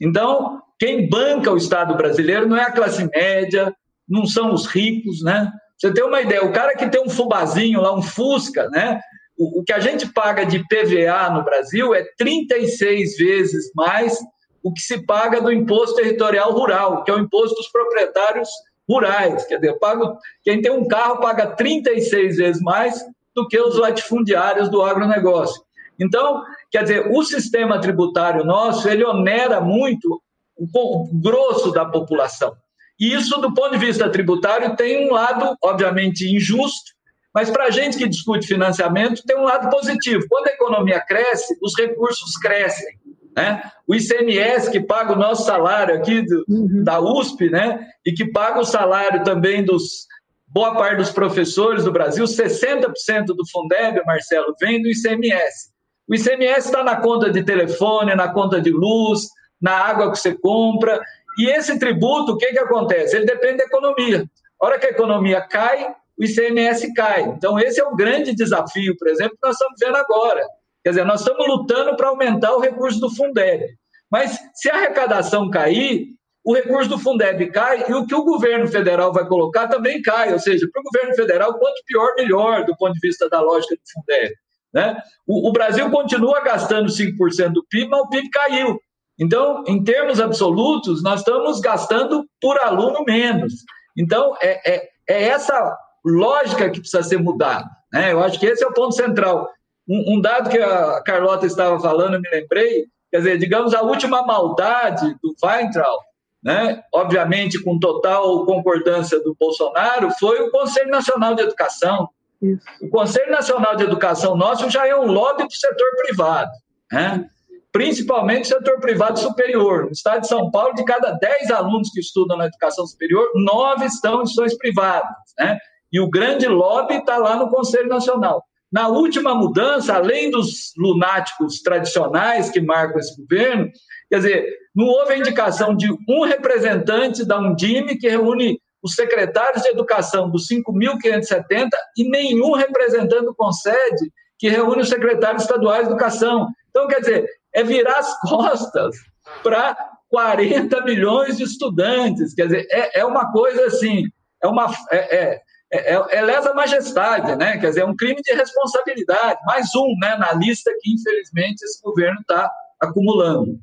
Então, 0.00 0.60
quem 0.78 1.08
banca 1.08 1.52
o 1.52 1.56
Estado 1.56 1.96
brasileiro 1.96 2.46
não 2.46 2.56
é 2.56 2.62
a 2.62 2.72
classe 2.72 3.08
média, 3.08 3.74
não 4.08 4.26
são 4.26 4.52
os 4.52 4.66
ricos, 4.66 5.22
né? 5.22 5.50
Você 5.76 5.92
tem 5.92 6.04
uma 6.04 6.20
ideia, 6.20 6.44
o 6.44 6.52
cara 6.52 6.76
que 6.76 6.88
tem 6.88 7.00
um 7.00 7.10
fubazinho 7.10 7.80
lá, 7.80 7.94
um 7.94 8.02
Fusca, 8.02 8.68
né? 8.70 9.00
O, 9.36 9.60
o 9.60 9.64
que 9.64 9.72
a 9.72 9.78
gente 9.78 10.12
paga 10.12 10.44
de 10.44 10.58
PVA 10.64 11.30
no 11.30 11.44
Brasil 11.44 11.94
é 11.94 12.04
36 12.16 13.16
vezes 13.16 13.70
mais 13.74 14.18
o 14.62 14.72
que 14.72 14.80
se 14.80 15.04
paga 15.04 15.40
do 15.40 15.52
imposto 15.52 15.96
territorial 15.96 16.52
rural, 16.52 17.04
que 17.04 17.10
é 17.10 17.14
o 17.14 17.20
imposto 17.20 17.54
dos 17.54 17.68
proprietários 17.68 18.48
rurais. 18.88 19.44
Quer 19.46 19.56
dizer, 19.60 19.78
pago, 19.78 20.18
quem 20.42 20.60
tem 20.60 20.72
um 20.72 20.86
carro 20.88 21.20
paga 21.20 21.46
36 21.46 22.36
vezes 22.36 22.62
mais 22.62 23.04
do 23.34 23.46
que 23.46 23.58
os 23.60 23.76
latifundiários 23.76 24.68
do 24.68 24.82
agronegócio. 24.82 25.62
Então, 26.00 26.42
quer 26.70 26.82
dizer, 26.82 27.10
o 27.10 27.22
sistema 27.22 27.80
tributário 27.80 28.44
nosso, 28.44 28.88
ele 28.88 29.04
onera 29.04 29.60
muito 29.60 30.20
o, 30.56 31.08
grosso 31.12 31.70
da 31.70 31.84
população. 31.84 32.54
E 32.98 33.14
isso, 33.14 33.40
do 33.40 33.54
ponto 33.54 33.70
de 33.70 33.86
vista 33.86 34.10
tributário, 34.10 34.74
tem 34.76 35.08
um 35.08 35.12
lado, 35.12 35.56
obviamente, 35.62 36.28
injusto, 36.28 36.92
mas 37.32 37.50
para 37.50 37.66
a 37.66 37.70
gente 37.70 37.96
que 37.96 38.08
discute 38.08 38.46
financiamento, 38.46 39.22
tem 39.24 39.38
um 39.38 39.44
lado 39.44 39.70
positivo. 39.70 40.24
Quando 40.28 40.48
a 40.48 40.52
economia 40.52 41.00
cresce, 41.00 41.56
os 41.62 41.76
recursos 41.78 42.36
crescem. 42.36 42.98
Né? 43.36 43.62
O 43.86 43.94
ICMS, 43.94 44.70
que 44.70 44.80
paga 44.80 45.12
o 45.12 45.18
nosso 45.18 45.44
salário 45.44 45.94
aqui 45.94 46.22
do, 46.22 46.44
uhum. 46.48 46.82
da 46.82 46.98
USP, 46.98 47.48
né? 47.48 47.86
e 48.04 48.12
que 48.12 48.32
paga 48.32 48.58
o 48.58 48.64
salário 48.64 49.22
também 49.22 49.64
dos 49.64 50.08
boa 50.50 50.74
parte 50.74 50.96
dos 50.96 51.10
professores 51.10 51.84
do 51.84 51.92
Brasil, 51.92 52.24
60% 52.24 53.26
do 53.26 53.46
Fundeb, 53.52 54.02
Marcelo, 54.06 54.54
vem 54.58 54.80
do 54.80 54.88
ICMS. 54.88 55.70
O 56.08 56.14
ICMS 56.14 56.66
está 56.66 56.82
na 56.82 56.96
conta 56.96 57.30
de 57.30 57.42
telefone, 57.42 58.14
na 58.14 58.32
conta 58.32 58.60
de 58.60 58.70
luz, 58.70 59.28
na 59.60 59.72
água 59.72 60.10
que 60.10 60.18
você 60.18 60.34
compra. 60.34 61.00
E 61.38 61.50
esse 61.50 61.78
tributo, 61.78 62.32
o 62.32 62.36
que, 62.38 62.46
que 62.46 62.58
acontece? 62.58 63.16
Ele 63.16 63.26
depende 63.26 63.58
da 63.58 63.64
economia. 63.64 64.24
A 64.60 64.66
hora 64.66 64.78
que 64.78 64.86
a 64.86 64.90
economia 64.90 65.40
cai, 65.42 65.94
o 66.18 66.24
ICMS 66.24 66.94
cai. 66.94 67.22
Então, 67.22 67.58
esse 67.58 67.80
é 67.80 67.84
o 67.84 67.94
grande 67.94 68.34
desafio, 68.34 68.96
por 68.96 69.08
exemplo, 69.08 69.36
que 69.40 69.46
nós 69.46 69.54
estamos 69.54 69.78
vendo 69.78 69.96
agora. 69.96 70.44
Quer 70.82 70.90
dizer, 70.90 71.04
nós 71.04 71.20
estamos 71.20 71.46
lutando 71.46 71.94
para 71.96 72.08
aumentar 72.08 72.54
o 72.54 72.60
recurso 72.60 72.98
do 72.98 73.14
Fundeb. 73.14 73.66
Mas 74.10 74.38
se 74.54 74.70
a 74.70 74.76
arrecadação 74.76 75.50
cair, 75.50 76.08
o 76.42 76.54
recurso 76.54 76.88
do 76.88 76.98
Fundeb 76.98 77.50
cai 77.50 77.84
e 77.88 77.92
o 77.92 78.06
que 78.06 78.14
o 78.14 78.24
governo 78.24 78.66
federal 78.66 79.12
vai 79.12 79.26
colocar 79.28 79.68
também 79.68 80.00
cai. 80.00 80.32
Ou 80.32 80.38
seja, 80.38 80.66
para 80.72 80.80
o 80.80 80.84
governo 80.84 81.14
federal, 81.14 81.58
quanto 81.58 81.82
pior, 81.86 82.14
melhor, 82.16 82.64
do 82.64 82.74
ponto 82.76 82.94
de 82.94 83.06
vista 83.06 83.28
da 83.28 83.40
lógica 83.40 83.74
do 83.74 83.82
Fundeb. 83.92 84.34
Né? 84.72 84.96
O, 85.26 85.48
o 85.48 85.52
Brasil 85.52 85.90
continua 85.90 86.40
gastando 86.42 86.88
5% 86.88 87.52
do 87.52 87.64
PIB, 87.68 87.88
mas 87.88 88.00
o 88.00 88.08
PIB 88.08 88.30
caiu. 88.30 88.78
Então, 89.18 89.64
em 89.66 89.82
termos 89.82 90.20
absolutos, 90.20 91.02
nós 91.02 91.20
estamos 91.20 91.60
gastando 91.60 92.24
por 92.40 92.58
aluno 92.60 93.04
menos. 93.04 93.52
Então, 93.96 94.36
é, 94.40 94.74
é, 94.74 94.88
é 95.08 95.22
essa 95.24 95.76
lógica 96.04 96.70
que 96.70 96.80
precisa 96.80 97.02
ser 97.02 97.18
mudada. 97.18 97.68
Né? 97.92 98.12
Eu 98.12 98.22
acho 98.22 98.38
que 98.38 98.46
esse 98.46 98.62
é 98.62 98.66
o 98.66 98.72
ponto 98.72 98.94
central. 98.94 99.48
Um, 99.88 100.16
um, 100.16 100.20
dado 100.20 100.50
que 100.50 100.58
a 100.58 101.02
Carlota 101.02 101.46
estava 101.46 101.80
falando, 101.80 102.14
eu 102.14 102.20
me 102.20 102.28
lembrei, 102.30 102.84
quer 103.10 103.18
dizer, 103.18 103.38
digamos, 103.38 103.74
a 103.74 103.82
última 103.82 104.22
maldade 104.22 105.16
do 105.22 105.34
Weintraub, 105.42 106.00
né? 106.42 106.82
obviamente 106.94 107.62
com 107.62 107.78
total 107.78 108.44
concordância 108.44 109.18
do 109.20 109.34
Bolsonaro, 109.38 110.10
foi 110.20 110.40
o 110.42 110.50
Conselho 110.50 110.90
Nacional 110.90 111.34
de 111.34 111.42
Educação. 111.42 112.08
Isso. 112.40 112.64
O 112.80 112.88
Conselho 112.88 113.30
Nacional 113.30 113.76
de 113.76 113.84
Educação 113.84 114.36
nosso 114.36 114.70
já 114.70 114.86
é 114.86 114.94
um 114.94 115.06
lobby 115.06 115.44
do 115.44 115.52
setor 115.52 115.90
privado, 115.96 116.50
né? 116.92 117.28
principalmente 117.72 118.44
o 118.44 118.58
setor 118.58 118.80
privado 118.80 119.18
superior. 119.18 119.84
No 119.84 119.92
estado 119.92 120.22
de 120.22 120.28
São 120.28 120.50
Paulo, 120.50 120.74
de 120.74 120.84
cada 120.84 121.12
10 121.12 121.50
alunos 121.50 121.90
que 121.90 122.00
estudam 122.00 122.36
na 122.36 122.46
educação 122.46 122.86
superior, 122.86 123.30
9 123.34 123.86
estão 123.86 124.20
em 124.20 124.22
instituições 124.22 124.56
privadas. 124.56 125.16
Né? 125.38 125.58
E 125.92 126.00
o 126.00 126.08
grande 126.08 126.46
lobby 126.46 126.94
está 126.94 127.16
lá 127.18 127.36
no 127.36 127.50
Conselho 127.50 127.88
Nacional. 127.88 128.42
Na 128.70 128.88
última 128.88 129.34
mudança, 129.34 129.94
além 129.94 130.30
dos 130.30 130.72
lunáticos 130.76 131.60
tradicionais 131.62 132.50
que 132.50 132.60
marcam 132.60 132.98
esse 132.98 133.18
governo, 133.20 133.70
quer 134.10 134.16
dizer, 134.16 134.56
não 134.74 134.86
houve 134.86 135.14
a 135.14 135.18
indicação 135.18 135.74
de 135.74 135.88
um 136.08 136.24
representante 136.24 137.24
da 137.24 137.38
Undime 137.38 137.98
que 137.98 138.08
reúne 138.08 138.60
os 138.82 138.94
secretários 138.94 139.62
de 139.62 139.70
educação 139.70 140.30
dos 140.30 140.46
5.570 140.48 141.68
e 141.96 142.08
nenhum 142.08 142.52
representante 142.52 143.24
do 143.24 143.34
CONSED 143.34 143.96
que 144.38 144.48
reúne 144.48 144.82
os 144.82 144.88
secretários 144.88 145.42
estaduais 145.42 145.86
de 145.86 145.92
educação. 145.92 146.46
Então, 146.70 146.86
quer 146.86 147.00
dizer, 147.00 147.28
é 147.52 147.64
virar 147.64 147.98
as 147.98 148.18
costas 148.22 148.96
para 149.42 149.76
40 150.08 150.82
milhões 150.84 151.36
de 151.36 151.44
estudantes. 151.44 152.34
Quer 152.34 152.46
dizer, 152.46 152.66
é, 152.70 153.00
é 153.00 153.04
uma 153.04 153.32
coisa 153.32 153.66
assim, 153.66 154.04
é 154.42 154.46
uma. 154.46 154.72
É, 154.90 155.16
é, 155.16 155.40
é, 155.70 155.94
é, 155.94 156.18
é 156.18 156.22
lesa 156.22 156.54
majestade, 156.54 157.36
né? 157.36 157.58
Quer 157.58 157.68
dizer, 157.68 157.80
é 157.80 157.84
um 157.84 157.96
crime 157.96 158.22
de 158.22 158.32
responsabilidade, 158.32 159.38
mais 159.44 159.74
um 159.74 159.94
né, 160.00 160.16
na 160.16 160.32
lista 160.32 160.70
que, 160.80 160.92
infelizmente, 160.94 161.62
esse 161.62 161.82
governo 161.82 162.18
está 162.20 162.50
acumulando. 162.80 163.58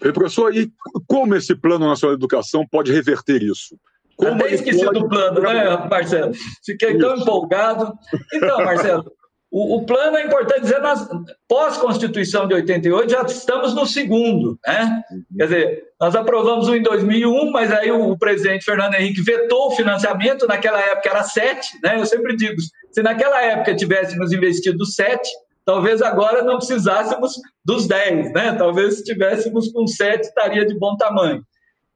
E, 0.00 0.12
professor, 0.12 0.54
e 0.54 0.70
como 1.08 1.34
esse 1.34 1.56
Plano 1.56 1.88
Nacional 1.88 2.16
de 2.16 2.20
Educação 2.20 2.64
pode 2.70 2.92
reverter 2.92 3.42
isso? 3.42 3.76
Como 4.18 4.32
Até 4.32 4.54
esqueci 4.54 4.84
pode... 4.84 4.98
do 4.98 5.08
plano, 5.08 5.40
né, 5.40 5.88
Marcelo? 5.88 6.32
Fiquei 6.66 6.90
isso. 6.90 6.98
tão 6.98 7.16
empolgado. 7.16 7.92
Então, 8.34 8.58
Marcelo, 8.58 9.04
o, 9.50 9.76
o, 9.76 9.86
plano 9.86 10.18
é 10.18 10.26
importante 10.26 10.62
dizer, 10.62 10.80
nós, 10.80 11.08
pós-Constituição 11.48 12.48
de 12.48 12.54
88, 12.54 13.10
já 13.10 13.22
estamos 13.22 13.74
no 13.74 13.86
segundo, 13.86 14.58
né? 14.66 15.02
Uhum. 15.10 15.22
Quer 15.38 15.44
dizer, 15.44 15.84
nós 16.00 16.16
aprovamos 16.16 16.68
um 16.68 16.74
em 16.74 16.82
2001, 16.82 17.50
mas 17.52 17.72
aí 17.72 17.92
o, 17.92 18.10
o, 18.10 18.18
presidente 18.18 18.64
Fernando 18.64 18.94
Henrique 18.94 19.22
vetou 19.22 19.68
o 19.68 19.70
financiamento, 19.70 20.48
naquela 20.48 20.80
época 20.80 21.08
era 21.08 21.22
sete, 21.22 21.78
né? 21.82 21.98
Eu 21.98 22.04
sempre 22.04 22.36
digo, 22.36 22.56
se 22.90 23.02
naquela 23.02 23.40
época 23.40 23.76
tivéssemos 23.76 24.32
investido 24.32 24.84
sete, 24.84 25.30
talvez 25.64 26.02
agora 26.02 26.42
não 26.42 26.58
precisássemos 26.58 27.34
dos 27.64 27.86
dez, 27.86 28.32
né? 28.32 28.52
Talvez 28.58 28.96
se 28.96 29.04
tivéssemos 29.04 29.70
com 29.72 29.86
sete, 29.86 30.24
estaria 30.24 30.66
de 30.66 30.76
bom 30.76 30.96
tamanho. 30.96 31.42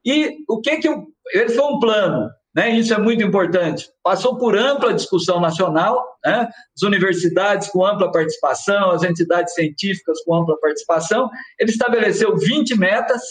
E 0.05 0.38
o 0.48 0.61
que 0.61 0.78
que... 0.78 0.88
Ele 0.88 1.48
foi 1.50 1.64
um 1.64 1.78
plano 1.78 2.28
né? 2.55 2.70
Isso 2.70 2.92
é 2.92 2.98
muito 2.98 3.22
importante. 3.24 3.88
Passou 4.03 4.36
por 4.36 4.57
ampla 4.57 4.92
discussão 4.92 5.40
nacional, 5.40 6.18
né? 6.24 6.48
As 6.76 6.82
universidades 6.82 7.68
com 7.68 7.84
ampla 7.84 8.12
participação, 8.12 8.90
as 8.90 9.03
entidades 9.03 9.55
científicas 9.55 10.22
com 10.24 10.34
ampla 10.34 10.59
participação. 10.61 11.30
Ele 11.59 11.70
estabeleceu 11.70 12.36
20 12.36 12.78
metas, 12.78 13.22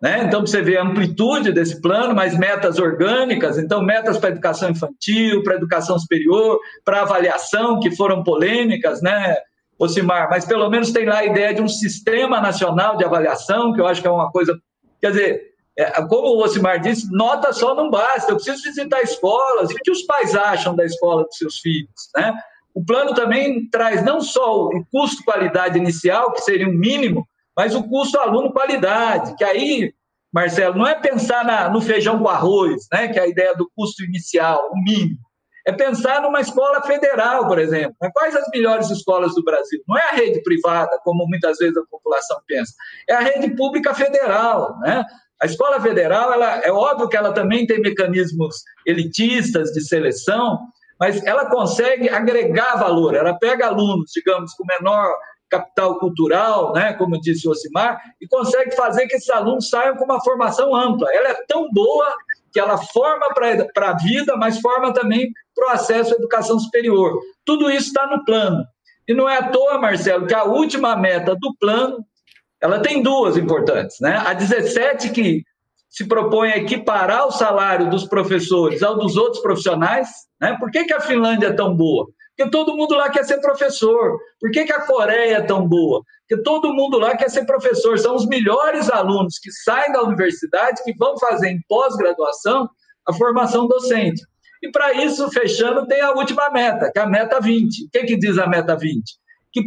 né? 0.00 0.24
Então, 0.24 0.42
você 0.42 0.60
vê 0.60 0.76
a 0.76 0.82
amplitude 0.82 1.52
desse 1.52 1.80
plano, 1.80 2.14
mas 2.14 2.36
metas 2.36 2.78
orgânicas, 2.78 3.56
então, 3.56 3.82
metas 3.82 4.18
para 4.18 4.30
educação 4.30 4.70
infantil, 4.70 5.42
para 5.42 5.54
educação 5.56 5.98
superior, 5.98 6.58
para 6.84 7.00
avaliação, 7.00 7.80
que 7.80 7.96
foram 7.96 8.22
polêmicas, 8.22 9.00
né? 9.00 9.36
Ocimar, 9.78 10.30
mas 10.30 10.46
pelo 10.46 10.70
menos 10.70 10.90
tem 10.90 11.04
lá 11.04 11.18
a 11.18 11.26
ideia 11.26 11.52
de 11.52 11.60
um 11.60 11.68
sistema 11.68 12.40
nacional 12.40 12.96
de 12.96 13.04
avaliação, 13.04 13.74
que 13.74 13.80
eu 13.80 13.86
acho 13.86 14.00
que 14.00 14.08
é 14.08 14.10
uma 14.10 14.30
coisa. 14.30 14.58
Quer 15.02 15.10
dizer, 15.10 15.55
como 16.08 16.28
o 16.28 16.42
Ocimar 16.42 16.80
disse, 16.80 17.06
nota 17.10 17.52
só 17.52 17.74
não 17.74 17.90
basta, 17.90 18.32
eu 18.32 18.36
preciso 18.36 18.62
visitar 18.62 19.02
escolas. 19.02 19.70
E 19.70 19.74
o 19.74 19.76
que 19.76 19.90
os 19.90 20.02
pais 20.02 20.34
acham 20.34 20.74
da 20.74 20.84
escola 20.84 21.24
dos 21.24 21.36
seus 21.36 21.58
filhos? 21.58 22.10
Né? 22.16 22.34
O 22.74 22.84
plano 22.84 23.14
também 23.14 23.68
traz 23.68 24.02
não 24.04 24.20
só 24.20 24.66
o 24.66 24.84
custo-qualidade 24.90 25.78
inicial, 25.78 26.32
que 26.32 26.40
seria 26.40 26.68
um 26.68 26.72
mínimo, 26.72 27.26
mas 27.56 27.74
o 27.74 27.82
custo 27.82 28.18
aluno-qualidade, 28.18 29.34
que 29.36 29.44
aí, 29.44 29.92
Marcelo, 30.32 30.76
não 30.76 30.86
é 30.86 30.94
pensar 30.94 31.44
na, 31.44 31.68
no 31.68 31.80
feijão 31.80 32.18
com 32.18 32.28
arroz, 32.28 32.86
né? 32.92 33.08
que 33.08 33.18
é 33.18 33.22
a 33.22 33.28
ideia 33.28 33.54
do 33.54 33.70
custo 33.74 34.02
inicial, 34.04 34.70
o 34.72 34.82
mínimo 34.82 35.26
é 35.66 35.72
pensar 35.72 36.22
numa 36.22 36.40
escola 36.40 36.80
federal, 36.82 37.48
por 37.48 37.58
exemplo. 37.58 37.96
Quais 38.14 38.36
as 38.36 38.48
melhores 38.54 38.88
escolas 38.88 39.34
do 39.34 39.42
Brasil? 39.42 39.82
Não 39.86 39.98
é 39.98 40.10
a 40.10 40.14
rede 40.14 40.40
privada, 40.42 40.96
como 41.02 41.26
muitas 41.26 41.58
vezes 41.58 41.76
a 41.76 41.82
população 41.90 42.40
pensa, 42.46 42.72
é 43.08 43.14
a 43.14 43.20
rede 43.20 43.50
pública 43.56 43.92
federal. 43.92 44.78
Né? 44.78 45.04
A 45.42 45.46
escola 45.46 45.80
federal, 45.80 46.32
ela, 46.32 46.60
é 46.60 46.72
óbvio 46.72 47.08
que 47.08 47.16
ela 47.16 47.32
também 47.32 47.66
tem 47.66 47.80
mecanismos 47.80 48.56
elitistas 48.86 49.70
de 49.70 49.86
seleção, 49.86 50.58
mas 50.98 51.22
ela 51.24 51.50
consegue 51.50 52.08
agregar 52.08 52.76
valor. 52.76 53.14
Ela 53.14 53.34
pega 53.38 53.66
alunos, 53.66 54.10
digamos, 54.14 54.54
com 54.54 54.64
menor 54.64 55.12
capital 55.48 55.98
cultural, 55.98 56.72
né, 56.72 56.94
como 56.94 57.20
disse 57.20 57.46
o 57.46 57.52
Osimar, 57.52 58.00
e 58.20 58.26
consegue 58.26 58.74
fazer 58.74 59.06
que 59.06 59.16
esses 59.16 59.30
alunos 59.30 59.68
saiam 59.68 59.96
com 59.96 60.04
uma 60.04 60.22
formação 60.22 60.74
ampla. 60.74 61.08
Ela 61.12 61.28
é 61.28 61.44
tão 61.46 61.70
boa 61.70 62.14
que 62.52 62.58
ela 62.58 62.78
forma 62.78 63.26
para 63.34 63.90
a 63.90 63.96
vida, 63.96 64.36
mas 64.36 64.60
forma 64.60 64.92
também 64.92 65.30
para 65.54 65.68
o 65.68 65.72
acesso 65.72 66.14
à 66.14 66.16
educação 66.16 66.58
superior. 66.58 67.20
Tudo 67.44 67.70
isso 67.70 67.88
está 67.88 68.06
no 68.06 68.24
plano. 68.24 68.64
E 69.06 69.14
não 69.14 69.28
é 69.28 69.38
à 69.38 69.50
toa, 69.50 69.78
Marcelo, 69.78 70.26
que 70.26 70.34
a 70.34 70.44
última 70.44 70.96
meta 70.96 71.36
do 71.36 71.54
plano, 71.60 72.04
ela 72.60 72.80
tem 72.80 73.02
duas 73.02 73.36
importantes. 73.36 73.98
Né? 74.00 74.16
A 74.16 74.32
17, 74.32 75.10
que 75.10 75.42
se 75.88 76.06
propõe 76.06 76.52
a 76.52 76.58
equiparar 76.58 77.26
o 77.26 77.32
salário 77.32 77.88
dos 77.88 78.04
professores 78.04 78.82
ao 78.82 78.98
dos 78.98 79.16
outros 79.16 79.42
profissionais. 79.42 80.08
Né? 80.40 80.56
Por 80.58 80.70
que, 80.70 80.84
que 80.84 80.92
a 80.92 81.00
Finlândia 81.00 81.48
é 81.48 81.52
tão 81.52 81.74
boa? 81.74 82.06
Porque 82.36 82.50
todo 82.50 82.76
mundo 82.76 82.94
lá 82.94 83.08
quer 83.08 83.24
ser 83.24 83.40
professor. 83.40 84.18
Por 84.38 84.50
que, 84.50 84.64
que 84.64 84.72
a 84.72 84.84
Coreia 84.84 85.36
é 85.36 85.40
tão 85.40 85.66
boa? 85.66 86.02
Porque 86.28 86.42
todo 86.42 86.74
mundo 86.74 86.98
lá 86.98 87.16
quer 87.16 87.30
ser 87.30 87.46
professor. 87.46 87.98
São 87.98 88.14
os 88.14 88.26
melhores 88.26 88.90
alunos 88.90 89.38
que 89.38 89.50
saem 89.50 89.90
da 89.92 90.02
universidade 90.02 90.82
que 90.84 90.94
vão 90.98 91.18
fazer 91.18 91.48
em 91.48 91.60
pós-graduação 91.66 92.68
a 93.08 93.12
formação 93.14 93.66
docente. 93.66 94.22
E 94.62 94.70
para 94.70 94.92
isso, 94.92 95.30
fechando, 95.30 95.86
tem 95.86 96.00
a 96.00 96.12
última 96.12 96.50
meta, 96.50 96.90
que 96.92 96.98
é 96.98 97.02
a 97.02 97.06
meta 97.06 97.40
20. 97.40 97.86
O 97.86 97.90
que, 97.90 98.04
que 98.04 98.16
diz 98.18 98.36
a 98.36 98.46
meta 98.46 98.76
20? 98.76 99.02
Que 99.52 99.62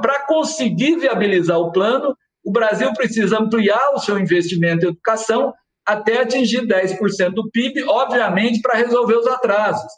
para 0.00 0.26
conseguir 0.26 0.96
viabilizar 0.96 1.58
o 1.58 1.70
plano, 1.70 2.16
o 2.46 2.52
Brasil 2.52 2.92
precisa 2.92 3.40
ampliar 3.40 3.90
o 3.92 3.98
seu 3.98 4.16
investimento 4.16 4.86
em 4.86 4.90
educação 4.90 5.52
até 5.84 6.22
atingir 6.22 6.62
10% 6.64 7.30
do 7.30 7.50
PIB, 7.50 7.82
obviamente, 7.88 8.60
para 8.62 8.76
resolver 8.76 9.16
os 9.16 9.26
atrasos. 9.26 9.90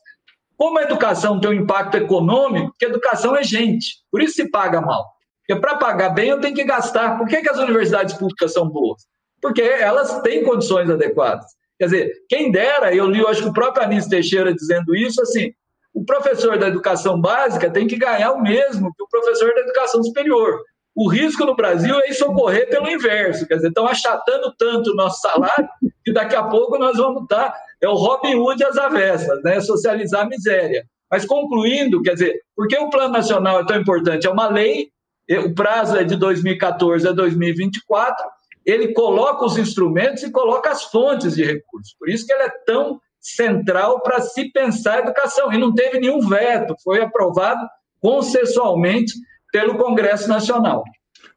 Como 0.57 0.79
a 0.79 0.83
educação 0.83 1.39
tem 1.39 1.51
um 1.51 1.53
impacto 1.53 1.99
econômico, 1.99 2.71
porque 2.71 2.87
educação 2.87 3.37
é 3.37 3.43
gente, 3.43 3.99
por 4.11 4.23
isso 4.23 4.35
se 4.35 4.51
paga 4.51 4.81
mal. 4.81 5.05
Porque 5.47 5.61
para 5.61 5.77
pagar 5.77 6.11
bem 6.11 6.31
eu 6.31 6.41
tenho 6.41 6.55
que 6.55 6.65
gastar. 6.65 7.19
Por 7.19 7.29
que, 7.29 7.43
que 7.43 7.51
as 7.51 7.59
universidades 7.59 8.15
públicas 8.15 8.53
são 8.55 8.67
boas? 8.67 9.03
Porque 9.43 9.63
elas 9.63 10.21
têm 10.23 10.43
condições 10.43 10.89
adequadas. 10.89 11.45
Quer 11.79 11.85
dizer, 11.85 12.13
quem 12.31 12.51
dera, 12.51 12.95
eu 12.95 13.07
li, 13.07 13.21
eu 13.21 13.29
acho 13.29 13.43
que 13.43 13.49
o 13.49 13.53
próprio 13.53 13.85
Anísio 13.85 14.11
Teixeira 14.11 14.55
dizendo 14.55 14.97
isso, 14.97 15.21
assim, 15.21 15.53
o 15.93 16.03
professor 16.03 16.59
da 16.59 16.69
educação 16.69 17.21
básica 17.21 17.71
tem 17.71 17.87
que 17.87 17.97
ganhar 17.97 18.33
o 18.33 18.41
mesmo 18.41 18.93
que 18.95 19.03
o 19.03 19.09
professor 19.09 19.55
da 19.55 19.61
educação 19.61 20.03
superior. 20.03 20.61
O 20.99 21.09
risco 21.09 21.45
no 21.45 21.55
Brasil 21.55 21.95
é 22.01 22.11
isso 22.11 22.25
ocorrer 22.25 22.69
pelo 22.69 22.91
inverso, 22.91 23.47
quer 23.47 23.55
dizer, 23.55 23.69
estão 23.69 23.87
achatando 23.87 24.53
tanto 24.59 24.91
o 24.91 24.97
nosso 24.97 25.21
salário 25.21 25.69
que 26.05 26.13
daqui 26.13 26.35
a 26.35 26.43
pouco 26.43 26.77
nós 26.77 26.97
vamos 26.97 27.23
estar, 27.23 27.55
é 27.81 27.89
o 27.89 27.95
Robin 27.95 28.35
Hood 28.35 28.65
às 28.65 28.77
avessas, 28.77 29.41
né? 29.45 29.61
socializar 29.61 30.23
a 30.23 30.29
miséria. 30.29 30.85
Mas 31.09 31.25
concluindo, 31.25 32.03
quer 32.03 32.15
dizer, 32.15 32.41
por 32.57 32.67
que 32.67 32.77
o 32.77 32.91
Plano 32.91 33.13
Nacional 33.13 33.61
é 33.61 33.67
tão 33.67 33.81
importante? 33.81 34.27
É 34.27 34.31
uma 34.31 34.49
lei 34.49 34.91
o 35.37 35.55
prazo 35.55 35.97
é 35.97 36.05
de 36.05 36.17
2014 36.17 37.07
a 37.07 37.13
2024, 37.13 38.25
ele 38.65 38.93
coloca 38.95 39.45
os 39.45 39.59
instrumentos 39.59 40.23
e 40.23 40.33
coloca 40.33 40.71
as 40.71 40.85
fontes 40.85 41.37
de 41.37 41.45
recursos. 41.45 41.95
Por 41.99 42.09
isso 42.09 42.27
que 42.27 42.33
ele 42.33 42.45
é 42.45 42.53
tão 42.67 42.99
central 43.21 44.01
para 44.01 44.21
se 44.21 44.51
pensar 44.51 44.95
a 44.97 45.01
educação. 45.01 45.53
E 45.53 45.59
não 45.59 45.75
teve 45.75 46.01
nenhum 46.01 46.27
veto, 46.27 46.75
foi 46.83 47.03
aprovado 47.03 47.61
consensualmente 48.01 49.13
pelo 49.53 49.77
Congresso 49.77 50.29
Nacional. 50.29 50.85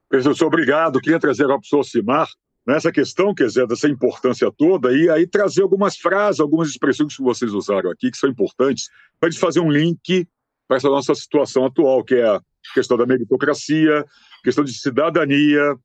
Professor, 0.09 0.47
obrigado. 0.47 0.99
Queria 0.99 1.20
trazer 1.20 1.43
ao 1.43 1.59
professor 1.59 1.84
Simar 1.84 2.28
nessa 2.66 2.91
questão, 2.91 3.34
quer 3.34 3.47
dizer, 3.47 3.66
dessa 3.66 3.88
importância 3.88 4.51
toda, 4.55 4.95
e 4.95 5.09
aí 5.09 5.26
trazer 5.26 5.64
algumas 5.64 5.97
frases, 5.97 6.39
algumas 6.39 6.70
expressões 6.70 7.16
que 7.16 7.24
vocês 7.24 7.53
usaram 7.53 7.89
aqui, 7.89 8.12
que 8.12 8.18
são 8.18 8.30
importantes, 8.30 8.89
para 9.20 9.28
a 9.28 9.32
gente 9.32 9.39
fazer 9.39 9.59
um 9.59 9.72
link 9.72 10.28
para 10.68 10.78
essa 10.78 10.89
nossa 10.89 11.16
situação 11.16 11.66
atual, 11.66 12.03
que 12.03 12.16
é 12.16 12.28
a 12.28 12.41
questão 12.74 12.97
da 12.97 13.05
meritocracia, 13.05 14.05
questão 14.43 14.64
de 14.64 14.74
cidadania, 14.74 15.76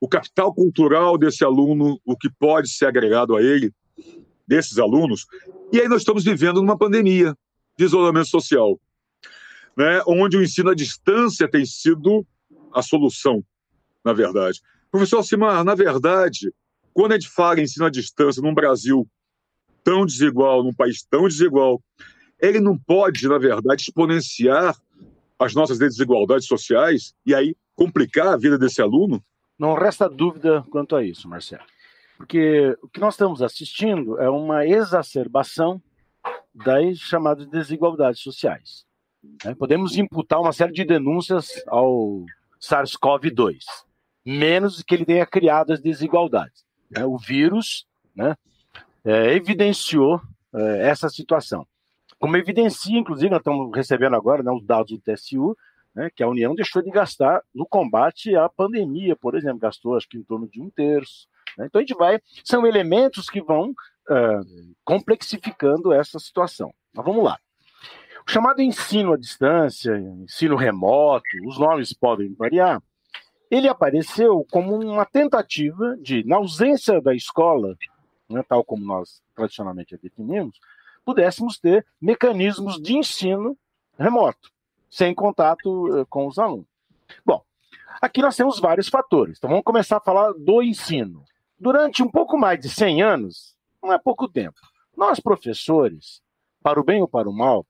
o 0.00 0.08
capital 0.08 0.52
cultural 0.52 1.16
desse 1.16 1.44
aluno, 1.44 1.98
o 2.04 2.16
que 2.16 2.28
pode 2.38 2.68
ser 2.68 2.86
agregado 2.86 3.36
a 3.36 3.42
ele, 3.42 3.72
desses 4.46 4.78
alunos. 4.78 5.24
E 5.72 5.80
aí 5.80 5.88
nós 5.88 6.02
estamos 6.02 6.24
vivendo 6.24 6.56
numa 6.60 6.76
pandemia 6.76 7.34
de 7.78 7.84
isolamento 7.84 8.28
social, 8.28 8.78
né, 9.76 10.02
onde 10.06 10.36
o 10.36 10.42
ensino 10.42 10.70
à 10.70 10.74
distância 10.74 11.48
tem 11.48 11.64
sido 11.64 12.26
a 12.72 12.82
solução, 12.82 13.44
na 14.04 14.12
verdade. 14.12 14.60
Professor 14.90 15.22
Simar, 15.22 15.64
na 15.64 15.74
verdade, 15.74 16.52
quando 16.92 17.12
a 17.12 17.18
gente 17.18 17.28
fala 17.28 17.60
em 17.60 17.64
ensino 17.64 17.86
à 17.86 17.90
distância 17.90 18.42
num 18.42 18.54
Brasil 18.54 19.08
tão 19.82 20.06
desigual, 20.06 20.62
num 20.62 20.72
país 20.72 21.02
tão 21.02 21.28
desigual, 21.28 21.82
ele 22.40 22.60
não 22.60 22.78
pode, 22.78 23.28
na 23.28 23.38
verdade, 23.38 23.82
exponenciar 23.82 24.76
as 25.38 25.54
nossas 25.54 25.78
desigualdades 25.78 26.46
sociais 26.46 27.14
e 27.26 27.34
aí 27.34 27.56
complicar 27.74 28.28
a 28.28 28.36
vida 28.36 28.58
desse 28.58 28.80
aluno? 28.80 29.22
Não 29.58 29.74
resta 29.74 30.08
dúvida 30.08 30.64
quanto 30.70 30.96
a 30.96 31.04
isso, 31.04 31.28
Marcelo. 31.28 31.62
Porque 32.16 32.76
o 32.80 32.88
que 32.88 33.00
nós 33.00 33.14
estamos 33.14 33.42
assistindo 33.42 34.18
é 34.20 34.30
uma 34.30 34.66
exacerbação 34.66 35.82
das 36.54 36.98
chamadas 36.98 37.46
desigualdades 37.48 38.20
sociais. 38.20 38.84
Né? 39.44 39.54
Podemos 39.54 39.96
imputar 39.96 40.40
uma 40.40 40.52
série 40.52 40.72
de 40.72 40.84
denúncias 40.84 41.50
ao 41.66 42.24
SARS-CoV-2, 42.60 43.58
menos 44.24 44.82
que 44.82 44.94
ele 44.94 45.04
tenha 45.04 45.26
criado 45.26 45.72
as 45.72 45.80
desigualdades. 45.80 46.64
Né? 46.90 47.04
O 47.04 47.18
vírus 47.18 47.86
né, 48.14 48.36
é, 49.04 49.34
evidenciou 49.34 50.20
é, 50.54 50.88
essa 50.88 51.08
situação. 51.08 51.66
Como 52.18 52.36
evidencia, 52.36 52.98
inclusive, 52.98 53.30
nós 53.30 53.40
estamos 53.40 53.74
recebendo 53.74 54.16
agora 54.16 54.42
né, 54.42 54.50
os 54.50 54.64
dados 54.64 54.92
do 54.92 54.98
TSU, 54.98 55.56
né, 55.94 56.10
que 56.14 56.22
a 56.22 56.28
União 56.28 56.54
deixou 56.54 56.82
de 56.82 56.90
gastar 56.90 57.42
no 57.54 57.66
combate 57.66 58.34
à 58.34 58.48
pandemia, 58.48 59.14
por 59.14 59.36
exemplo, 59.36 59.58
gastou 59.58 59.96
acho 59.96 60.08
que 60.08 60.16
em 60.16 60.22
torno 60.22 60.48
de 60.48 60.60
um 60.60 60.70
terço. 60.70 61.28
Né? 61.56 61.66
Então 61.66 61.78
a 61.78 61.82
gente 61.82 61.96
vai, 61.96 62.20
são 62.42 62.66
elementos 62.66 63.28
que 63.28 63.40
vão 63.42 63.70
uh, 63.70 64.74
complexificando 64.84 65.92
essa 65.92 66.18
situação. 66.18 66.72
Mas 66.92 67.04
vamos 67.04 67.24
lá. 67.24 67.38
O 68.26 68.30
chamado 68.30 68.62
ensino 68.62 69.12
à 69.12 69.16
distância, 69.16 69.96
ensino 69.98 70.56
remoto, 70.56 71.24
os 71.46 71.58
nomes 71.58 71.92
podem 71.92 72.34
variar, 72.34 72.82
ele 73.50 73.68
apareceu 73.68 74.44
como 74.50 74.74
uma 74.80 75.04
tentativa 75.04 75.96
de, 75.98 76.24
na 76.24 76.36
ausência 76.36 77.00
da 77.00 77.14
escola, 77.14 77.76
né, 78.28 78.42
tal 78.48 78.64
como 78.64 78.84
nós 78.84 79.22
tradicionalmente 79.34 79.94
a 79.94 79.98
definimos, 79.98 80.58
pudéssemos 81.04 81.58
ter 81.58 81.86
mecanismos 82.00 82.80
de 82.80 82.96
ensino 82.96 83.56
remoto, 83.98 84.50
sem 84.90 85.14
contato 85.14 85.98
eh, 85.98 86.04
com 86.08 86.26
os 86.26 86.38
alunos. 86.38 86.66
Bom, 87.24 87.42
aqui 88.00 88.22
nós 88.22 88.36
temos 88.36 88.58
vários 88.58 88.88
fatores. 88.88 89.36
Então 89.36 89.50
vamos 89.50 89.64
começar 89.64 89.98
a 89.98 90.00
falar 90.00 90.32
do 90.32 90.62
ensino. 90.62 91.22
Durante 91.58 92.02
um 92.02 92.10
pouco 92.10 92.38
mais 92.38 92.58
de 92.58 92.68
100 92.68 93.02
anos, 93.02 93.54
não 93.82 93.92
é 93.92 93.98
pouco 93.98 94.26
tempo, 94.26 94.58
nós 94.96 95.20
professores, 95.20 96.22
para 96.62 96.80
o 96.80 96.84
bem 96.84 97.02
ou 97.02 97.08
para 97.08 97.28
o 97.28 97.32
mal, 97.32 97.66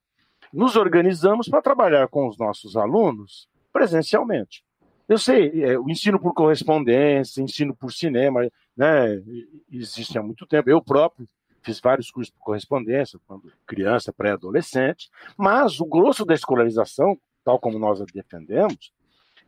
nos 0.55 0.75
organizamos 0.77 1.49
para 1.49 1.61
trabalhar 1.61 2.07
com 2.07 2.27
os 2.27 2.37
nossos 2.37 2.77
alunos 2.77 3.47
presencialmente. 3.73 4.63
Eu 5.07 5.17
sei, 5.17 5.63
é, 5.63 5.77
o 5.77 5.89
ensino 5.89 6.19
por 6.19 6.33
correspondência, 6.33 7.41
ensino 7.41 7.75
por 7.75 7.91
cinema, 7.91 8.49
né, 8.75 9.21
existe 9.69 10.17
há 10.17 10.23
muito 10.23 10.47
tempo. 10.47 10.69
Eu 10.69 10.81
próprio 10.81 11.27
fiz 11.61 11.79
vários 11.79 12.09
cursos 12.09 12.33
de 12.33 12.39
correspondência, 12.39 13.19
quando 13.27 13.51
criança, 13.65 14.13
pré-adolescente, 14.13 15.09
mas 15.37 15.79
o 15.79 15.85
grosso 15.85 16.23
da 16.23 16.33
escolarização, 16.33 17.17
tal 17.43 17.59
como 17.59 17.77
nós 17.77 18.01
a 18.01 18.05
defendemos, 18.05 18.93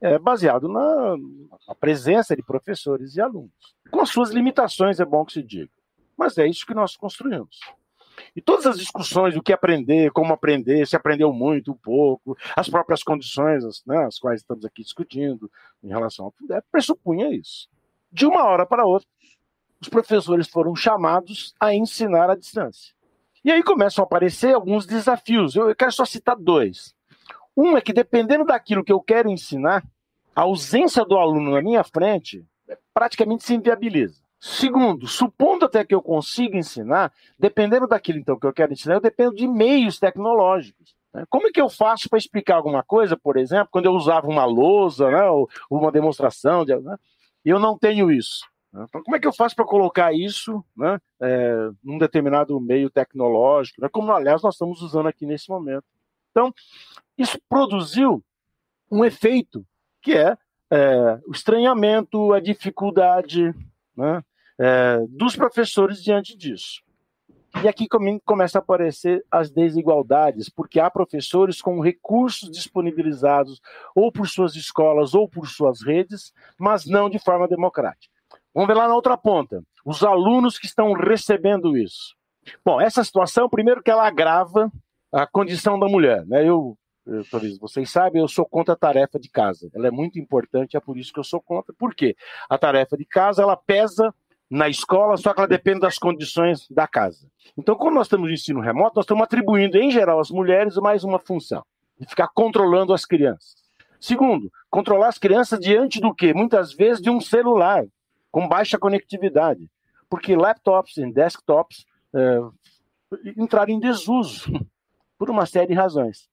é 0.02 0.20
baseado 0.20 0.68
na, 0.68 1.16
na 1.68 1.76
presença 1.76 2.36
de 2.36 2.44
professores 2.44 3.16
e 3.16 3.22
alunos. 3.22 3.52
Com 3.90 4.02
as 4.02 4.10
suas 4.10 4.32
limitações, 4.32 5.00
é 5.00 5.06
bom 5.06 5.24
que 5.24 5.34
se 5.34 5.44
diga. 5.44 5.72
Mas 6.18 6.38
é 6.38 6.48
isso 6.48 6.66
que 6.66 6.74
nós 6.74 6.96
construímos. 6.98 7.60
E 8.38 8.42
todas 8.42 8.68
as 8.68 8.78
discussões 8.78 9.34
do 9.34 9.42
que 9.42 9.52
aprender, 9.52 10.12
como 10.12 10.32
aprender, 10.32 10.86
se 10.86 10.96
aprendeu 10.96 11.34
muito, 11.34 11.74
pouco, 11.74 12.38
as 12.56 12.70
próprias 12.70 13.02
condições 13.02 13.66
as, 13.66 13.84
né, 13.84 14.06
as 14.06 14.20
quais 14.20 14.42
estamos 14.42 14.64
aqui 14.64 14.84
discutindo 14.84 15.52
em 15.84 15.88
relação 15.88 16.26
ao 16.26 16.32
FUNDEP, 16.32 16.64
pressupunha 16.72 17.36
isso. 17.36 17.68
De 18.12 18.28
uma 18.28 18.44
hora 18.44 18.64
para 18.64 18.86
outra, 18.86 19.08
os 19.82 19.90
professores 19.90 20.48
foram 20.48 20.76
chamados 20.76 21.56
a 21.60 21.74
ensinar 21.74 22.30
à 22.30 22.36
distância. 22.36 22.94
E 23.44 23.52
aí 23.52 23.64
começam 23.64 24.04
a 24.04 24.06
aparecer 24.06 24.54
alguns 24.54 24.86
desafios. 24.86 25.56
Eu 25.56 25.76
quero 25.76 25.92
só 25.92 26.06
citar 26.06 26.36
dois. 26.36 26.94
Um 27.56 27.76
é 27.76 27.82
que, 27.82 27.92
dependendo 27.92 28.46
daquilo 28.46 28.84
que 28.84 28.94
eu 28.94 29.02
quero 29.02 29.32
ensinar, 29.32 29.84
a 30.36 30.42
ausência 30.42 31.04
do 31.04 31.18
aluno 31.18 31.50
na 31.50 31.62
minha 31.64 31.84
frente 31.84 32.46
praticamente 32.94 33.44
se 33.44 33.56
inviabiliza. 33.56 34.22
Segundo, 34.40 35.08
supondo 35.08 35.66
até 35.66 35.84
que 35.84 35.96
eu 35.96 36.02
consiga 36.02 36.58
ensinar, 36.58 37.12
dependendo 37.40 37.88
daquilo 37.88 38.20
então 38.20 38.40
que 38.40 38.46
eu 38.46 38.54
quero 38.54 38.72
ensinar, 38.72 38.96
eu 38.96 39.02
dependo 39.02 39.36
de 39.36 39.48
meios 39.48 40.00
tecnológicos. 40.00 40.96
Né? 41.14 41.26
Como 41.30 41.48
é 41.48 41.52
que 41.52 41.60
eu 41.60 41.70
faço 41.70 42.08
para 42.08 42.20
explicar 42.20 42.56
alguma 42.56 42.84
coisa, 42.84 43.18
por 43.18 43.36
exemplo, 43.38 43.70
quando 43.72 43.86
eu 43.86 43.94
usava 43.94 44.28
uma 44.28 44.46
lousa, 44.46 45.10
né, 45.10 45.24
ou 45.26 45.50
uma 45.72 45.92
demonstração, 45.92 46.64
de, 46.64 46.76
né? 46.76 46.98
eu 47.44 47.60
não 47.60 47.78
tenho 47.78 48.12
isso. 48.12 48.46
Né? 48.72 48.86
Então, 48.88 49.02
como 49.04 49.16
é 49.16 49.20
que 49.20 49.28
eu 49.28 49.34
faço 49.34 49.56
para 49.56 49.66
colocar 49.66 50.14
isso 50.14 50.64
né, 50.76 51.00
é, 51.20 51.70
num 51.84 51.98
determinado 51.98 52.60
meio 52.60 52.92
tecnológico, 52.92 53.82
né, 53.82 53.90
como, 53.90 54.12
aliás, 54.12 54.44
nós 54.44 54.54
estamos 54.54 54.84
usando 54.84 55.08
aqui 55.08 55.26
nesse 55.26 55.50
momento? 55.50 55.86
Então, 56.30 56.54
isso 57.18 57.40
produziu 57.50 58.24
um 58.92 59.04
efeito 59.04 59.66
que 60.00 60.14
é, 60.14 60.38
é 60.70 61.20
o 61.26 61.32
estranhamento, 61.32 62.32
a 62.34 62.40
dificuldade 62.40 63.56
né, 63.98 64.22
é, 64.60 65.00
dos 65.10 65.36
professores 65.36 66.04
diante 66.04 66.38
disso. 66.38 66.82
E 67.64 67.68
aqui 67.68 67.88
começa 68.24 68.60
a 68.60 68.62
aparecer 68.62 69.26
as 69.32 69.50
desigualdades, 69.50 70.48
porque 70.48 70.80
há 70.80 70.92
professores 70.92 71.60
com 71.62 71.80
recursos 71.80 72.52
disponibilizados 72.52 73.60
ou 73.96 74.12
por 74.12 74.28
suas 74.28 74.56
escolas 74.56 75.16
ou 75.16 75.28
por 75.28 75.48
suas 75.48 75.82
redes, 75.82 76.34
mas 76.60 76.86
não 76.86 77.10
de 77.10 77.18
forma 77.18 77.48
democrática. 77.48 78.14
Vamos 78.54 78.68
ver 78.68 78.76
lá 78.76 78.88
na 78.88 78.94
outra 78.94 79.18
ponta, 79.18 79.64
os 79.84 80.04
alunos 80.04 80.60
que 80.60 80.68
estão 80.68 80.94
recebendo 80.94 81.76
isso. 81.76 82.16
Bom, 82.64 82.80
essa 82.80 83.04
situação, 83.04 83.50
primeiro 83.50 83.82
que 83.82 83.92
ela 83.92 84.08
agrava 84.08 84.72
a 85.12 85.26
condição 85.26 85.80
da 85.80 85.88
mulher. 85.88 86.26
Né? 86.26 86.48
Eu, 86.48 86.78
talvez 87.30 87.58
vocês 87.58 87.90
sabem, 87.90 88.22
eu 88.22 88.28
sou 88.28 88.46
contra 88.46 88.74
a 88.74 88.78
tarefa 88.78 89.20
de 89.20 89.30
casa. 89.30 89.70
Ela 89.74 89.88
é 89.88 89.92
muito 89.92 90.20
importante, 90.20 90.76
é 90.76 90.80
por 90.80 90.98
isso 90.98 91.14
que 91.14 91.20
eu 91.20 91.24
sou 91.24 91.42
contra. 91.42 91.74
Por 91.74 91.96
quê? 91.96 92.16
A 92.50 92.58
tarefa 92.58 92.98
de 92.98 93.06
casa, 93.06 93.42
ela 93.42 93.56
pesa 93.56 94.14
na 94.50 94.70
escola, 94.70 95.18
só 95.18 95.34
que 95.34 95.40
ela 95.40 95.48
depende 95.48 95.82
das 95.82 95.98
condições 95.98 96.68
da 96.70 96.88
casa. 96.88 97.30
Então, 97.58 97.76
quando 97.76 97.96
nós 97.96 98.10
no 98.10 98.30
ensino 98.30 98.60
remoto, 98.60 98.96
nós 98.96 99.04
estamos 99.04 99.24
atribuindo, 99.24 99.78
em 99.78 99.92
geral, 99.92 100.20
às 100.20 100.30
mulheres 100.30 100.76
mais 100.78 101.04
uma 101.04 101.20
função, 101.20 101.64
de 102.00 102.08
ficar 102.08 102.30
controlando 102.30 102.94
as 102.94 103.06
crianças. 103.06 103.56
Segundo, 104.00 104.52
controlar 104.70 105.08
as 105.08 105.18
crianças 105.18 105.60
diante 105.60 106.00
do 106.00 106.14
quê? 106.14 106.34
Muitas 106.34 106.74
vezes 106.74 107.02
de 107.02 107.10
um 107.10 107.20
celular, 107.20 107.86
com 108.32 108.48
baixa 108.48 108.78
conectividade. 108.78 109.68
Porque 110.10 110.36
laptops 110.36 110.98
e 110.98 111.12
desktops 111.12 111.86
é, 112.16 112.40
entraram 113.36 113.74
em 113.74 113.80
desuso 113.80 114.46
por 115.18 115.30
uma 115.30 115.46
série 115.46 115.68
de 115.68 115.74
razões. 115.74 116.30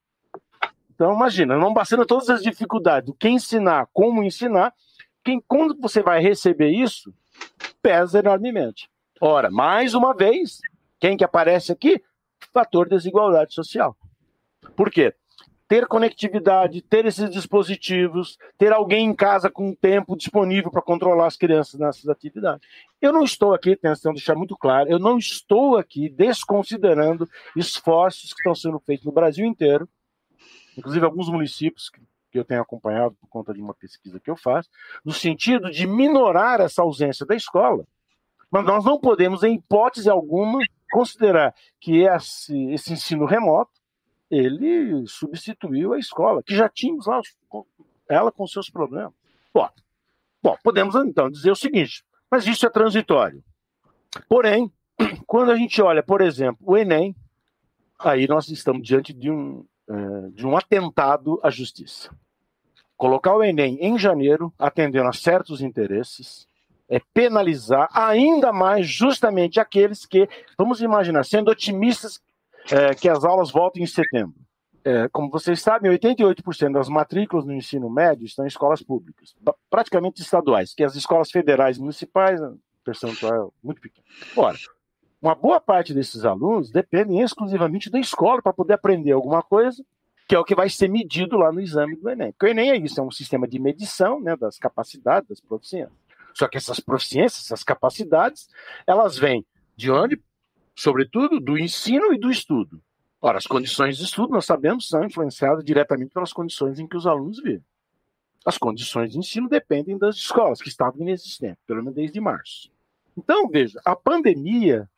Então, 0.94 1.12
imagina, 1.12 1.56
não 1.56 1.74
bastando 1.74 2.06
todas 2.06 2.30
as 2.30 2.42
dificuldades 2.42 3.06
do 3.06 3.14
que 3.14 3.28
ensinar, 3.28 3.88
como 3.92 4.22
ensinar, 4.22 4.72
quem, 5.24 5.42
quando 5.46 5.76
você 5.80 6.02
vai 6.02 6.20
receber 6.20 6.68
isso, 6.68 7.12
pesa 7.82 8.20
enormemente. 8.20 8.88
Ora, 9.20 9.50
mais 9.50 9.94
uma 9.94 10.14
vez, 10.14 10.60
quem 11.00 11.16
que 11.16 11.24
aparece 11.24 11.72
aqui? 11.72 12.00
Fator 12.52 12.88
desigualdade 12.88 13.54
social. 13.54 13.96
Por 14.76 14.90
quê? 14.90 15.12
Ter 15.66 15.86
conectividade, 15.86 16.82
ter 16.82 17.06
esses 17.06 17.28
dispositivos, 17.30 18.38
ter 18.56 18.72
alguém 18.72 19.06
em 19.06 19.14
casa 19.14 19.50
com 19.50 19.74
tempo 19.74 20.16
disponível 20.16 20.70
para 20.70 20.82
controlar 20.82 21.26
as 21.26 21.36
crianças 21.36 21.80
nessas 21.80 22.08
atividades. 22.08 22.68
Eu 23.00 23.12
não 23.12 23.24
estou 23.24 23.52
aqui, 23.52 23.74
tentando 23.74 24.14
deixar 24.14 24.36
muito 24.36 24.56
claro, 24.56 24.88
eu 24.90 24.98
não 24.98 25.18
estou 25.18 25.76
aqui 25.76 26.08
desconsiderando 26.08 27.28
esforços 27.56 28.32
que 28.32 28.40
estão 28.40 28.54
sendo 28.54 28.78
feitos 28.78 29.06
no 29.06 29.12
Brasil 29.12 29.44
inteiro, 29.44 29.88
inclusive 30.76 31.04
alguns 31.04 31.28
municípios 31.28 31.90
que 32.34 32.38
eu 32.38 32.44
tenho 32.44 32.62
acompanhado 32.62 33.14
por 33.20 33.28
conta 33.28 33.54
de 33.54 33.62
uma 33.62 33.74
pesquisa 33.74 34.18
que 34.18 34.28
eu 34.28 34.36
faço, 34.36 34.68
no 35.04 35.12
sentido 35.12 35.70
de 35.70 35.86
minorar 35.86 36.60
essa 36.60 36.82
ausência 36.82 37.24
da 37.24 37.36
escola. 37.36 37.86
Mas 38.50 38.64
nós 38.64 38.84
não 38.84 38.98
podemos, 38.98 39.42
em 39.42 39.54
hipótese 39.54 40.10
alguma, 40.10 40.58
considerar 40.90 41.54
que 41.80 42.02
esse, 42.02 42.70
esse 42.72 42.92
ensino 42.92 43.24
remoto 43.24 43.70
ele 44.30 45.06
substituiu 45.06 45.92
a 45.92 45.98
escola, 45.98 46.42
que 46.42 46.56
já 46.56 46.68
tínhamos 46.68 47.06
lá 47.06 47.20
ela 48.08 48.32
com 48.32 48.46
seus 48.46 48.68
problemas. 48.68 49.12
Bom, 49.52 49.68
bom, 50.42 50.56
podemos 50.62 50.94
então 50.96 51.30
dizer 51.30 51.50
o 51.50 51.56
seguinte, 51.56 52.04
mas 52.30 52.46
isso 52.46 52.66
é 52.66 52.70
transitório. 52.70 53.42
Porém, 54.28 54.72
quando 55.26 55.52
a 55.52 55.56
gente 55.56 55.80
olha, 55.80 56.02
por 56.02 56.20
exemplo, 56.20 56.58
o 56.66 56.76
Enem, 56.76 57.14
aí 57.98 58.26
nós 58.26 58.48
estamos 58.48 58.86
diante 58.86 59.12
de 59.12 59.30
um, 59.30 59.64
de 60.32 60.46
um 60.46 60.56
atentado 60.56 61.38
à 61.42 61.50
justiça 61.50 62.10
colocar 62.96 63.34
o 63.34 63.42
Enem 63.42 63.78
em 63.80 63.98
janeiro, 63.98 64.52
atendendo 64.58 65.08
a 65.08 65.12
certos 65.12 65.60
interesses, 65.60 66.46
é 66.88 67.00
penalizar 67.12 67.88
ainda 67.92 68.52
mais 68.52 68.86
justamente 68.86 69.58
aqueles 69.58 70.06
que, 70.06 70.28
vamos 70.58 70.80
imaginar, 70.80 71.24
sendo 71.24 71.50
otimistas, 71.50 72.20
é, 72.70 72.94
que 72.94 73.08
as 73.08 73.24
aulas 73.24 73.50
voltem 73.50 73.82
em 73.82 73.86
setembro. 73.86 74.34
É, 74.84 75.08
como 75.08 75.30
vocês 75.30 75.62
sabem, 75.62 75.90
88% 75.90 76.72
das 76.72 76.88
matrículas 76.88 77.46
no 77.46 77.54
ensino 77.54 77.88
médio 77.88 78.26
estão 78.26 78.44
em 78.44 78.48
escolas 78.48 78.82
públicas, 78.82 79.34
praticamente 79.70 80.20
estaduais, 80.20 80.74
que 80.74 80.84
as 80.84 80.94
escolas 80.94 81.30
federais 81.30 81.78
municipais, 81.78 82.38
percentual 82.84 83.52
muito 83.62 83.80
pequeno. 83.80 84.06
Ora, 84.36 84.58
uma 85.24 85.34
boa 85.34 85.58
parte 85.58 85.94
desses 85.94 86.26
alunos 86.26 86.70
dependem 86.70 87.22
exclusivamente 87.22 87.88
da 87.88 87.98
escola 87.98 88.42
para 88.42 88.52
poder 88.52 88.74
aprender 88.74 89.12
alguma 89.12 89.42
coisa 89.42 89.82
que 90.28 90.34
é 90.34 90.38
o 90.38 90.44
que 90.44 90.54
vai 90.54 90.68
ser 90.68 90.88
medido 90.88 91.36
lá 91.36 91.50
no 91.50 91.60
exame 91.60 91.96
do 91.96 92.08
Enem. 92.08 92.32
Porque 92.32 92.46
o 92.46 92.48
Enem 92.48 92.70
é 92.70 92.76
isso, 92.76 93.00
é 93.00 93.02
um 93.02 93.10
sistema 93.10 93.46
de 93.48 93.58
medição 93.58 94.20
né, 94.20 94.36
das 94.36 94.58
capacidades, 94.58 95.28
das 95.28 95.40
proficiências. 95.40 95.92
Só 96.34 96.48
que 96.48 96.56
essas 96.56 96.80
proficiências, 96.80 97.44
essas 97.44 97.62
capacidades, 97.62 98.48
elas 98.86 99.18
vêm 99.18 99.46
de 99.76 99.90
onde? 99.90 100.20
Sobretudo 100.74 101.40
do 101.40 101.58
ensino 101.58 102.12
e 102.12 102.18
do 102.18 102.30
estudo. 102.30 102.82
Ora, 103.20 103.38
as 103.38 103.46
condições 103.46 103.96
de 103.96 104.04
estudo, 104.04 104.32
nós 104.32 104.44
sabemos, 104.44 104.88
são 104.88 105.04
influenciadas 105.04 105.64
diretamente 105.64 106.12
pelas 106.12 106.32
condições 106.32 106.78
em 106.78 106.86
que 106.86 106.96
os 106.96 107.06
alunos 107.06 107.38
vivem. 107.38 107.64
As 108.44 108.58
condições 108.58 109.12
de 109.12 109.18
ensino 109.18 109.48
dependem 109.48 109.96
das 109.96 110.16
escolas, 110.16 110.60
que 110.60 110.68
estavam 110.68 111.00
inexistentes, 111.00 111.62
pelo 111.66 111.80
menos 111.80 111.94
desde 111.94 112.20
março. 112.20 112.70
Então, 113.16 113.48
veja, 113.48 113.80
a 113.84 113.94
pandemia, 113.94 114.88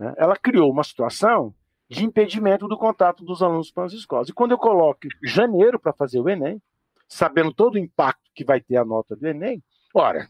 né, 0.00 0.14
ela 0.16 0.34
criou 0.34 0.72
uma 0.72 0.82
situação 0.82 1.54
de 1.86 2.04
impedimento 2.04 2.66
do 2.66 2.78
contato 2.78 3.22
dos 3.22 3.42
alunos 3.42 3.70
com 3.70 3.82
as 3.82 3.92
escolas. 3.92 4.30
E 4.30 4.32
quando 4.32 4.52
eu 4.52 4.58
coloco 4.58 5.06
janeiro 5.22 5.78
para 5.78 5.92
fazer 5.92 6.20
o 6.20 6.28
Enem, 6.28 6.60
sabendo 7.06 7.52
todo 7.52 7.74
o 7.74 7.78
impacto 7.78 8.30
que 8.34 8.44
vai 8.44 8.60
ter 8.60 8.78
a 8.78 8.84
nota 8.84 9.14
do 9.14 9.26
Enem, 9.26 9.62
ora, 9.92 10.26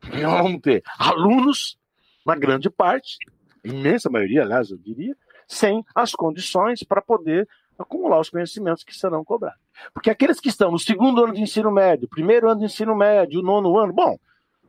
vamos 0.00 0.60
ter 0.62 0.82
alunos, 0.98 1.76
na 2.24 2.34
grande 2.36 2.70
parte, 2.70 3.18
imensa 3.62 4.08
maioria, 4.08 4.42
aliás, 4.42 4.70
eu 4.70 4.78
diria, 4.78 5.14
sem 5.46 5.84
as 5.94 6.12
condições 6.12 6.82
para 6.82 7.02
poder 7.02 7.46
acumular 7.78 8.20
os 8.20 8.30
conhecimentos 8.30 8.84
que 8.84 8.94
serão 8.94 9.24
cobrados. 9.24 9.60
Porque 9.92 10.08
aqueles 10.08 10.40
que 10.40 10.48
estão 10.48 10.70
no 10.70 10.78
segundo 10.78 11.22
ano 11.24 11.34
de 11.34 11.42
ensino 11.42 11.70
médio, 11.70 12.08
primeiro 12.08 12.48
ano 12.48 12.60
de 12.60 12.66
ensino 12.66 12.96
médio, 12.96 13.42
nono 13.42 13.76
ano, 13.76 13.92
bom, 13.92 14.16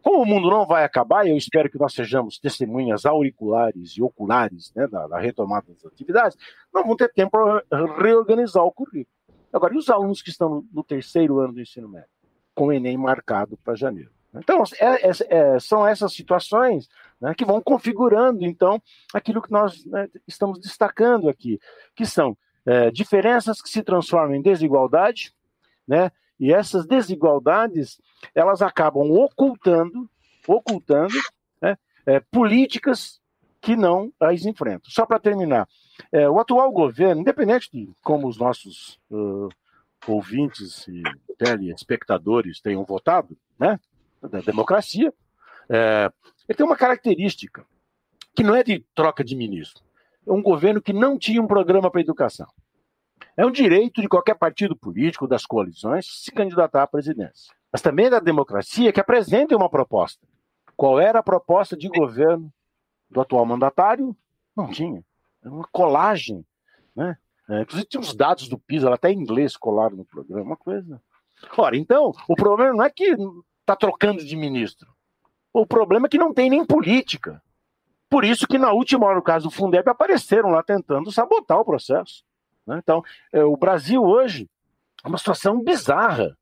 como 0.04 0.22
o 0.22 0.26
mundo 0.26 0.50
não 0.50 0.68
vai 0.68 0.84
acabar, 0.84 1.26
eu 1.26 1.38
espero 1.38 1.70
que 1.70 1.80
nós 1.80 1.94
sejamos 1.94 2.38
testemunhas 2.38 3.06
auriculares 3.06 3.92
e 3.92 4.04
oculares 4.04 4.74
né, 4.76 4.86
da, 4.86 5.08
da, 5.08 5.18
retomada 5.18 5.66
das 5.68 5.86
atividades, 5.86 6.38
não 6.74 6.84
vão 6.84 6.96
ter 6.96 7.12
tempo 7.14 7.32
para 7.32 7.64
reorganizar 7.98 8.64
o 8.64 8.72
currículo. 8.72 9.08
Agora, 9.52 9.74
e 9.74 9.78
os 9.78 9.90
alunos 9.90 10.22
que 10.22 10.30
estão 10.30 10.66
no 10.74 10.84
terceiro 10.84 11.40
ano 11.40 11.54
do 11.54 11.62
ensino 11.62 11.88
médio, 11.88 12.10
com 12.54 12.68
o 12.68 12.74
Enem 12.74 12.98
marcado 12.98 13.58
para 13.64 13.76
janeiro? 13.76 14.12
Então, 14.36 14.64
é, 14.80 15.08
é, 15.08 15.12
é, 15.30 15.60
são 15.60 15.88
essas 15.88 16.12
situações 16.14 16.90
né, 17.22 17.34
que 17.34 17.46
vão 17.46 17.62
configurando, 17.62 18.44
então, 18.44 18.82
aquilo 19.14 19.42
que 19.42 19.52
nós 19.52 19.86
né, 19.86 20.10
estamos 20.28 20.60
destacando 20.60 21.30
aqui, 21.30 21.60
que 21.96 22.06
são 22.06 22.36
é, 22.66 22.92
diferenças 22.92 23.62
que 23.62 23.70
se 23.70 23.84
transformam 23.84 24.36
em 24.36 24.42
desigualdade, 24.42 25.34
né, 25.88 26.12
e 26.40 26.54
essas 26.54 26.86
desigualdades, 26.86 28.02
elas 28.34 28.62
acabam 28.62 29.10
ocultando, 29.12 30.10
ocultando 30.48 31.14
né, 31.62 31.78
é, 32.06 32.20
políticas 32.20 33.22
que 33.62 33.76
não 33.76 34.12
as 34.20 34.46
enfrentam. 34.46 34.92
Só 34.92 35.06
para 35.06 35.20
terminar, 35.20 35.68
é, 36.12 36.30
o 36.30 36.40
atual 36.40 36.72
governo, 36.72 37.22
independente 37.22 37.70
de 37.72 37.90
como 38.02 38.28
os 38.28 38.38
nossos 38.38 39.00
uh, 39.10 39.48
ouvintes 40.06 40.86
e 40.88 41.02
telespectadores 41.38 42.60
tenham 42.60 42.84
votado, 42.84 43.38
né, 43.58 43.80
da 44.22 44.42
democracia, 44.42 45.14
é, 45.70 46.12
ele 46.48 46.58
tem 46.58 46.66
uma 46.66 46.76
característica 46.76 47.66
que 48.36 48.44
não 48.44 48.56
é 48.56 48.64
de 48.64 48.86
troca 48.94 49.24
de 49.24 49.36
ministro. 49.36 49.84
É 50.28 50.32
um 50.32 50.42
governo 50.42 50.82
que 50.82 50.94
não 50.94 51.18
tinha 51.18 51.42
um 51.42 51.48
programa 51.48 51.90
para 51.90 52.02
educação. 52.02 52.48
É 53.36 53.46
um 53.46 53.52
direito 53.52 54.02
de 54.02 54.08
qualquer 54.08 54.36
partido 54.36 54.76
político 54.76 55.28
das 55.28 55.46
coalições 55.46 56.06
se 56.24 56.32
candidatar 56.32 56.84
à 56.84 56.88
presidência. 56.88 57.54
Mas 57.72 57.82
também 57.82 58.06
é 58.06 58.12
da 58.12 58.20
democracia 58.20 58.94
que 58.94 59.00
apresente 59.00 59.56
uma 59.56 59.70
proposta. 59.70 60.28
Qual 60.76 61.00
era 61.00 61.20
a 61.20 61.24
proposta 61.24 61.76
de 61.76 61.88
governo 61.90 62.52
do 63.10 63.22
atual 63.22 63.46
mandatário? 63.46 64.16
Não 64.56 64.70
tinha. 64.70 65.04
Era 65.42 65.52
uma 65.52 65.68
colagem. 65.72 66.46
Né? 66.96 67.18
É, 67.50 67.62
inclusive 67.62 67.88
tinha 67.88 68.02
os 68.02 68.16
dados 68.16 68.48
do 68.48 68.60
PISA, 68.60 68.94
até 68.94 69.12
em 69.12 69.20
inglês 69.20 69.58
colaram 69.58 69.98
no 69.98 70.06
programa, 70.06 70.44
uma 70.44 70.58
coisa. 70.58 71.02
Ora, 71.58 71.76
então, 71.76 72.14
o 72.28 72.36
problema 72.36 72.74
não 72.74 72.84
é 72.84 72.90
que 72.90 73.16
está 73.62 73.76
trocando 73.76 74.24
de 74.24 74.36
ministro. 74.36 74.88
O 75.52 75.66
problema 75.66 76.06
é 76.06 76.10
que 76.10 76.18
não 76.18 76.34
tem 76.34 76.50
nem 76.50 76.66
política. 76.66 77.42
Por 78.10 78.24
isso 78.24 78.48
que 78.48 78.60
na 78.60 78.72
última 78.72 79.08
hora, 79.08 79.16
no 79.16 79.24
caso 79.24 79.50
do 79.50 79.52
Fundeb, 79.52 79.90
apareceram 79.90 80.50
lá 80.50 80.62
tentando 80.62 81.12
sabotar 81.12 81.60
o 81.60 81.66
processo. 81.66 82.24
Né? 82.66 82.80
Então, 82.82 83.04
é, 83.32 83.44
o 83.44 83.58
Brasil 83.58 84.02
hoje 84.04 84.50
é 85.04 85.08
uma 85.08 85.18
situação 85.18 85.64
bizarra. 85.64 86.38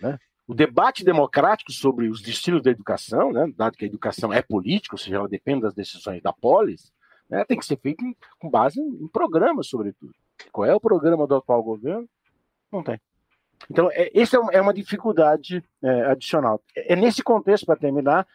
Né? 0.00 0.18
O 0.46 0.54
debate 0.54 1.04
democrático 1.04 1.72
sobre 1.72 2.08
os 2.08 2.22
destinos 2.22 2.62
da 2.62 2.70
educação, 2.70 3.32
né, 3.32 3.52
dado 3.56 3.76
que 3.76 3.84
a 3.84 3.88
educação 3.88 4.32
é 4.32 4.40
política, 4.40 4.94
ou 4.94 4.98
seja, 4.98 5.16
ela 5.16 5.28
depende 5.28 5.62
das 5.62 5.74
decisões 5.74 6.22
da 6.22 6.32
polis, 6.32 6.92
né, 7.28 7.44
tem 7.44 7.58
que 7.58 7.66
ser 7.66 7.78
feito 7.78 8.02
em, 8.04 8.16
com 8.38 8.48
base 8.48 8.80
em, 8.80 9.04
em 9.04 9.08
programas, 9.08 9.68
sobretudo. 9.68 10.12
Qual 10.50 10.64
é 10.64 10.74
o 10.74 10.80
programa 10.80 11.26
do 11.26 11.34
atual 11.34 11.62
governo? 11.62 12.08
Não 12.72 12.82
tem. 12.82 12.98
Então, 13.70 13.90
é, 13.92 14.10
essa 14.18 14.36
é, 14.36 14.56
é 14.56 14.60
uma 14.60 14.72
dificuldade 14.72 15.62
é, 15.82 16.02
adicional. 16.06 16.62
É, 16.74 16.92
é 16.92 16.96
nesse 16.96 17.22
contexto, 17.22 17.66
para 17.66 17.76
terminar, 17.76 18.26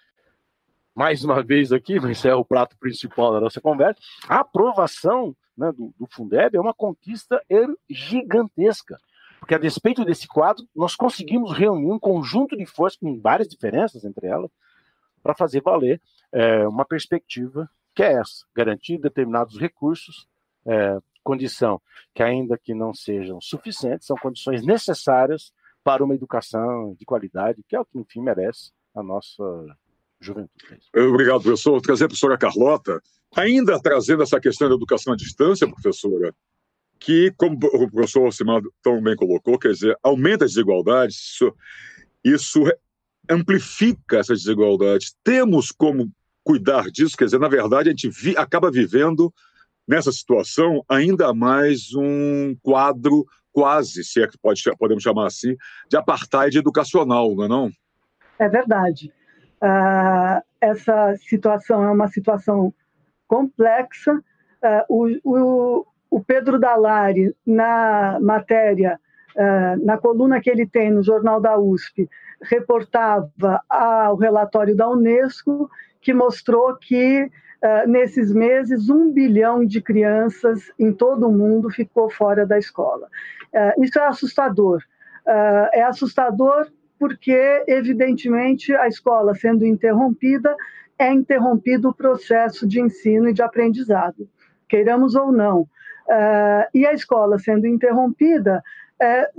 mais 0.94 1.24
uma 1.24 1.42
vez 1.42 1.72
aqui, 1.72 2.00
mas 2.00 2.24
é 2.26 2.36
o 2.36 2.46
prato 2.46 2.78
principal 2.78 3.34
da 3.34 3.40
nossa 3.40 3.60
conversa, 3.60 4.00
a 4.28 4.42
aprovação 4.42 5.36
né, 5.58 5.72
do, 5.72 5.94
do 6.00 6.08
Fundeb 6.08 6.56
é 6.56 6.60
uma 6.60 6.74
conquista 6.74 7.42
gigantesca. 7.90 9.00
Porque, 9.40 9.56
a 9.56 9.58
despeito 9.58 10.06
desse 10.06 10.28
quadro, 10.28 10.66
nós 10.74 10.96
conseguimos 10.96 11.52
reunir 11.52 11.92
um 11.92 12.00
conjunto 12.00 12.56
de 12.56 12.66
forças, 12.66 12.98
com 12.98 13.20
várias 13.20 13.48
diferenças 13.48 14.06
entre 14.06 14.28
elas, 14.28 14.50
para 15.22 15.36
fazer 15.36 15.62
valer 15.62 16.02
é, 16.32 16.68
uma 16.68 16.86
perspectiva 16.86 17.70
que 17.94 18.04
é 18.04 18.14
essa: 18.14 18.46
garantir 18.56 18.98
determinados 18.98 19.60
recursos, 19.60 20.28
é, 20.66 20.98
condição 21.24 21.82
que, 22.14 22.24
ainda 22.24 22.58
que 22.58 22.74
não 22.74 22.94
sejam 22.94 23.40
suficientes, 23.42 24.08
são 24.08 24.18
condições 24.18 24.66
necessárias 24.66 25.54
para 25.84 26.04
uma 26.04 26.16
educação 26.16 26.96
de 26.98 27.06
qualidade, 27.06 27.64
que 27.68 27.76
é 27.76 27.80
o 27.80 27.86
que, 27.86 28.00
enfim, 28.00 28.22
merece 28.22 28.72
a 28.96 29.04
nossa 29.04 29.44
juventude. 30.24 30.80
Obrigado, 30.96 31.42
professor. 31.42 31.72
Vou 31.72 31.82
trazer 31.82 32.06
a 32.06 32.08
professora 32.08 32.38
Carlota. 32.38 33.02
Ainda 33.36 33.80
trazendo 33.80 34.24
essa 34.24 34.40
questão 34.40 34.70
da 34.70 34.76
educação 34.76 35.14
à 35.14 35.16
distância, 35.16 35.68
professora, 35.68 36.34
que, 37.00 37.34
como 37.36 37.56
o 37.56 37.92
professor 37.92 38.26
Alcimar 38.26 38.62
tão 38.82 39.02
bem 39.02 39.16
colocou, 39.16 39.58
quer 39.58 39.72
dizer, 39.72 39.98
aumenta 40.02 40.46
as 40.46 40.52
desigualdades, 40.52 41.18
isso, 41.34 41.56
isso 42.24 42.64
amplifica 43.30 44.20
essas 44.20 44.44
desigualdades. 44.44 45.16
Temos 45.24 45.72
como 45.72 46.12
cuidar 46.44 46.90
disso, 46.92 47.18
quer 47.18 47.26
dizer, 47.26 47.40
na 47.40 47.48
verdade, 47.48 47.90
a 47.90 47.92
gente 47.92 48.10
vi, 48.10 48.38
acaba 48.38 48.72
vivendo 48.72 49.34
nessa 49.88 50.12
situação 50.12 50.84
ainda 50.88 51.34
mais 51.34 51.94
um 51.94 52.56
quadro 52.62 53.26
quase, 53.52 54.04
se 54.04 54.22
é 54.22 54.28
que 54.28 54.38
pode, 54.38 54.62
podemos 54.78 55.04
chamar 55.04 55.28
assim, 55.28 55.56
de 55.90 55.98
apartheid 55.98 56.58
educacional, 56.58 57.36
não 57.36 57.44
é 57.44 57.48
não? 57.48 57.72
É 58.40 58.50
verdade. 58.50 59.14
Uh, 59.64 60.44
essa 60.60 61.16
situação 61.16 61.82
é 61.86 61.90
uma 61.90 62.10
situação 62.10 62.74
complexa. 63.30 64.14
Uh, 64.62 64.84
o, 64.90 65.08
o, 65.24 65.86
o, 66.12 66.22
Pedro 66.22 66.60
Dalari, 66.60 67.34
na 67.48 68.20
matéria, 68.22 69.00
uh, 69.38 69.86
na 69.86 69.98
coluna 69.98 70.42
que 70.42 70.50
ele 70.50 70.68
tem 70.68 70.92
no 70.92 71.02
Jornal 71.02 71.40
da 71.40 71.58
USP, 71.58 72.10
reportava 72.42 73.62
ao 73.70 74.18
relatório 74.18 74.76
da 74.76 74.90
Unesco, 74.90 75.70
que 76.02 76.14
mostrou 76.14 76.76
que 76.76 77.30
nesses 77.88 78.34
meses, 78.34 78.90
um 78.90 79.10
bilhão 79.10 79.66
de 79.66 79.82
crianças 79.82 80.70
em 80.78 80.92
todo 80.92 81.30
o 81.30 81.32
mundo 81.32 81.70
ficou 81.70 82.10
fora 82.10 82.46
da 82.46 82.58
escola. 82.58 83.08
Isso 83.80 83.98
é 83.98 84.06
assustador. 84.06 84.84
É 85.72 85.82
assustador 85.82 86.68
porque, 87.04 87.66
evidentemente, 87.68 88.74
a 88.74 88.88
escola 88.88 89.36
sendo 89.36 89.66
interrompida, 89.66 90.56
é 90.98 91.12
interrompido 91.12 91.90
o 91.90 91.94
processo 91.94 92.66
de 92.66 92.80
ensino 92.80 93.28
e 93.28 93.34
de 93.34 93.42
aprendizado, 93.42 94.26
queiramos 94.70 95.14
ou 95.14 95.30
não. 95.30 95.64
Uh, 96.08 96.64
e 96.74 96.88
a 96.88 96.94
escola 96.94 97.38
sendo 97.38 97.68
interrompida, 97.68 98.64
é, 99.04 99.30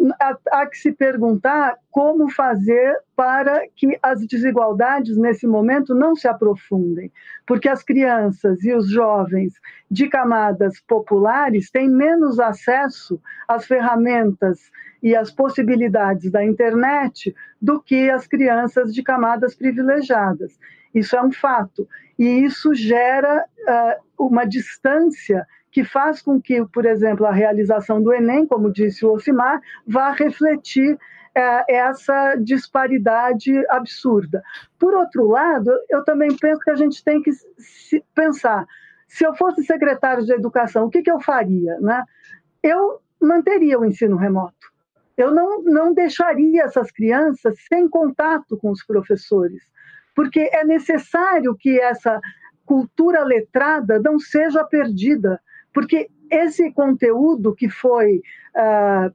há, 0.52 0.66
que 0.66 0.76
se 0.76 0.92
perguntar 0.92 1.76
como 1.90 2.28
fazer 2.28 2.94
para 3.16 3.62
que 3.74 3.98
as 4.02 4.26
desigualdades 4.26 5.16
nesse 5.16 5.46
momento 5.46 5.94
não 5.94 6.14
se 6.14 6.28
aprofundem, 6.28 7.10
porque 7.46 7.66
as 7.66 7.82
crianças 7.82 8.62
e 8.62 8.74
os 8.74 8.90
jovens 8.90 9.54
de 9.90 10.06
camadas 10.08 10.80
populares 10.86 11.70
têm 11.70 11.88
menos 11.88 12.38
acesso 12.38 13.18
às 13.48 13.66
ferramentas 13.66 14.70
e 15.02 15.16
às 15.16 15.30
possibilidades 15.30 16.30
da 16.30 16.44
internet 16.44 17.34
do 17.60 17.80
que 17.80 18.10
as 18.10 18.26
crianças 18.26 18.92
de 18.92 19.02
camadas 19.02 19.54
privilegiadas. 19.54 20.58
Isso 20.94 21.16
é 21.16 21.22
um 21.22 21.32
fato. 21.32 21.88
E 22.18 22.44
isso 22.44 22.74
gera 22.74 23.44
uh, 23.44 24.26
uma 24.26 24.44
distância 24.44 25.46
que 25.74 25.84
faz 25.84 26.22
com 26.22 26.40
que, 26.40 26.64
por 26.66 26.86
exemplo, 26.86 27.26
a 27.26 27.32
realização 27.32 28.00
do 28.00 28.12
Enem, 28.14 28.46
como 28.46 28.72
disse 28.72 29.04
o 29.04 29.12
Ocimar, 29.12 29.60
vá 29.86 30.12
refletir 30.12 30.94
uh, 30.94 31.64
essa 31.68 32.36
disparidade 32.36 33.52
absurda. 33.68 34.42
Por 34.78 34.94
outro 34.94 35.26
lado, 35.26 35.70
eu 35.90 36.04
também 36.04 36.34
penso 36.36 36.60
que 36.60 36.70
a 36.70 36.76
gente 36.76 37.02
tem 37.02 37.20
que 37.20 37.32
pensar: 38.14 38.64
se 39.08 39.26
eu 39.26 39.34
fosse 39.34 39.64
secretário 39.64 40.24
de 40.24 40.32
Educação, 40.32 40.86
o 40.86 40.90
que, 40.90 41.02
que 41.02 41.10
eu 41.10 41.20
faria? 41.20 41.76
Né? 41.80 42.04
Eu 42.62 43.00
manteria 43.20 43.78
o 43.78 43.84
ensino 43.84 44.16
remoto 44.16 44.72
eu 45.16 45.32
não, 45.32 45.62
não 45.62 45.94
deixaria 45.94 46.64
essas 46.64 46.90
crianças 46.90 47.54
sem 47.68 47.88
contato 47.88 48.56
com 48.56 48.70
os 48.70 48.84
professores, 48.84 49.62
porque 50.14 50.50
é 50.52 50.64
necessário 50.64 51.54
que 51.54 51.80
essa 51.80 52.20
cultura 52.64 53.22
letrada 53.22 54.00
não 54.00 54.18
seja 54.18 54.64
perdida, 54.64 55.40
porque 55.74 56.08
esse 56.30 56.72
conteúdo 56.72 57.54
que 57.54 57.68
foi, 57.68 58.22
uh, 58.56 59.12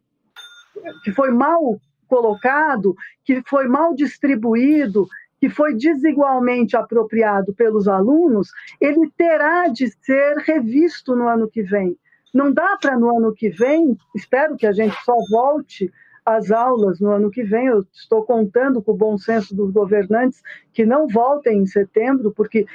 que 1.03 1.11
foi 1.13 1.31
mal 1.31 1.79
colocado, 2.07 2.95
que 3.23 3.41
foi 3.47 3.67
mal 3.67 3.95
distribuído, 3.95 5.07
que 5.39 5.49
foi 5.49 5.73
desigualmente 5.73 6.75
apropriado 6.75 7.53
pelos 7.53 7.87
alunos, 7.87 8.49
ele 8.81 9.09
terá 9.17 9.67
de 9.67 9.87
ser 10.03 10.35
revisto 10.39 11.15
no 11.15 11.27
ano 11.29 11.49
que 11.49 11.63
vem. 11.63 11.97
Não 12.33 12.51
dá 12.51 12.77
para 12.79 12.97
no 12.97 13.17
ano 13.17 13.33
que 13.33 13.49
vem, 13.49 13.97
espero 14.13 14.57
que 14.57 14.67
a 14.67 14.73
gente 14.73 14.95
só 15.03 15.15
volte 15.31 15.91
às 16.29 16.51
aulas 16.51 16.99
no 16.99 17.11
ano 17.11 17.29
que 17.29 17.43
vem. 17.43 17.67
Eu 17.67 17.85
estou 17.91 18.23
contando 18.23 18.81
com 18.81 18.91
o 18.91 18.97
bom 18.97 19.17
senso 19.17 19.55
dos 19.55 19.71
governantes 19.71 20.41
que 20.73 20.85
não 20.85 21.07
voltem 21.07 21.59
em 21.59 21.65
setembro, 21.65 22.31
porque 22.31 22.65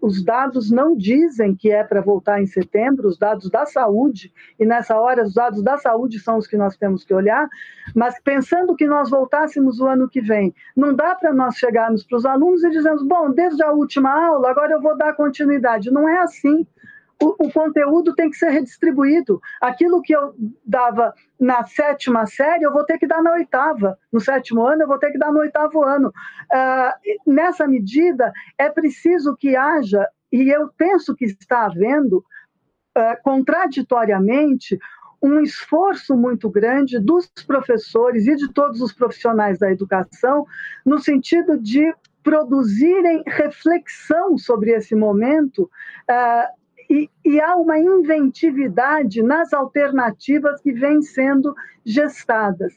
os 0.00 0.24
dados 0.24 0.70
não 0.70 0.96
dizem 0.96 1.54
que 1.54 1.70
é 1.70 1.84
para 1.84 2.00
voltar 2.00 2.40
em 2.40 2.46
setembro, 2.46 3.08
os 3.08 3.18
dados 3.18 3.50
da 3.50 3.66
saúde, 3.66 4.32
e 4.58 4.64
nessa 4.64 4.98
hora 4.98 5.22
os 5.22 5.34
dados 5.34 5.62
da 5.62 5.76
saúde 5.76 6.18
são 6.18 6.38
os 6.38 6.46
que 6.46 6.56
nós 6.56 6.76
temos 6.76 7.04
que 7.04 7.14
olhar, 7.14 7.48
mas 7.94 8.20
pensando 8.20 8.74
que 8.74 8.86
nós 8.86 9.10
voltássemos 9.10 9.80
o 9.80 9.86
ano 9.86 10.08
que 10.08 10.20
vem, 10.20 10.54
não 10.76 10.94
dá 10.94 11.14
para 11.14 11.32
nós 11.32 11.56
chegarmos 11.56 12.04
para 12.04 12.18
os 12.18 12.26
alunos 12.26 12.64
e 12.64 12.70
dizermos, 12.70 13.02
bom, 13.06 13.30
desde 13.30 13.62
a 13.62 13.72
última 13.72 14.10
aula, 14.10 14.50
agora 14.50 14.72
eu 14.72 14.80
vou 14.80 14.96
dar 14.96 15.14
continuidade. 15.14 15.90
Não 15.90 16.08
é 16.08 16.18
assim 16.18 16.66
o, 17.22 17.46
o, 17.46 17.52
conteúdo 17.52 18.14
tem 18.14 18.28
que 18.28 18.36
ser 18.36 18.50
redistribuído. 18.50 19.40
Aquilo 19.60 20.02
que 20.02 20.14
eu 20.14 20.34
dava 20.64 21.14
na 21.38 21.64
sétima 21.64 22.26
série, 22.26 22.64
eu 22.64 22.72
vou 22.72 22.84
ter 22.84 22.98
que 22.98 23.06
dar 23.06 23.22
na 23.22 23.32
oitava. 23.32 23.96
No 24.12 24.20
sétimo 24.20 24.66
ano, 24.66 24.82
eu 24.82 24.88
vou 24.88 24.98
ter 24.98 25.12
que 25.12 25.18
dar 25.18 25.32
no 25.32 25.40
oitavo 25.40 25.84
ano. 25.84 26.08
Uh, 26.08 27.30
nessa 27.30 27.66
medida, 27.66 28.32
é 28.58 28.68
preciso 28.68 29.36
que 29.36 29.54
haja, 29.54 30.06
e 30.32 30.50
eu 30.50 30.68
penso 30.76 31.14
que 31.14 31.24
está 31.24 31.66
havendo, 31.66 32.18
uh, 32.18 33.22
contraditoriamente, 33.22 34.78
um 35.22 35.40
esforço 35.40 36.16
muito 36.16 36.50
grande 36.50 36.98
dos 36.98 37.30
professores 37.46 38.26
e 38.26 38.34
de 38.34 38.52
todos 38.52 38.80
os 38.80 38.92
profissionais 38.92 39.58
da 39.60 39.70
educação, 39.70 40.44
no 40.84 40.98
sentido 40.98 41.56
de 41.56 41.94
produzirem 42.24 43.22
reflexão 43.26 44.36
sobre 44.36 44.72
esse 44.72 44.94
momento 44.94 45.70
uh, 46.10 46.61
e, 46.92 47.10
e, 47.24 47.40
há 47.40 47.56
uma 47.56 47.78
inventividade 47.78 49.22
nas 49.22 49.54
alternativas 49.54 50.60
que 50.60 50.72
vêm 50.72 51.00
sendo 51.00 51.54
gestadas. 51.82 52.74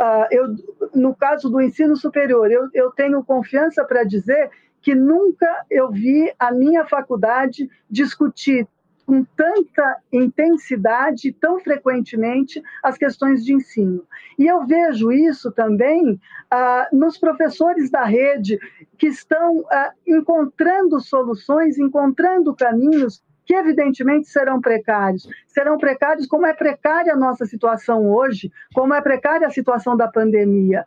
Uh, 0.00 0.26
eu, 0.30 0.56
no 0.94 1.14
caso 1.14 1.50
do 1.50 1.60
ensino 1.60 1.94
superior, 1.94 2.50
eu, 2.50 2.70
eu 2.72 2.90
tenho 2.92 3.22
confiança 3.22 3.84
para 3.84 4.04
dizer 4.04 4.50
que 4.80 4.94
nunca 4.94 5.66
eu 5.70 5.90
vi 5.90 6.32
a 6.38 6.50
minha 6.50 6.86
faculdade 6.86 7.68
discutir 7.90 8.66
com 9.04 9.22
tanta 9.36 9.98
intensidade, 10.10 11.32
tão 11.32 11.60
frequentemente, 11.60 12.62
as 12.82 12.96
questões 12.96 13.44
de 13.44 13.52
ensino. 13.52 14.06
E 14.38 14.46
eu 14.46 14.66
vejo 14.66 15.12
isso 15.12 15.50
também 15.52 16.18
ah, 16.50 16.88
nos 16.92 17.18
professores 17.18 17.90
da 17.90 18.04
rede 18.04 18.58
que 18.96 19.08
estão 19.08 19.64
ah, 19.70 19.92
encontrando 20.06 21.00
soluções, 21.00 21.78
encontrando 21.78 22.54
caminhos 22.54 23.22
que 23.48 23.54
evidentemente 23.54 24.28
serão 24.28 24.60
precários. 24.60 25.26
Serão 25.46 25.78
precários 25.78 26.26
como 26.26 26.44
é 26.44 26.52
precária 26.52 27.14
a 27.14 27.16
nossa 27.16 27.46
situação 27.46 28.06
hoje, 28.06 28.52
como 28.74 28.92
é 28.92 29.00
precária 29.00 29.46
a 29.46 29.50
situação 29.50 29.96
da 29.96 30.06
pandemia. 30.06 30.84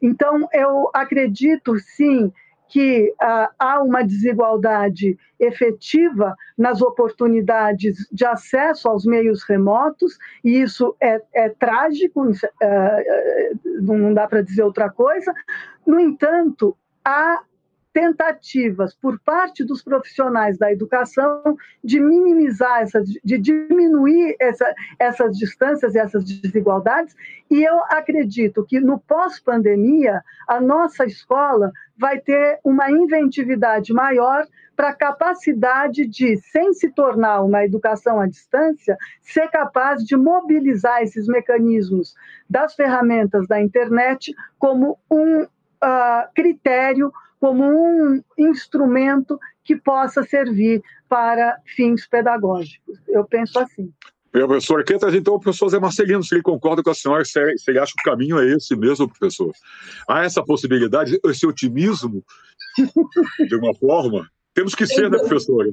Então, 0.00 0.46
eu 0.52 0.90
acredito, 0.92 1.78
sim, 1.78 2.30
que 2.68 3.14
ah, 3.18 3.50
há 3.58 3.82
uma 3.82 4.02
desigualdade 4.02 5.18
efetiva 5.40 6.36
nas 6.56 6.82
oportunidades 6.82 8.06
de 8.12 8.26
acesso 8.26 8.90
aos 8.90 9.06
meios 9.06 9.42
remotos, 9.44 10.18
e 10.44 10.60
isso 10.60 10.94
é, 11.00 11.18
é 11.34 11.48
trágico, 11.48 12.30
é, 12.60 13.52
não 13.80 14.12
dá 14.12 14.28
para 14.28 14.42
dizer 14.42 14.64
outra 14.64 14.90
coisa. 14.90 15.32
No 15.86 15.98
entanto, 15.98 16.76
há 17.02 17.40
tentativas 17.92 18.94
por 18.94 19.20
parte 19.20 19.64
dos 19.64 19.82
profissionais 19.82 20.58
da 20.58 20.72
educação 20.72 21.56
de 21.84 22.00
minimizar 22.00 22.80
essas, 22.80 23.08
de 23.08 23.38
diminuir 23.38 24.34
essa, 24.40 24.74
essas 24.98 25.36
distâncias 25.36 25.94
e 25.94 25.98
essas 25.98 26.24
desigualdades. 26.24 27.14
E 27.50 27.62
eu 27.62 27.78
acredito 27.90 28.64
que 28.64 28.80
no 28.80 28.98
pós-pandemia 28.98 30.22
a 30.48 30.60
nossa 30.60 31.04
escola 31.04 31.70
vai 31.96 32.18
ter 32.18 32.58
uma 32.64 32.90
inventividade 32.90 33.92
maior 33.92 34.46
para 34.74 34.88
a 34.88 34.94
capacidade 34.94 36.06
de, 36.06 36.36
sem 36.38 36.72
se 36.72 36.90
tornar 36.90 37.42
uma 37.42 37.64
educação 37.64 38.18
à 38.18 38.26
distância, 38.26 38.96
ser 39.20 39.48
capaz 39.48 40.02
de 40.02 40.16
mobilizar 40.16 41.02
esses 41.02 41.26
mecanismos 41.26 42.14
das 42.48 42.74
ferramentas 42.74 43.46
da 43.46 43.60
internet 43.60 44.34
como 44.58 44.98
um 45.10 45.42
uh, 45.42 45.48
critério 46.34 47.12
como 47.42 47.64
um 47.64 48.22
instrumento 48.38 49.36
que 49.64 49.74
possa 49.74 50.22
servir 50.22 50.80
para 51.08 51.58
fins 51.74 52.06
pedagógicos. 52.06 53.00
Eu 53.08 53.24
penso 53.24 53.58
assim. 53.58 53.92
Professor, 54.30 54.84
trazer 54.84 55.18
então 55.18 55.34
o 55.34 55.40
professor 55.40 55.68
Zé 55.68 55.80
Marcelino, 55.80 56.22
se 56.22 56.36
ele 56.36 56.42
concorda 56.42 56.84
com 56.84 56.90
a 56.90 56.94
senhora, 56.94 57.24
se 57.24 57.40
ele 57.66 57.80
acha 57.80 57.92
que 57.96 58.08
o 58.08 58.12
caminho 58.12 58.38
é 58.38 58.46
esse 58.54 58.76
mesmo, 58.76 59.08
professor. 59.08 59.52
Há 60.08 60.24
essa 60.24 60.40
possibilidade, 60.44 61.18
esse 61.24 61.44
otimismo, 61.44 62.24
de 63.48 63.56
uma 63.56 63.74
forma? 63.74 64.24
Temos 64.54 64.76
que 64.76 64.86
ser, 64.86 65.10
né, 65.10 65.18
professora? 65.18 65.70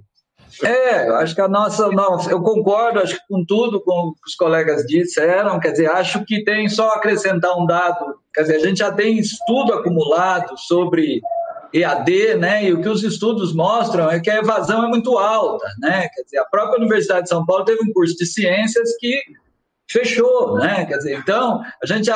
É, 0.64 1.08
acho 1.18 1.36
que 1.36 1.42
a 1.42 1.48
nossa. 1.48 1.88
Não, 1.92 2.20
eu 2.32 2.42
concordo 2.42 3.00
acho 3.00 3.14
que 3.14 3.22
com 3.30 3.46
tudo 3.46 3.80
com 3.80 4.12
os 4.26 4.34
colegas 4.34 4.84
disseram, 4.88 5.60
quer 5.60 5.72
dizer, 5.74 5.92
acho 5.92 6.26
que 6.26 6.44
tem 6.44 6.68
só 6.68 6.90
acrescentar 6.90 7.56
um 7.56 7.68
dado, 7.68 8.16
quer 8.34 8.42
dizer, 8.42 8.56
a 8.56 8.60
gente 8.60 8.80
já 8.80 8.92
tem 8.92 9.20
estudo 9.20 9.74
acumulado 9.74 10.58
sobre 10.58 11.22
EAD, 11.74 12.36
né? 12.36 12.66
E 12.66 12.74
o 12.74 12.82
que 12.82 12.90
os 12.90 13.04
estudos 13.04 13.54
mostram 13.54 14.10
é 14.10 14.20
que 14.20 14.30
a 14.30 14.38
evasão 14.38 14.86
é 14.86 14.88
muito 14.88 15.18
alta, 15.18 15.68
né? 15.80 16.08
Quer 16.14 16.24
dizer, 16.24 16.38
a 16.40 16.46
própria 16.46 16.80
Universidade 16.80 17.24
de 17.24 17.30
São 17.30 17.46
Paulo 17.46 17.66
teve 17.66 17.84
um 17.84 17.94
curso 17.94 18.16
de 18.16 18.26
ciências 18.26 18.96
que 19.00 19.22
fechou, 19.90 20.56
né? 20.58 20.86
Quer 20.86 20.98
dizer, 20.98 21.18
então, 21.18 21.62
a 21.82 21.86
gente 21.86 22.10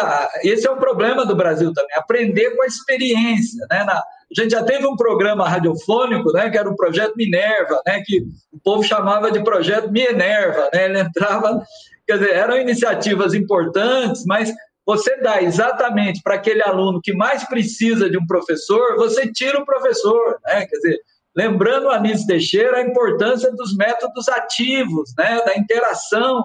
esse 0.44 0.68
é 0.68 0.72
o 0.72 0.78
problema 0.78 1.26
do 1.26 1.36
Brasil 1.36 1.74
também, 1.74 1.96
aprender 1.98 2.52
com 2.56 2.64
a 2.64 2.68
experiência, 2.68 3.66
né? 3.70 3.84
Na, 3.84 3.94
a 4.36 4.42
gente 4.42 4.52
já 4.52 4.64
teve 4.64 4.86
um 4.88 4.96
programa 4.96 5.48
radiofônico, 5.48 6.32
né, 6.32 6.50
que 6.50 6.58
era 6.58 6.68
o 6.68 6.76
projeto 6.76 7.14
Minerva, 7.16 7.80
né, 7.86 8.02
que 8.04 8.22
o 8.52 8.60
povo 8.64 8.82
chamava 8.82 9.32
de 9.32 9.44
projeto 9.44 9.92
Minerva, 9.92 10.70
né? 10.74 10.86
Ele 10.86 11.00
entrava, 11.00 11.62
quer 12.08 12.18
dizer, 12.18 12.34
eram 12.34 12.58
iniciativas 12.58 13.34
importantes, 13.34 14.26
mas 14.26 14.52
você 14.86 15.16
dá 15.22 15.42
exatamente 15.42 16.22
para 16.22 16.36
aquele 16.36 16.62
aluno 16.62 17.02
que 17.02 17.14
mais 17.14 17.44
precisa 17.46 18.10
de 18.10 18.18
um 18.18 18.26
professor, 18.26 18.96
você 18.98 19.32
tira 19.32 19.60
o 19.60 19.66
professor, 19.66 20.40
né? 20.46 20.66
Quer 20.66 20.76
dizer, 20.76 21.00
lembrando 21.36 21.90
a 21.90 21.96
Anísio 21.96 22.28
Teixeira 22.28 22.78
a 22.78 22.82
importância 22.82 23.52
dos 23.52 23.76
métodos 23.76 24.28
ativos, 24.28 25.14
né? 25.18 25.42
Da 25.46 25.56
interação 25.56 26.44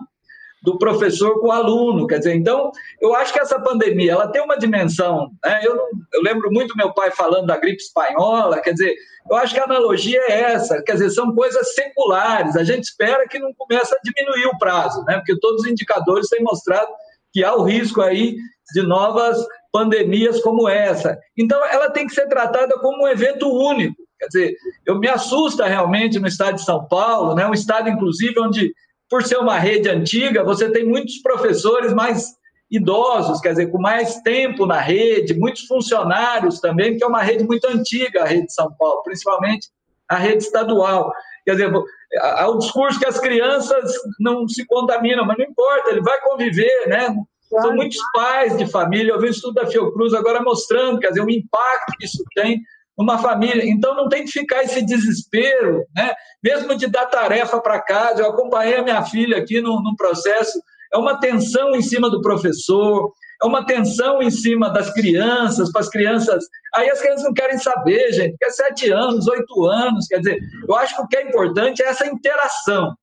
do 0.62 0.76
professor 0.76 1.40
com 1.40 1.48
o 1.48 1.52
aluno, 1.52 2.06
quer 2.06 2.18
dizer, 2.18 2.34
então, 2.34 2.72
eu 3.00 3.14
acho 3.14 3.32
que 3.32 3.38
essa 3.38 3.60
pandemia, 3.60 4.12
ela 4.12 4.26
tem 4.26 4.42
uma 4.42 4.58
dimensão, 4.58 5.30
né? 5.44 5.60
eu, 5.62 5.76
eu 6.12 6.22
lembro 6.22 6.50
muito 6.50 6.76
meu 6.76 6.92
pai 6.92 7.12
falando 7.12 7.46
da 7.46 7.56
gripe 7.56 7.80
espanhola, 7.80 8.60
quer 8.60 8.72
dizer, 8.72 8.92
eu 9.30 9.36
acho 9.36 9.54
que 9.54 9.60
a 9.60 9.64
analogia 9.64 10.20
é 10.28 10.52
essa, 10.52 10.82
quer 10.82 10.94
dizer, 10.94 11.10
são 11.10 11.32
coisas 11.32 11.74
seculares, 11.74 12.56
a 12.56 12.64
gente 12.64 12.84
espera 12.84 13.28
que 13.28 13.38
não 13.38 13.54
comece 13.54 13.94
a 13.94 14.00
diminuir 14.02 14.46
o 14.46 14.58
prazo, 14.58 15.04
né? 15.04 15.16
porque 15.18 15.38
todos 15.38 15.62
os 15.62 15.68
indicadores 15.68 16.28
têm 16.28 16.42
mostrado 16.42 16.90
que 17.32 17.44
há 17.44 17.54
o 17.54 17.62
risco 17.62 18.00
aí 18.00 18.36
de 18.72 18.82
novas 18.82 19.38
pandemias 19.72 20.40
como 20.40 20.68
essa. 20.68 21.18
Então, 21.36 21.62
ela 21.66 21.90
tem 21.90 22.06
que 22.06 22.14
ser 22.14 22.26
tratada 22.26 22.78
como 22.80 23.04
um 23.04 23.08
evento 23.08 23.48
único. 23.48 23.96
Quer 24.18 24.26
dizer, 24.26 24.56
eu 24.84 24.98
me 24.98 25.08
assusta 25.08 25.66
realmente 25.66 26.18
no 26.18 26.26
estado 26.26 26.56
de 26.56 26.64
São 26.64 26.86
Paulo, 26.86 27.34
né? 27.34 27.46
um 27.46 27.54
estado, 27.54 27.88
inclusive, 27.88 28.38
onde, 28.40 28.72
por 29.08 29.22
ser 29.22 29.38
uma 29.38 29.58
rede 29.58 29.88
antiga, 29.88 30.42
você 30.42 30.70
tem 30.70 30.84
muitos 30.84 31.18
professores 31.22 31.94
mais 31.94 32.36
idosos, 32.70 33.40
quer 33.40 33.50
dizer, 33.50 33.70
com 33.70 33.78
mais 33.78 34.20
tempo 34.20 34.66
na 34.66 34.78
rede, 34.78 35.38
muitos 35.38 35.62
funcionários 35.62 36.60
também, 36.60 36.90
porque 36.90 37.04
é 37.04 37.06
uma 37.06 37.22
rede 37.22 37.44
muito 37.44 37.66
antiga, 37.66 38.22
a 38.22 38.26
rede 38.26 38.46
de 38.46 38.52
São 38.52 38.70
Paulo, 38.78 39.02
principalmente 39.02 39.68
a 40.08 40.16
rede 40.16 40.42
estadual. 40.42 41.10
Quer 41.44 41.52
dizer, 41.52 41.72
há 42.16 42.48
o 42.48 42.58
discurso 42.58 42.98
que 42.98 43.06
as 43.06 43.18
crianças 43.18 43.92
não 44.18 44.48
se 44.48 44.64
contaminam, 44.66 45.24
mas 45.26 45.38
não 45.38 45.44
importa, 45.44 45.90
ele 45.90 46.00
vai 46.00 46.20
conviver, 46.20 46.88
né? 46.88 47.14
São 47.48 47.74
muitos 47.74 47.98
pais 48.12 48.56
de 48.58 48.66
família, 48.66 49.12
eu 49.12 49.20
vi 49.20 49.28
um 49.28 49.30
estudo 49.30 49.54
da 49.54 49.66
Fiocruz 49.66 50.12
agora 50.12 50.42
mostrando, 50.42 50.98
quer 50.98 51.08
dizer, 51.08 51.22
o 51.22 51.30
impacto 51.30 51.94
que 51.98 52.04
isso 52.04 52.22
tem 52.34 52.60
numa 52.96 53.16
família. 53.18 53.64
Então 53.64 53.94
não 53.94 54.08
tem 54.08 54.24
que 54.24 54.32
ficar 54.32 54.62
esse 54.64 54.82
desespero, 54.84 55.84
né? 55.96 56.12
Mesmo 56.42 56.74
de 56.74 56.86
dar 56.88 57.06
tarefa 57.06 57.60
para 57.60 57.80
casa, 57.80 58.22
eu 58.22 58.30
acompanhei 58.30 58.76
a 58.76 58.82
minha 58.82 59.02
filha 59.02 59.38
aqui 59.38 59.60
no, 59.60 59.82
no 59.82 59.96
processo, 59.96 60.60
é 60.92 60.98
uma 60.98 61.18
tensão 61.18 61.74
em 61.74 61.82
cima 61.82 62.10
do 62.10 62.20
professor, 62.20 63.12
é 63.42 63.46
uma 63.46 63.64
tensão 63.64 64.20
em 64.20 64.30
cima 64.30 64.70
das 64.70 64.92
crianças, 64.92 65.70
para 65.70 65.80
as 65.80 65.88
crianças. 65.88 66.44
Aí 66.74 66.90
as 66.90 67.00
crianças 67.00 67.24
não 67.24 67.32
querem 67.32 67.58
saber, 67.58 68.12
gente, 68.12 68.36
quer 68.38 68.50
sete 68.50 68.90
anos, 68.90 69.28
oito 69.28 69.64
anos, 69.64 70.06
quer 70.06 70.18
dizer, 70.18 70.40
eu 70.68 70.74
acho 70.74 70.96
que 70.96 71.02
o 71.02 71.08
que 71.08 71.16
é 71.16 71.22
importante 71.22 71.82
é 71.82 71.86
essa 71.86 72.06
interação, 72.06 72.94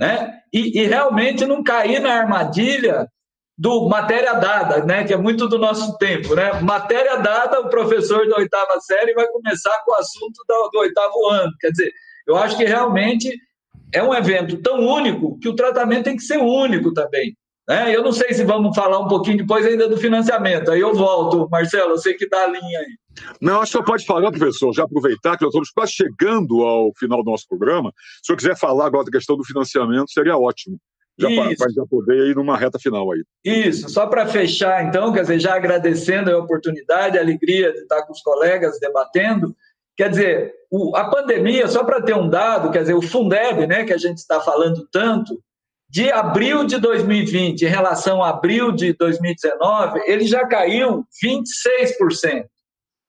né? 0.00 0.40
E, 0.52 0.80
e 0.80 0.86
realmente 0.86 1.44
não 1.44 1.62
cair 1.62 2.00
na 2.00 2.14
armadilha 2.14 3.06
do 3.56 3.88
matéria 3.88 4.34
dada, 4.34 4.84
né? 4.84 5.04
Que 5.04 5.12
é 5.12 5.16
muito 5.16 5.46
do 5.48 5.58
nosso 5.58 5.96
tempo, 5.98 6.34
né? 6.34 6.60
Matéria 6.60 7.16
dada, 7.16 7.60
o 7.60 7.68
professor 7.68 8.26
da 8.28 8.36
oitava 8.36 8.80
série 8.80 9.14
vai 9.14 9.26
começar 9.28 9.78
com 9.84 9.92
o 9.92 9.96
assunto 9.96 10.42
do, 10.48 10.70
do 10.72 10.78
oitavo 10.80 11.28
ano. 11.28 11.52
Quer 11.60 11.70
dizer, 11.70 11.92
eu 12.26 12.36
acho 12.36 12.56
que 12.56 12.64
realmente 12.64 13.30
é 13.92 14.02
um 14.02 14.14
evento 14.14 14.60
tão 14.60 14.80
único 14.80 15.38
que 15.38 15.48
o 15.48 15.54
tratamento 15.54 16.04
tem 16.04 16.16
que 16.16 16.22
ser 16.22 16.38
único 16.38 16.92
também. 16.92 17.36
Né? 17.68 17.94
Eu 17.94 18.02
não 18.02 18.12
sei 18.12 18.34
se 18.34 18.44
vamos 18.44 18.76
falar 18.76 18.98
um 18.98 19.08
pouquinho 19.08 19.38
depois 19.38 19.64
ainda 19.64 19.88
do 19.88 19.96
financiamento. 19.96 20.70
Aí 20.70 20.80
eu 20.80 20.94
volto, 20.94 21.48
Marcelo, 21.50 21.92
eu 21.92 21.98
sei 21.98 22.14
que 22.14 22.28
dá 22.28 22.44
a 22.44 22.48
linha 22.48 22.78
aí. 22.80 22.96
Não, 23.40 23.60
acho 23.60 23.72
que 23.72 23.78
você 23.78 23.84
pode 23.84 24.06
falar, 24.06 24.30
professor, 24.30 24.72
já 24.74 24.84
aproveitar 24.84 25.36
que 25.36 25.44
nós 25.44 25.50
estamos 25.50 25.70
quase 25.70 25.92
chegando 25.92 26.62
ao 26.62 26.92
final 26.98 27.22
do 27.22 27.30
nosso 27.30 27.46
programa. 27.48 27.92
Se 28.22 28.32
eu 28.32 28.36
quiser 28.36 28.56
falar 28.56 28.86
agora 28.86 29.04
da 29.04 29.10
questão 29.10 29.36
do 29.36 29.44
financiamento, 29.44 30.10
seria 30.10 30.36
ótimo. 30.36 30.78
Já 31.16 31.28
para 31.28 31.70
já 31.70 31.86
poder 31.88 32.26
ir 32.26 32.34
numa 32.34 32.56
reta 32.56 32.76
final 32.78 33.12
aí. 33.12 33.22
Isso, 33.44 33.88
só 33.88 34.06
para 34.08 34.26
fechar, 34.26 34.84
então, 34.84 35.12
quer 35.12 35.20
dizer, 35.20 35.38
já 35.38 35.54
agradecendo 35.54 36.30
a 36.32 36.38
oportunidade, 36.38 37.16
a 37.16 37.20
alegria 37.20 37.72
de 37.72 37.78
estar 37.78 38.02
com 38.02 38.12
os 38.12 38.20
colegas 38.20 38.80
debatendo. 38.80 39.54
Quer 39.96 40.10
dizer, 40.10 40.52
o, 40.68 40.96
a 40.96 41.08
pandemia, 41.08 41.68
só 41.68 41.84
para 41.84 42.02
ter 42.02 42.16
um 42.16 42.28
dado, 42.28 42.72
quer 42.72 42.80
dizer, 42.80 42.94
o 42.94 43.02
Fundeb, 43.02 43.64
né, 43.64 43.84
que 43.84 43.92
a 43.92 43.96
gente 43.96 44.18
está 44.18 44.40
falando 44.40 44.88
tanto, 44.90 45.40
de 45.94 46.10
abril 46.10 46.64
de 46.64 46.76
2020 46.80 47.62
em 47.62 47.68
relação 47.68 48.20
a 48.20 48.30
abril 48.30 48.72
de 48.72 48.92
2019, 48.94 50.02
ele 50.06 50.26
já 50.26 50.44
caiu 50.44 51.06
26%. 51.24 52.44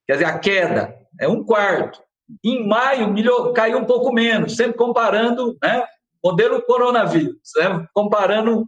Quer 0.06 0.14
dizer, 0.14 0.26
a 0.26 0.38
queda 0.38 0.96
é 1.20 1.28
um 1.28 1.44
quarto. 1.44 2.00
Em 2.44 2.68
maio, 2.68 3.12
melhor, 3.12 3.54
caiu 3.54 3.80
um 3.80 3.86
pouco 3.86 4.14
menos, 4.14 4.56
sempre 4.56 4.78
comparando 4.78 5.58
né, 5.64 5.84
modelo 6.24 6.62
coronavírus, 6.62 7.40
né, 7.58 7.88
comparando 7.92 8.68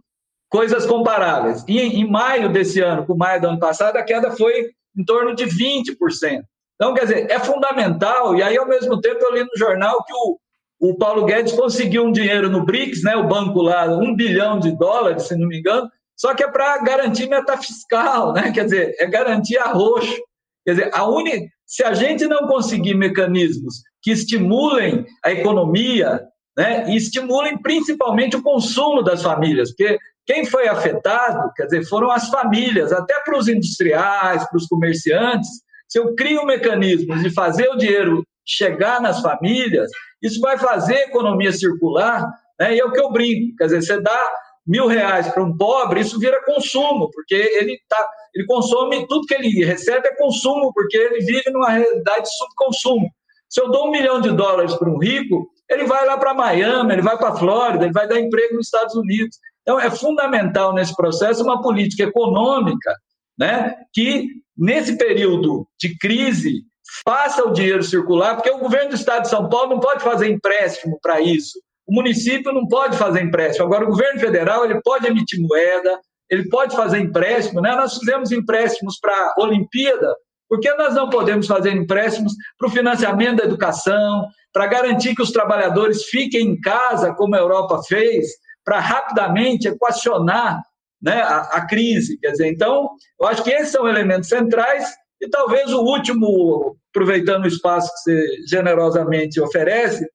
coisas 0.50 0.84
comparáveis. 0.84 1.64
E 1.68 1.78
em 1.78 2.10
maio 2.10 2.52
desse 2.52 2.80
ano, 2.80 3.06
com 3.06 3.16
maio 3.16 3.40
do 3.40 3.46
ano 3.46 3.60
passado, 3.60 3.98
a 3.98 4.02
queda 4.02 4.32
foi 4.32 4.68
em 4.96 5.04
torno 5.04 5.32
de 5.32 5.44
20%. 5.44 6.42
Então, 6.74 6.92
quer 6.92 7.02
dizer, 7.02 7.30
é 7.30 7.38
fundamental, 7.38 8.34
e 8.34 8.42
aí, 8.42 8.58
ao 8.58 8.66
mesmo 8.66 9.00
tempo, 9.00 9.20
eu 9.22 9.32
li 9.32 9.44
no 9.44 9.56
jornal 9.56 10.02
que 10.02 10.12
o, 10.12 10.40
o 10.80 10.96
Paulo 10.96 11.24
Guedes 11.24 11.52
conseguiu 11.52 12.04
um 12.04 12.12
dinheiro 12.12 12.48
no 12.48 12.64
BRICS, 12.64 13.02
né, 13.02 13.16
o 13.16 13.26
banco 13.26 13.60
lá, 13.60 13.86
um 13.86 14.14
bilhão 14.14 14.58
de 14.60 14.76
dólares, 14.76 15.24
se 15.24 15.36
não 15.36 15.48
me 15.48 15.58
engano, 15.58 15.90
só 16.16 16.34
que 16.34 16.42
é 16.42 16.50
para 16.50 16.78
garantir 16.78 17.28
meta 17.28 17.56
fiscal, 17.56 18.32
né? 18.32 18.50
quer 18.52 18.64
dizer, 18.64 18.96
é 18.98 19.06
garantir 19.06 19.56
arroxo. 19.56 20.16
Quer 20.64 20.72
dizer, 20.72 20.90
a 20.92 21.08
única, 21.08 21.46
se 21.64 21.84
a 21.84 21.94
gente 21.94 22.26
não 22.26 22.48
conseguir 22.48 22.94
mecanismos 22.94 23.76
que 24.02 24.10
estimulem 24.10 25.06
a 25.24 25.30
economia 25.30 26.20
né, 26.56 26.90
e 26.90 26.96
estimulem 26.96 27.56
principalmente 27.62 28.36
o 28.36 28.42
consumo 28.42 29.00
das 29.00 29.22
famílias, 29.22 29.70
porque 29.70 29.96
quem 30.26 30.44
foi 30.44 30.68
afetado, 30.68 31.52
quer 31.56 31.66
dizer, 31.66 31.86
foram 31.86 32.10
as 32.10 32.28
famílias, 32.28 32.92
até 32.92 33.14
para 33.20 33.38
os 33.38 33.48
industriais, 33.48 34.46
para 34.48 34.58
os 34.58 34.66
comerciantes. 34.66 35.48
Se 35.88 35.98
eu 35.98 36.14
crio 36.16 36.44
mecanismos 36.44 37.22
de 37.22 37.30
fazer 37.30 37.68
o 37.68 37.76
dinheiro 37.76 38.24
chegar 38.48 39.00
nas 39.00 39.20
famílias, 39.20 39.90
isso 40.22 40.40
vai 40.40 40.58
fazer 40.58 40.94
a 40.94 41.04
economia 41.04 41.52
circular, 41.52 42.26
né? 42.58 42.74
e 42.74 42.80
é 42.80 42.84
o 42.84 42.90
que 42.90 43.00
eu 43.00 43.12
brinco, 43.12 43.56
quer 43.56 43.64
dizer, 43.64 43.82
você 43.82 44.00
dá 44.00 44.18
mil 44.66 44.86
reais 44.86 45.28
para 45.28 45.42
um 45.42 45.56
pobre, 45.56 46.00
isso 46.00 46.18
vira 46.18 46.44
consumo, 46.44 47.10
porque 47.10 47.34
ele, 47.34 47.78
tá, 47.88 48.08
ele 48.34 48.46
consome, 48.46 49.06
tudo 49.06 49.26
que 49.26 49.34
ele 49.34 49.64
recebe 49.64 50.08
é 50.08 50.16
consumo, 50.16 50.72
porque 50.74 50.96
ele 50.96 51.20
vive 51.24 51.50
numa 51.50 51.70
realidade 51.70 52.24
de 52.24 52.36
subconsumo. 52.36 53.08
Se 53.48 53.62
eu 53.62 53.70
dou 53.70 53.88
um 53.88 53.90
milhão 53.90 54.20
de 54.20 54.30
dólares 54.30 54.74
para 54.74 54.90
um 54.90 54.98
rico, 54.98 55.48
ele 55.70 55.84
vai 55.84 56.04
lá 56.04 56.18
para 56.18 56.34
Miami, 56.34 56.92
ele 56.92 57.02
vai 57.02 57.16
para 57.16 57.30
a 57.30 57.36
Flórida, 57.36 57.84
ele 57.84 57.92
vai 57.92 58.06
dar 58.06 58.20
emprego 58.20 58.56
nos 58.56 58.66
Estados 58.66 58.94
Unidos. 58.94 59.38
Então, 59.62 59.80
é 59.80 59.90
fundamental 59.90 60.74
nesse 60.74 60.94
processo 60.94 61.42
uma 61.42 61.62
política 61.62 62.04
econômica 62.04 62.94
né, 63.38 63.74
que, 63.92 64.26
nesse 64.56 64.98
período 64.98 65.66
de 65.78 65.96
crise, 65.98 66.62
faça 67.04 67.44
o 67.44 67.52
dinheiro 67.52 67.82
circular, 67.82 68.34
porque 68.34 68.50
o 68.50 68.58
governo 68.58 68.90
do 68.90 68.96
Estado 68.96 69.22
de 69.22 69.28
São 69.28 69.48
Paulo 69.48 69.70
não 69.70 69.80
pode 69.80 70.02
fazer 70.02 70.28
empréstimo 70.30 70.98
para 71.02 71.20
isso. 71.20 71.58
O 71.86 71.94
município 71.94 72.52
não 72.52 72.66
pode 72.66 72.96
fazer 72.96 73.22
empréstimo. 73.22 73.66
Agora, 73.66 73.84
o 73.84 73.88
governo 73.88 74.20
federal 74.20 74.64
ele 74.64 74.80
pode 74.82 75.06
emitir 75.06 75.40
moeda, 75.40 75.98
ele 76.28 76.48
pode 76.48 76.76
fazer 76.76 76.98
empréstimo. 76.98 77.60
Né? 77.60 77.74
Nós 77.74 77.96
fizemos 77.96 78.30
empréstimos 78.30 78.98
para 79.00 79.14
a 79.14 79.42
Olimpíada, 79.42 80.14
por 80.48 80.60
que 80.60 80.72
nós 80.74 80.94
não 80.94 81.10
podemos 81.10 81.46
fazer 81.46 81.72
empréstimos 81.72 82.32
para 82.58 82.68
o 82.68 82.70
financiamento 82.70 83.38
da 83.38 83.44
educação, 83.44 84.26
para 84.52 84.66
garantir 84.66 85.14
que 85.14 85.22
os 85.22 85.30
trabalhadores 85.30 86.04
fiquem 86.04 86.48
em 86.48 86.60
casa, 86.60 87.14
como 87.14 87.34
a 87.34 87.38
Europa 87.38 87.82
fez, 87.86 88.28
para 88.64 88.80
rapidamente 88.80 89.68
equacionar 89.68 90.62
né, 91.00 91.20
a, 91.20 91.40
a, 91.40 91.66
crise? 91.66 92.18
Quer 92.18 92.30
dizer, 92.30 92.48
então, 92.48 92.88
eu 93.20 93.26
acho 93.26 93.42
que 93.42 93.50
esses 93.50 93.70
são 93.70 93.86
elementos 93.86 94.28
centrais 94.28 94.88
e 95.20 95.28
talvez 95.28 95.72
o 95.72 95.80
último, 95.80 96.76
aproveitando 96.90 97.44
o 97.44 97.48
espaço 97.48 97.92
que 97.92 97.98
você 97.98 98.26
generosamente 98.48 99.40
oferece, 99.40 100.08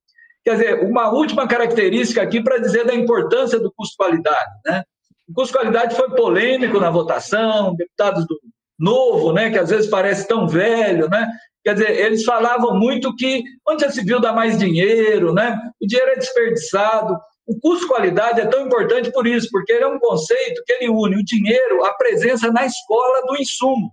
quer 0.43 0.53
dizer, 0.53 0.83
uma 0.83 1.11
última 1.11 1.47
característica 1.47 2.21
aqui 2.21 2.41
para 2.41 2.57
dizer 2.57 2.85
da 2.85 2.95
importância 2.95 3.59
do 3.59 3.71
custo-qualidade. 3.75 4.51
Né? 4.65 4.83
O 5.27 5.33
custo-qualidade 5.33 5.95
foi 5.95 6.09
polêmico 6.11 6.79
na 6.79 6.89
votação, 6.89 7.75
deputados 7.75 8.25
do 8.25 8.39
Novo, 8.79 9.31
né, 9.31 9.51
que 9.51 9.57
às 9.57 9.69
vezes 9.69 9.89
parece 9.89 10.27
tão 10.27 10.47
velho, 10.47 11.07
né? 11.07 11.27
Quer 11.63 11.75
dizer, 11.75 11.91
eles 11.91 12.25
falavam 12.25 12.77
muito 12.77 13.15
que 13.15 13.43
onde 13.65 13.85
já 13.85 13.91
se 13.91 14.03
viu 14.03 14.19
dar 14.19 14.33
mais 14.33 14.57
dinheiro, 14.57 15.33
né? 15.33 15.57
O 15.79 15.87
dinheiro 15.87 16.11
é 16.11 16.15
desperdiçado. 16.15 17.15
O 17.47 17.57
custo-qualidade 17.59 18.41
é 18.41 18.45
tão 18.45 18.65
importante 18.65 19.11
por 19.11 19.25
isso, 19.25 19.47
porque 19.51 19.71
ele 19.71 19.83
é 19.83 19.87
um 19.87 19.99
conceito 19.99 20.61
que 20.65 20.73
ele 20.73 20.89
une 20.89 21.17
o 21.17 21.23
dinheiro 21.23 21.85
à 21.85 21.93
presença 21.93 22.51
na 22.51 22.65
escola 22.65 23.25
do 23.27 23.37
insumo. 23.37 23.91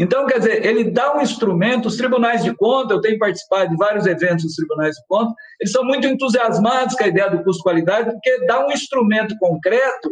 Então, 0.00 0.24
quer 0.24 0.38
dizer, 0.38 0.64
ele 0.64 0.84
dá 0.84 1.14
um 1.14 1.20
instrumento, 1.20 1.86
os 1.86 1.98
tribunais 1.98 2.42
de 2.42 2.56
conta, 2.56 2.94
eu 2.94 3.02
tenho 3.02 3.18
participado 3.18 3.68
de 3.68 3.76
vários 3.76 4.06
eventos 4.06 4.44
dos 4.44 4.54
tribunais 4.54 4.96
de 4.96 5.02
conta, 5.06 5.34
eles 5.60 5.70
são 5.70 5.84
muito 5.84 6.06
entusiasmados 6.06 6.94
com 6.94 7.04
a 7.04 7.08
ideia 7.08 7.28
do 7.28 7.44
custo-qualidade, 7.44 8.10
porque 8.10 8.46
dá 8.46 8.66
um 8.66 8.72
instrumento 8.72 9.36
concreto 9.38 10.10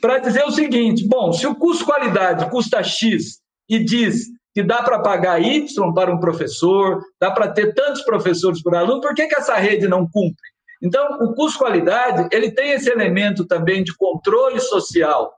para 0.00 0.20
dizer 0.20 0.42
o 0.46 0.50
seguinte: 0.50 1.06
bom, 1.06 1.34
se 1.34 1.46
o 1.46 1.54
custo-qualidade 1.54 2.48
custa 2.48 2.82
X 2.82 3.38
e 3.68 3.84
diz 3.84 4.24
que 4.54 4.62
dá 4.62 4.82
para 4.82 5.00
pagar 5.00 5.38
Y 5.38 5.92
para 5.92 6.10
um 6.10 6.18
professor, 6.18 7.02
dá 7.20 7.30
para 7.30 7.48
ter 7.48 7.74
tantos 7.74 8.00
professores 8.04 8.62
por 8.62 8.74
aluno, 8.74 9.02
por 9.02 9.14
que, 9.14 9.26
que 9.26 9.36
essa 9.36 9.56
rede 9.56 9.86
não 9.86 10.08
cumpre? 10.10 10.48
Então, 10.82 11.18
o 11.20 11.34
custo-qualidade 11.34 12.26
ele 12.32 12.50
tem 12.52 12.70
esse 12.70 12.90
elemento 12.90 13.46
também 13.46 13.84
de 13.84 13.94
controle 13.98 14.60
social 14.60 15.30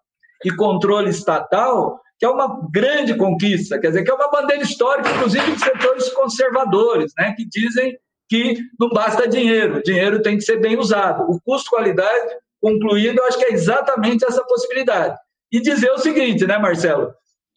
e 0.44 0.54
controle 0.54 1.10
estatal 1.10 2.00
que 2.18 2.26
é 2.26 2.28
uma 2.28 2.60
grande 2.70 3.14
conquista, 3.16 3.78
quer 3.78 3.88
dizer, 3.88 4.02
que 4.02 4.10
é 4.10 4.14
uma 4.14 4.30
bandeira 4.30 4.62
histórica, 4.62 5.10
inclusive 5.10 5.52
de 5.52 5.60
setores 5.60 6.08
conservadores, 6.10 7.12
né, 7.16 7.34
que 7.36 7.46
dizem 7.48 7.96
que 8.28 8.58
não 8.78 8.88
basta 8.90 9.28
dinheiro, 9.28 9.82
dinheiro 9.82 10.20
tem 10.20 10.36
que 10.36 10.42
ser 10.42 10.60
bem 10.60 10.76
usado. 10.76 11.24
O 11.30 11.40
custo-qualidade 11.40 12.36
concluído, 12.60 13.18
eu 13.18 13.24
acho 13.26 13.38
que 13.38 13.46
é 13.46 13.52
exatamente 13.52 14.24
essa 14.24 14.44
possibilidade. 14.44 15.16
E 15.50 15.60
dizer 15.60 15.90
o 15.92 15.98
seguinte, 15.98 16.46
né, 16.46 16.58
Marcelo? 16.58 17.12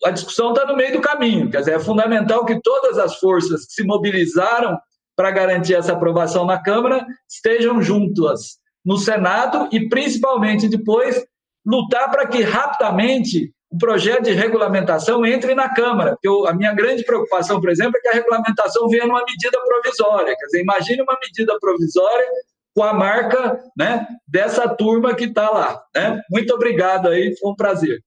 A 0.06 0.12
discussão 0.12 0.54
está 0.54 0.66
no 0.66 0.76
meio 0.76 0.94
do 0.94 1.02
caminho, 1.02 1.50
quer 1.50 1.60
dizer, 1.60 1.76
é 1.76 1.80
fundamental 1.80 2.46
que 2.46 2.60
todas 2.62 2.98
as 2.98 3.18
forças 3.18 3.66
que 3.66 3.74
se 3.74 3.84
mobilizaram 3.84 4.80
para 5.16 5.32
garantir 5.32 5.76
essa 5.76 5.94
aprovação 5.94 6.46
na 6.46 6.62
Câmara 6.62 7.06
estejam 7.30 7.82
juntas 7.82 8.60
no 8.84 8.98
Senado 8.98 9.68
e, 9.72 9.90
principalmente 9.90 10.68
depois, 10.68 11.24
lutar 11.66 12.10
para 12.10 12.28
que 12.28 12.42
rapidamente 12.42 13.54
o 13.72 13.78
projeto 13.78 14.24
de 14.24 14.32
regulamentação 14.32 15.26
entre 15.26 15.56
na 15.56 15.74
Câmara. 15.74 16.18
Eu, 16.22 16.46
a 16.46 16.54
minha 16.54 16.74
grande 16.74 17.06
preocupação, 17.06 17.62
por 17.62 17.70
exemplo, 17.70 17.94
é 17.98 18.02
que 18.02 18.10
a 18.10 18.20
regulamentação 18.20 18.90
venha 18.90 19.08
numa 19.08 19.24
medida 19.24 19.58
provisória. 19.66 20.36
Quer 20.38 20.46
dizer, 20.46 20.62
imagine 20.62 21.02
uma 21.02 21.18
medida 21.24 21.58
provisória 21.60 22.28
com 22.76 22.84
a 22.84 22.94
marca 22.94 23.64
né, 23.78 24.06
dessa 24.28 24.68
turma 24.68 25.16
que 25.16 25.24
está 25.24 25.50
lá. 25.50 25.82
Né? 25.96 26.22
Muito 26.30 26.54
obrigado 26.54 27.08
aí, 27.08 27.34
foi 27.40 27.52
um 27.52 27.56
prazer. 27.56 28.02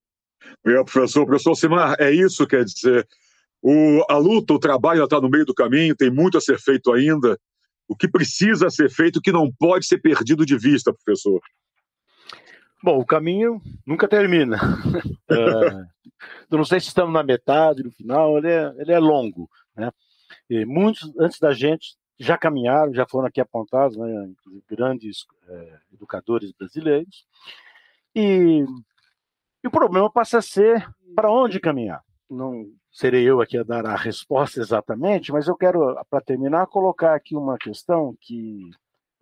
Obrigado, 0.62 0.84
professor. 0.84 1.24
Professor 1.24 1.54
Simar, 1.54 1.96
é 1.98 2.10
isso, 2.10 2.46
quer 2.46 2.64
dizer, 2.64 3.06
o, 3.62 4.04
a 4.10 4.18
luta, 4.18 4.52
o 4.52 4.58
trabalho 4.58 5.02
está 5.02 5.18
no 5.18 5.30
meio 5.30 5.46
do 5.46 5.54
caminho, 5.54 5.96
tem 5.96 6.10
muito 6.10 6.36
a 6.36 6.40
ser 6.42 6.58
feito 6.58 6.92
ainda. 6.92 7.38
O 7.88 7.96
que 7.96 8.06
precisa 8.06 8.68
ser 8.68 8.90
feito, 8.90 9.20
que 9.20 9.32
não 9.32 9.50
pode 9.58 9.86
ser 9.86 9.98
perdido 9.98 10.44
de 10.44 10.58
vista, 10.58 10.92
professor? 10.92 11.40
Bom, 12.84 13.00
o 13.00 13.06
caminho 13.06 13.62
nunca 13.86 14.06
termina. 14.06 14.58
é, 15.30 15.86
eu 16.50 16.58
não 16.58 16.66
sei 16.66 16.78
se 16.78 16.88
estamos 16.88 17.14
na 17.14 17.22
metade, 17.22 17.82
no 17.82 17.90
final, 17.90 18.36
ele 18.36 18.50
é, 18.50 18.74
ele 18.76 18.92
é 18.92 18.98
longo. 18.98 19.48
Né? 19.74 19.90
E 20.50 20.66
muitos 20.66 21.10
antes 21.18 21.38
da 21.38 21.54
gente 21.54 21.96
já 22.18 22.36
caminharam, 22.36 22.92
já 22.92 23.06
foram 23.08 23.26
aqui 23.26 23.40
apontados, 23.40 23.96
né, 23.96 24.30
grandes 24.68 25.24
é, 25.48 25.78
educadores 25.94 26.52
brasileiros. 26.52 27.24
E, 28.14 28.62
e, 29.62 29.66
o 29.66 29.70
problema 29.70 30.12
passa 30.12 30.36
a 30.36 30.42
ser 30.42 30.86
para 31.16 31.32
onde 31.32 31.60
caminhar. 31.60 32.04
Não 32.28 32.66
serei 32.92 33.24
eu 33.24 33.40
aqui 33.40 33.56
a 33.56 33.62
dar 33.62 33.86
a 33.86 33.96
resposta 33.96 34.60
exatamente, 34.60 35.32
mas 35.32 35.48
eu 35.48 35.56
quero, 35.56 35.98
para 36.10 36.20
terminar, 36.20 36.66
colocar 36.66 37.14
aqui 37.14 37.34
uma 37.34 37.56
questão 37.56 38.14
que 38.20 38.70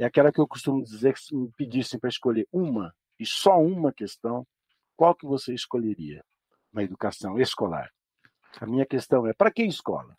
é 0.01 0.05
aquela 0.05 0.33
que 0.33 0.41
eu 0.41 0.49
costumo 0.49 0.83
dizer 0.83 1.13
que 1.15 1.21
se 1.21 1.33
me 1.33 1.49
pedissem 1.57 2.01
para 2.01 2.11
escolher 2.11 2.49
uma 2.53 2.93
e 3.23 3.27
só 3.27 3.61
uma 3.61 3.93
questão, 3.93 4.45
qual 4.97 5.15
que 5.15 5.27
você 5.27 5.55
escolheria 5.55 6.25
na 6.73 6.83
educação 6.83 7.39
escolar? 7.39 7.91
A 8.61 8.67
minha 8.67 8.85
questão 8.85 9.27
é: 9.27 9.33
para 9.33 9.51
que 9.51 9.63
escola? 9.63 10.17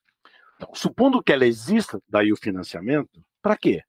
Então, 0.56 0.74
supondo 0.74 1.22
que 1.22 1.34
ela 1.34 1.46
exista, 1.46 2.02
daí 2.08 2.32
o 2.32 2.38
financiamento, 2.38 3.22
para 3.42 3.58
quê? 3.58 3.84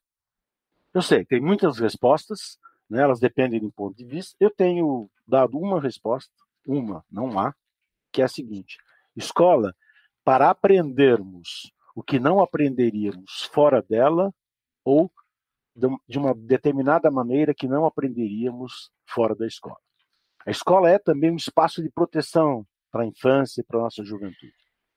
Eu 0.92 1.00
sei, 1.00 1.24
tem 1.24 1.40
muitas 1.40 1.78
respostas, 1.78 2.58
né, 2.88 3.02
elas 3.02 3.20
dependem 3.20 3.60
do 3.60 3.72
ponto 3.72 3.96
de 3.96 4.04
vista. 4.04 4.36
Eu 4.40 4.50
tenho 4.50 5.08
dado 5.26 5.58
uma 5.58 5.80
resposta, 5.80 6.32
uma, 6.66 7.04
não 7.10 7.38
há, 7.38 7.54
que 8.12 8.20
é 8.20 8.24
a 8.24 8.28
seguinte: 8.28 8.78
escola 9.16 9.74
para 10.24 10.50
aprendermos 10.50 11.72
o 11.94 12.02
que 12.02 12.18
não 12.18 12.40
aprenderíamos 12.40 13.48
fora 13.52 13.80
dela 13.80 14.32
ou 14.84 15.10
de 15.74 16.18
uma 16.18 16.34
determinada 16.34 17.10
maneira 17.10 17.54
que 17.54 17.66
não 17.66 17.84
aprenderíamos 17.84 18.90
fora 19.06 19.34
da 19.34 19.46
escola. 19.46 19.78
A 20.46 20.50
escola 20.50 20.90
é 20.90 20.98
também 20.98 21.30
um 21.30 21.36
espaço 21.36 21.82
de 21.82 21.90
proteção 21.90 22.66
para 22.90 23.02
a 23.02 23.06
infância 23.06 23.60
e 23.60 23.64
para 23.64 23.78
a 23.78 23.82
nossa 23.82 24.04
juventude. 24.04 24.52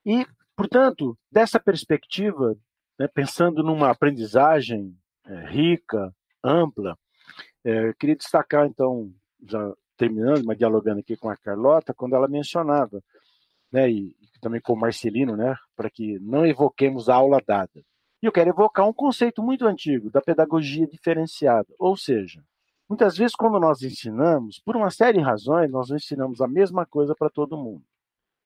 E, 0.06 0.26
portanto, 0.56 1.18
dessa 1.32 1.60
perspectiva, 1.60 2.56
né, 3.00 3.08
pensando 3.08 3.64
numa 3.64 3.90
aprendizagem 3.90 4.96
é, 5.26 5.50
rica, 5.50 6.14
ampla, 6.44 6.98
é, 7.64 7.94
queria 7.94 8.16
destacar, 8.16 8.68
então, 8.68 9.12
já 9.48 9.74
terminando, 9.98 10.46
mas 10.46 10.58
dialogando 10.58 11.00
aqui 11.00 11.18
com 11.18 11.30
a 11.30 11.36
Carlota, 11.36 11.94
quando 11.94 12.16
ela 12.16 12.28
mencionava, 12.28 13.02
né, 13.72 13.90
e, 13.90 14.16
também 14.40 14.62
com 14.62 14.74
o 14.74 14.80
Marcelino, 14.80 15.36
né, 15.36 15.56
para 15.76 15.90
que 15.90 16.20
não 16.20 16.46
evoquemos 16.46 17.10
a 17.10 17.16
aula 17.16 17.42
dada. 17.46 17.84
E 18.22 18.26
eu 18.26 18.32
quero 18.32 18.50
evocar 18.50 18.88
um 18.88 18.94
conceito 18.94 19.44
muito 19.44 19.66
antigo 19.66 20.10
da 20.10 20.22
pedagogia 20.22 20.88
diferenciada, 20.88 21.68
ou 21.78 21.96
seja, 21.96 22.44
muitas 22.90 23.16
vezes 23.16 23.36
quando 23.36 23.60
nós 23.60 23.82
ensinamos, 23.84 24.60
por 24.60 24.76
uma 24.76 24.90
série 24.90 25.20
de 25.20 25.24
razões, 25.24 25.70
nós 25.70 25.92
ensinamos 25.92 26.42
a 26.42 26.48
mesma 26.48 26.86
coisa 26.86 27.14
para 27.16 27.30
todo 27.30 27.58
mundo. 27.58 27.84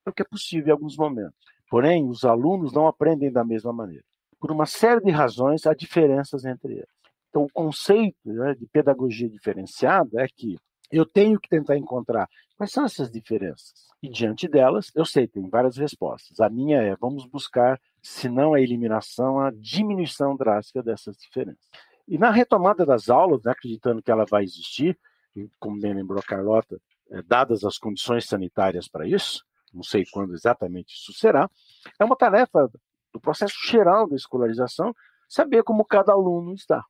É 0.05 0.09
o 0.09 0.13
que 0.13 0.23
é 0.23 0.25
possível 0.25 0.69
em 0.69 0.71
alguns 0.71 0.97
momentos. 0.97 1.39
Porém, 1.69 2.09
os 2.09 2.25
alunos 2.25 2.73
não 2.73 2.87
aprendem 2.87 3.31
da 3.31 3.45
mesma 3.45 3.71
maneira. 3.71 4.03
Por 4.39 4.51
uma 4.51 4.65
série 4.65 4.99
de 4.99 5.11
razões, 5.11 5.65
há 5.65 5.73
diferenças 5.73 6.43
entre 6.43 6.73
eles. 6.73 7.01
Então, 7.29 7.43
o 7.43 7.49
conceito 7.49 8.17
né, 8.25 8.53
de 8.55 8.65
pedagogia 8.67 9.29
diferenciada 9.29 10.21
é 10.21 10.27
que 10.27 10.57
eu 10.91 11.05
tenho 11.05 11.39
que 11.39 11.47
tentar 11.47 11.77
encontrar 11.77 12.27
quais 12.57 12.71
são 12.71 12.83
essas 12.83 13.09
diferenças. 13.09 13.87
E 14.03 14.09
diante 14.09 14.47
delas, 14.47 14.91
eu 14.93 15.05
sei, 15.05 15.27
tem 15.27 15.47
várias 15.47 15.77
respostas. 15.77 16.41
A 16.41 16.49
minha 16.49 16.81
é: 16.81 16.95
vamos 16.97 17.25
buscar, 17.25 17.79
se 18.01 18.27
não 18.27 18.53
a 18.53 18.61
eliminação, 18.61 19.39
a 19.39 19.51
diminuição 19.51 20.35
drástica 20.35 20.81
dessas 20.81 21.15
diferenças. 21.17 21.67
E 22.07 22.17
na 22.17 22.31
retomada 22.31 22.85
das 22.85 23.09
aulas, 23.09 23.43
né, 23.43 23.51
acreditando 23.51 24.01
que 24.01 24.11
ela 24.11 24.25
vai 24.25 24.43
existir, 24.43 24.97
como 25.59 25.79
bem 25.79 25.93
lembrou 25.93 26.19
a 26.19 26.23
Carlota, 26.23 26.81
é, 27.11 27.21
dadas 27.21 27.63
as 27.63 27.77
condições 27.77 28.25
sanitárias 28.25 28.87
para 28.87 29.07
isso, 29.07 29.45
não 29.73 29.83
sei 29.83 30.03
quando 30.11 30.33
exatamente 30.33 30.93
isso 30.93 31.13
será, 31.13 31.49
é 31.99 32.03
uma 32.03 32.15
tarefa 32.15 32.69
do 33.13 33.19
processo 33.19 33.55
geral 33.65 34.07
da 34.07 34.15
escolarização 34.15 34.93
saber 35.27 35.63
como 35.63 35.85
cada 35.85 36.11
aluno 36.11 36.53
está 36.53 36.83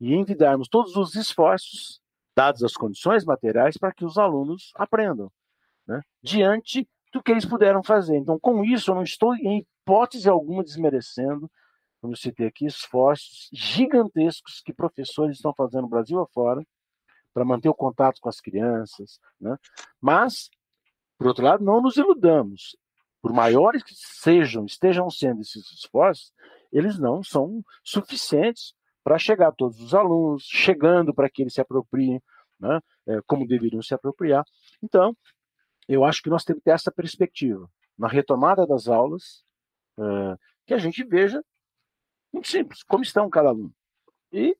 e 0.00 0.14
envidarmos 0.14 0.68
todos 0.68 0.96
os 0.96 1.14
esforços, 1.14 2.00
dadas 2.36 2.62
as 2.62 2.74
condições 2.74 3.24
materiais, 3.24 3.76
para 3.76 3.92
que 3.92 4.04
os 4.04 4.16
alunos 4.16 4.70
aprendam, 4.76 5.30
né? 5.86 6.02
diante 6.22 6.88
do 7.12 7.22
que 7.22 7.32
eles 7.32 7.44
puderam 7.44 7.82
fazer. 7.82 8.16
Então, 8.16 8.38
com 8.38 8.64
isso, 8.64 8.90
eu 8.90 8.94
não 8.94 9.02
estou, 9.02 9.34
hipótese 9.88 10.28
alguma, 10.28 10.62
desmerecendo, 10.62 11.50
como 12.00 12.12
eu 12.12 12.16
citei 12.16 12.46
aqui, 12.46 12.66
esforços 12.66 13.48
gigantescos 13.52 14.60
que 14.60 14.72
professores 14.72 15.36
estão 15.36 15.54
fazendo 15.54 15.82
no 15.82 15.88
Brasil 15.88 16.20
afora 16.20 16.62
para 17.32 17.44
manter 17.44 17.70
o 17.70 17.74
contato 17.74 18.20
com 18.20 18.28
as 18.28 18.38
crianças. 18.38 19.18
Né? 19.40 19.56
Mas, 20.00 20.50
por 21.16 21.28
outro 21.28 21.44
lado, 21.44 21.64
não 21.64 21.80
nos 21.80 21.96
iludamos. 21.96 22.76
Por 23.22 23.32
maiores 23.32 23.82
que 23.82 23.94
sejam, 23.94 24.64
estejam 24.64 25.10
sendo 25.10 25.40
esses 25.40 25.72
esforços, 25.72 26.32
eles 26.70 26.98
não 26.98 27.22
são 27.22 27.62
suficientes 27.82 28.74
para 29.02 29.18
chegar 29.18 29.48
a 29.48 29.52
todos 29.52 29.80
os 29.80 29.94
alunos, 29.94 30.44
chegando 30.44 31.14
para 31.14 31.30
que 31.30 31.42
eles 31.42 31.54
se 31.54 31.60
apropriem, 31.60 32.22
né, 32.60 32.80
é, 33.06 33.20
como 33.26 33.46
deveriam 33.46 33.82
se 33.82 33.94
apropriar. 33.94 34.44
Então, 34.82 35.16
eu 35.88 36.04
acho 36.04 36.22
que 36.22 36.28
nós 36.28 36.44
temos 36.44 36.60
que 36.60 36.66
ter 36.66 36.72
essa 36.72 36.92
perspectiva. 36.92 37.68
Na 37.96 38.06
retomada 38.06 38.66
das 38.66 38.86
aulas, 38.86 39.42
que 40.66 40.74
a 40.74 40.78
gente 40.78 41.02
veja, 41.04 41.42
muito 42.32 42.48
simples, 42.48 42.82
como 42.82 43.02
estão 43.02 43.28
cada 43.28 43.48
aluno. 43.48 43.72
E 44.32 44.56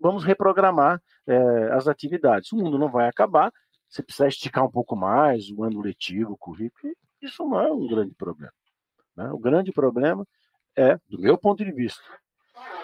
vamos 0.00 0.24
reprogramar 0.24 1.00
é, 1.26 1.72
as 1.72 1.86
atividades. 1.86 2.50
O 2.52 2.56
mundo 2.56 2.78
não 2.78 2.90
vai 2.90 3.08
acabar, 3.08 3.52
você 3.88 4.02
precisa 4.02 4.28
esticar 4.28 4.64
um 4.64 4.70
pouco 4.70 4.96
mais 4.96 5.50
o 5.50 5.62
ano 5.62 5.80
letivo, 5.80 6.32
o 6.32 6.38
currículo, 6.38 6.94
isso 7.20 7.44
não 7.44 7.60
é 7.60 7.70
um 7.70 7.86
grande 7.86 8.14
problema. 8.14 8.52
Né? 9.16 9.30
O 9.30 9.38
grande 9.38 9.70
problema 9.70 10.26
é, 10.76 10.96
do 11.08 11.20
meu 11.20 11.38
ponto 11.38 11.64
de 11.64 11.70
vista, 11.70 12.02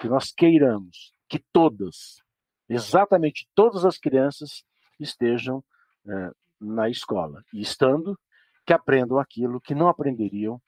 que 0.01 0.09
nós 0.09 0.31
queiramos 0.31 1.13
que 1.29 1.43
todas, 1.53 2.23
exatamente 2.69 3.49
todas 3.55 3.85
as 3.85 3.99
crianças 3.99 4.65
estejam 5.01 5.65
é, 6.07 6.31
na 6.61 6.89
escola 6.89 7.43
e 7.53 7.61
estando 7.61 8.19
que 8.67 8.73
aprendam 8.73 9.19
aquilo 9.19 9.61
que 9.61 9.75
não 9.75 9.89
aprenderiam 9.89 10.61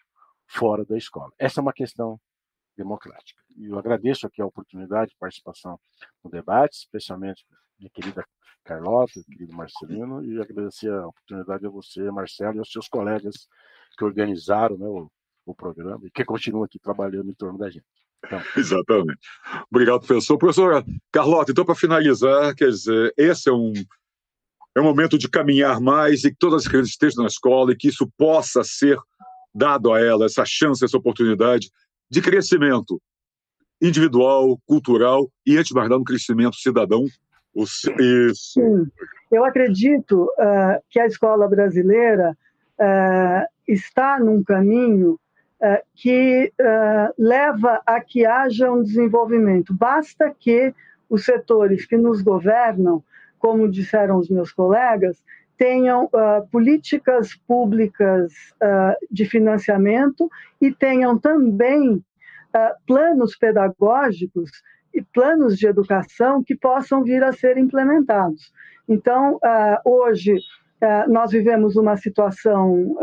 fora 0.50 0.84
da 0.84 0.96
escola. 0.96 1.30
Essa 1.38 1.60
é 1.60 1.62
uma 1.62 1.72
questão 1.72 2.20
democrática. 2.76 3.40
E 3.56 3.66
eu 3.66 3.78
agradeço 3.78 4.26
aqui 4.26 4.42
a 4.42 4.46
oportunidade 4.46 5.12
de 5.12 5.16
participação 5.16 5.78
no 6.24 6.30
debate, 6.30 6.76
especialmente 6.78 7.44
minha 7.78 7.90
querida 7.90 8.24
Carlota, 8.64 9.20
querido 9.24 9.54
Marcelino, 9.54 10.24
e 10.24 10.40
agradecer 10.40 10.90
a 10.90 11.06
oportunidade 11.06 11.66
a 11.66 11.70
você, 11.70 12.10
Marcelo, 12.10 12.56
e 12.56 12.58
aos 12.58 12.70
seus 12.70 12.88
colegas 12.88 13.48
que 13.96 14.04
organizaram 14.04 14.76
né, 14.76 14.86
o, 14.86 15.10
o 15.46 15.54
programa 15.54 16.06
e 16.06 16.10
que 16.10 16.24
continuam 16.24 16.64
aqui 16.64 16.78
trabalhando 16.78 17.30
em 17.30 17.34
torno 17.34 17.58
da 17.58 17.70
gente. 17.70 17.86
Então. 18.24 18.40
Exatamente. 18.56 19.20
Obrigado, 19.70 20.00
professor. 20.00 20.36
Professora 20.36 20.84
Carlota, 21.12 21.52
então, 21.52 21.64
para 21.64 21.74
finalizar, 21.74 22.54
quer 22.54 22.68
dizer, 22.68 23.14
esse 23.16 23.48
é 23.48 23.52
um, 23.52 23.72
é 24.76 24.80
um 24.80 24.84
momento 24.84 25.16
de 25.16 25.28
caminhar 25.28 25.80
mais 25.80 26.24
e 26.24 26.30
que 26.30 26.38
todas 26.38 26.62
as 26.62 26.68
crianças 26.68 26.90
estejam 26.90 27.22
na 27.22 27.28
escola 27.28 27.72
e 27.72 27.76
que 27.76 27.88
isso 27.88 28.10
possa 28.16 28.62
ser 28.62 28.98
dado 29.54 29.92
a 29.92 30.00
ela, 30.00 30.26
essa 30.26 30.44
chance, 30.44 30.84
essa 30.84 30.96
oportunidade 30.96 31.70
de 32.08 32.20
crescimento 32.20 33.00
individual, 33.80 34.58
cultural 34.66 35.30
e, 35.46 35.56
antes 35.56 35.68
de 35.68 35.74
mais 35.74 35.88
nada, 35.88 36.00
um 36.00 36.04
crescimento 36.04 36.56
cidadão. 36.56 37.04
Isso. 37.54 38.54
Sim. 38.54 38.86
Eu 39.30 39.44
acredito 39.44 40.24
uh, 40.24 40.82
que 40.88 40.98
a 40.98 41.06
escola 41.06 41.48
brasileira 41.48 42.36
uh, 42.78 43.46
está 43.66 44.18
num 44.18 44.42
caminho 44.42 45.18
uh, 45.60 45.78
que 45.94 46.52
leva 47.16 47.80
a 47.86 48.00
que 48.00 48.26
haja 48.26 48.70
um 48.70 48.82
desenvolvimento. 48.82 49.72
Basta 49.72 50.34
que 50.36 50.74
os 51.08 51.24
setores 51.24 51.86
que 51.86 51.96
nos 51.96 52.22
governam, 52.22 53.02
como 53.38 53.70
disseram 53.70 54.18
os 54.18 54.28
meus 54.28 54.52
colegas, 54.52 55.22
tenham 55.60 56.06
uh, 56.06 56.48
políticas 56.50 57.34
públicas 57.46 58.32
uh, 58.62 58.96
de 59.10 59.26
financiamento 59.26 60.30
e 60.58 60.72
tenham 60.72 61.18
também 61.18 61.96
uh, 61.96 62.02
planos 62.86 63.36
pedagógicos 63.36 64.50
e 64.94 65.02
planos 65.02 65.58
de 65.58 65.66
educação 65.66 66.42
que 66.42 66.56
possam 66.56 67.04
vir 67.04 67.22
a 67.22 67.34
ser 67.34 67.58
implementados. 67.58 68.50
Então, 68.88 69.38
hoje, 69.84 70.34
nós 71.06 71.30
vivemos 71.30 71.76
uma 71.76 71.96
situação 71.96 72.96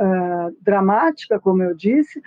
dramática, 0.61 1.39
como 1.39 1.63
eu 1.63 1.73
disse, 1.73 2.21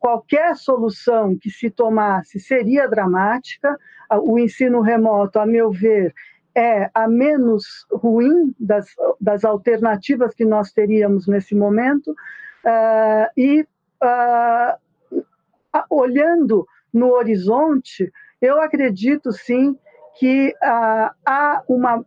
qualquer 0.00 0.56
solução 0.56 1.36
que 1.36 1.50
se 1.50 1.68
tomasse 1.68 2.40
seria 2.40 2.88
dramática. 2.88 3.78
o 4.22 4.38
ensino 4.38 4.80
remoto, 4.80 5.38
a 5.38 5.44
meu 5.44 5.70
ver, 5.70 6.14
é 6.58 6.90
a 6.92 7.06
menos 7.06 7.86
ruim 7.92 8.52
das, 8.58 8.86
das 9.20 9.44
alternativas 9.44 10.34
que 10.34 10.44
nós 10.44 10.72
teríamos 10.72 11.28
nesse 11.28 11.54
momento, 11.54 12.10
uh, 12.10 13.30
e 13.36 13.64
uh, 14.02 15.82
olhando 15.88 16.66
no 16.92 17.12
horizonte, 17.12 18.12
eu 18.42 18.60
acredito 18.60 19.30
sim 19.30 19.78
que 20.18 20.48
uh, 20.48 21.14
há 21.24 21.62
uma 21.68 22.04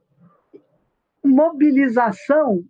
mobilização 1.23 2.61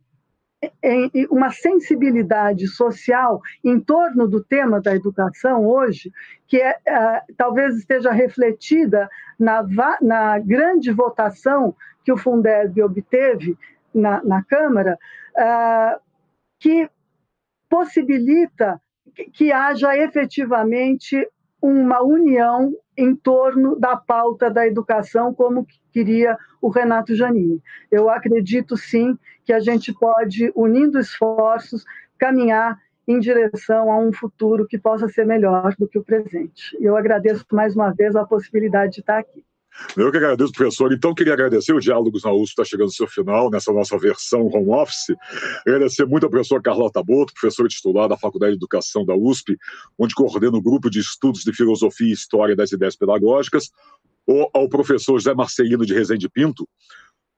uma 1.30 1.50
sensibilidade 1.52 2.68
social 2.68 3.42
em 3.64 3.80
torno 3.80 4.28
do 4.28 4.44
tema 4.44 4.80
da 4.80 4.96
educação 4.96 5.66
hoje, 5.66 6.12
que 6.48 6.58
é, 6.58 6.72
uh, 6.72 7.34
talvez 7.36 7.78
esteja 7.78 8.12
refletida 8.12 9.10
na, 9.40 9.66
na, 10.02 10.40
grande 10.40 10.92
votação 10.92 11.76
que 12.04 12.12
o 12.12 12.18
Fundeb 12.18 12.80
obteve 12.84 13.58
na, 13.94 14.24
na 14.24 14.44
Câmara, 14.44 15.00
uh, 15.36 16.00
que 16.60 16.90
possibilita 17.68 18.80
que 19.34 19.52
haja 19.52 19.98
efetivamente 19.98 21.28
uma 21.62 22.02
união 22.02 22.74
em 22.98 23.16
torno 23.16 23.80
da 23.80 23.96
pauta 23.96 24.50
da 24.50 24.66
educação, 24.66 25.34
como 25.34 25.66
queria 25.92 26.38
o 26.62 26.70
Renato 26.70 27.16
Janini. 27.16 27.62
Eu 27.90 28.10
acredito 28.10 28.76
sim 28.76 29.18
que 29.44 29.54
a 29.54 29.60
gente 29.60 29.94
pode, 29.94 30.52
unindo 30.56 31.00
esforços, 31.00 31.86
caminhar 32.18 32.80
em 33.08 33.20
direção 33.20 33.92
a 33.92 33.98
um 33.98 34.12
futuro 34.14 34.68
que 34.68 34.78
possa 34.78 35.08
ser 35.10 35.26
melhor 35.26 35.76
do 35.78 35.88
que 35.88 35.98
o 35.98 36.04
presente. 36.04 36.78
Eu 36.80 36.96
agradeço 36.96 37.46
mais 37.52 37.76
uma 37.76 37.92
vez 37.92 38.16
a 38.16 38.26
possibilidade 38.26 38.94
de 38.94 39.00
estar 39.02 39.20
aqui. 39.20 39.44
Eu 39.96 40.12
que 40.12 40.18
agradeço, 40.18 40.52
professor. 40.52 40.92
Então, 40.94 41.14
queria 41.14 41.34
agradecer 41.34 41.74
o 41.74 41.80
Diálogos 41.80 42.24
na 42.24 42.32
USP, 42.32 42.50
está 42.50 42.64
chegando 42.64 42.88
ao 42.88 42.94
seu 42.94 43.08
final, 43.08 43.50
nessa 43.50 43.72
nossa 43.72 43.98
versão 43.98 44.48
home 44.48 44.70
office. 44.70 45.16
Agradecer 45.66 46.06
muito 46.06 46.26
ao 46.26 46.30
professor 46.30 46.62
Carlota 46.62 47.02
Boto, 47.04 47.34
professor 47.34 47.68
titular 47.68 48.08
da 48.08 48.18
Faculdade 48.18 48.54
de 48.54 48.58
Educação 48.58 49.06
da 49.06 49.16
USP, 49.16 49.58
onde 49.98 50.14
coordena 50.14 50.58
o 50.58 50.62
grupo 50.62 50.90
de 50.90 51.00
estudos 51.00 51.44
de 51.44 51.54
filosofia 51.54 52.10
e 52.10 52.14
história 52.14 52.56
das 52.56 52.72
ideias 52.72 52.96
pedagógicas, 52.96 53.70
ou 54.26 54.50
ao 54.54 54.70
professor 54.70 55.18
José 55.20 55.34
Marcelino 55.34 55.86
de 55.86 55.94
Rezende 55.94 56.30
Pinto, 56.30 56.68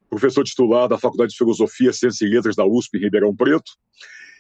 professor 0.10 0.44
titular 0.44 0.88
da 0.88 0.98
Faculdade 0.98 1.32
de 1.32 1.38
Filosofia, 1.38 1.92
Ciências 1.92 2.22
e 2.22 2.34
Letras 2.34 2.56
da 2.56 2.66
USP, 2.66 2.98
em 2.98 3.02
Ribeirão 3.02 3.36
Preto, 3.36 3.72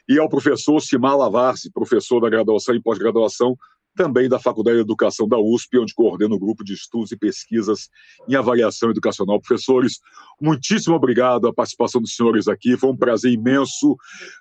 e 0.07 0.19
ao 0.19 0.27
professor 0.27 0.79
Simar 0.81 1.17
Lavarse, 1.17 1.71
professor 1.71 2.19
da 2.19 2.29
graduação 2.29 2.75
e 2.75 2.81
pós-graduação 2.81 3.55
também 3.95 4.27
da 4.27 4.39
Faculdade 4.39 4.77
de 4.77 4.81
Educação 4.83 5.27
da 5.27 5.37
USP, 5.37 5.77
onde 5.77 5.93
coordeno 5.93 6.35
o 6.35 6.39
grupo 6.39 6.63
de 6.63 6.73
estudos 6.73 7.11
e 7.11 7.17
pesquisas 7.17 7.89
em 8.27 8.35
avaliação 8.35 8.89
educacional. 8.89 9.39
Professores, 9.39 9.99
muitíssimo 10.41 10.95
obrigado 10.95 11.47
a 11.47 11.53
participação 11.53 12.01
dos 12.01 12.15
senhores 12.15 12.47
aqui, 12.47 12.77
foi 12.77 12.89
um 12.89 12.97
prazer 12.97 13.31
imenso, 13.31 13.95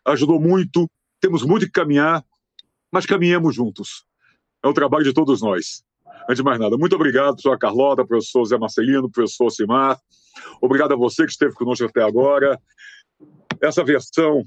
ajudou 0.06 0.40
muito, 0.40 0.88
temos 1.20 1.42
muito 1.42 1.66
que 1.66 1.72
caminhar, 1.72 2.24
mas 2.90 3.06
caminhemos 3.06 3.54
juntos. 3.54 4.04
É 4.64 4.68
o 4.68 4.74
trabalho 4.74 5.04
de 5.04 5.12
todos 5.12 5.42
nós. 5.42 5.82
Antes 6.24 6.36
de 6.36 6.42
mais 6.42 6.58
nada, 6.58 6.76
muito 6.76 6.94
obrigado, 6.94 7.34
professora 7.34 7.58
Carlota, 7.58 8.06
professor 8.06 8.44
Zé 8.44 8.56
Marcelino, 8.56 9.10
professor 9.10 9.50
Simar. 9.50 9.98
Obrigado 10.60 10.92
a 10.92 10.96
você 10.96 11.24
que 11.24 11.32
esteve 11.32 11.54
conosco 11.54 11.84
até 11.84 12.02
agora. 12.02 12.58
Essa 13.60 13.84
versão 13.84 14.44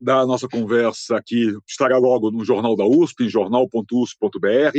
da 0.00 0.24
nossa 0.24 0.48
conversa 0.48 1.16
aqui 1.16 1.56
estará 1.66 1.98
logo 1.98 2.30
no 2.30 2.44
Jornal 2.44 2.76
da 2.76 2.84
USP, 2.84 3.24
em 3.24 3.28
jornal.usp.br, 3.28 4.78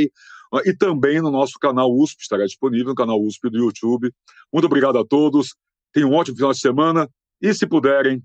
e 0.64 0.76
também 0.76 1.20
no 1.20 1.30
nosso 1.30 1.58
canal 1.60 1.92
USP, 1.92 2.22
estará 2.22 2.44
disponível 2.44 2.88
no 2.88 2.94
canal 2.94 3.20
USP 3.22 3.50
do 3.50 3.58
YouTube. 3.58 4.12
Muito 4.52 4.64
obrigado 4.64 4.98
a 4.98 5.04
todos, 5.04 5.54
tenham 5.92 6.10
um 6.10 6.14
ótimo 6.14 6.36
final 6.36 6.52
de 6.52 6.58
semana 6.58 7.08
e, 7.40 7.52
se 7.54 7.66
puderem, 7.66 8.22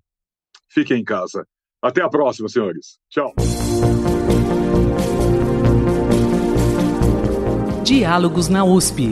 fiquem 0.70 1.02
em 1.02 1.04
casa. 1.04 1.46
Até 1.82 2.02
a 2.02 2.10
próxima, 2.10 2.50
senhores. 2.50 2.98
Tchau. 3.10 3.34
Diálogos 7.84 8.50
na 8.50 8.66
USP. 8.66 9.12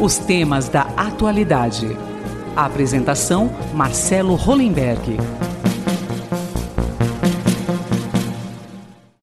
Os 0.00 0.18
temas 0.18 0.68
da 0.68 0.82
atualidade. 0.82 2.07
A 2.58 2.64
apresentação: 2.64 3.52
Marcelo 3.72 4.34
Hollenberg. 4.34 5.16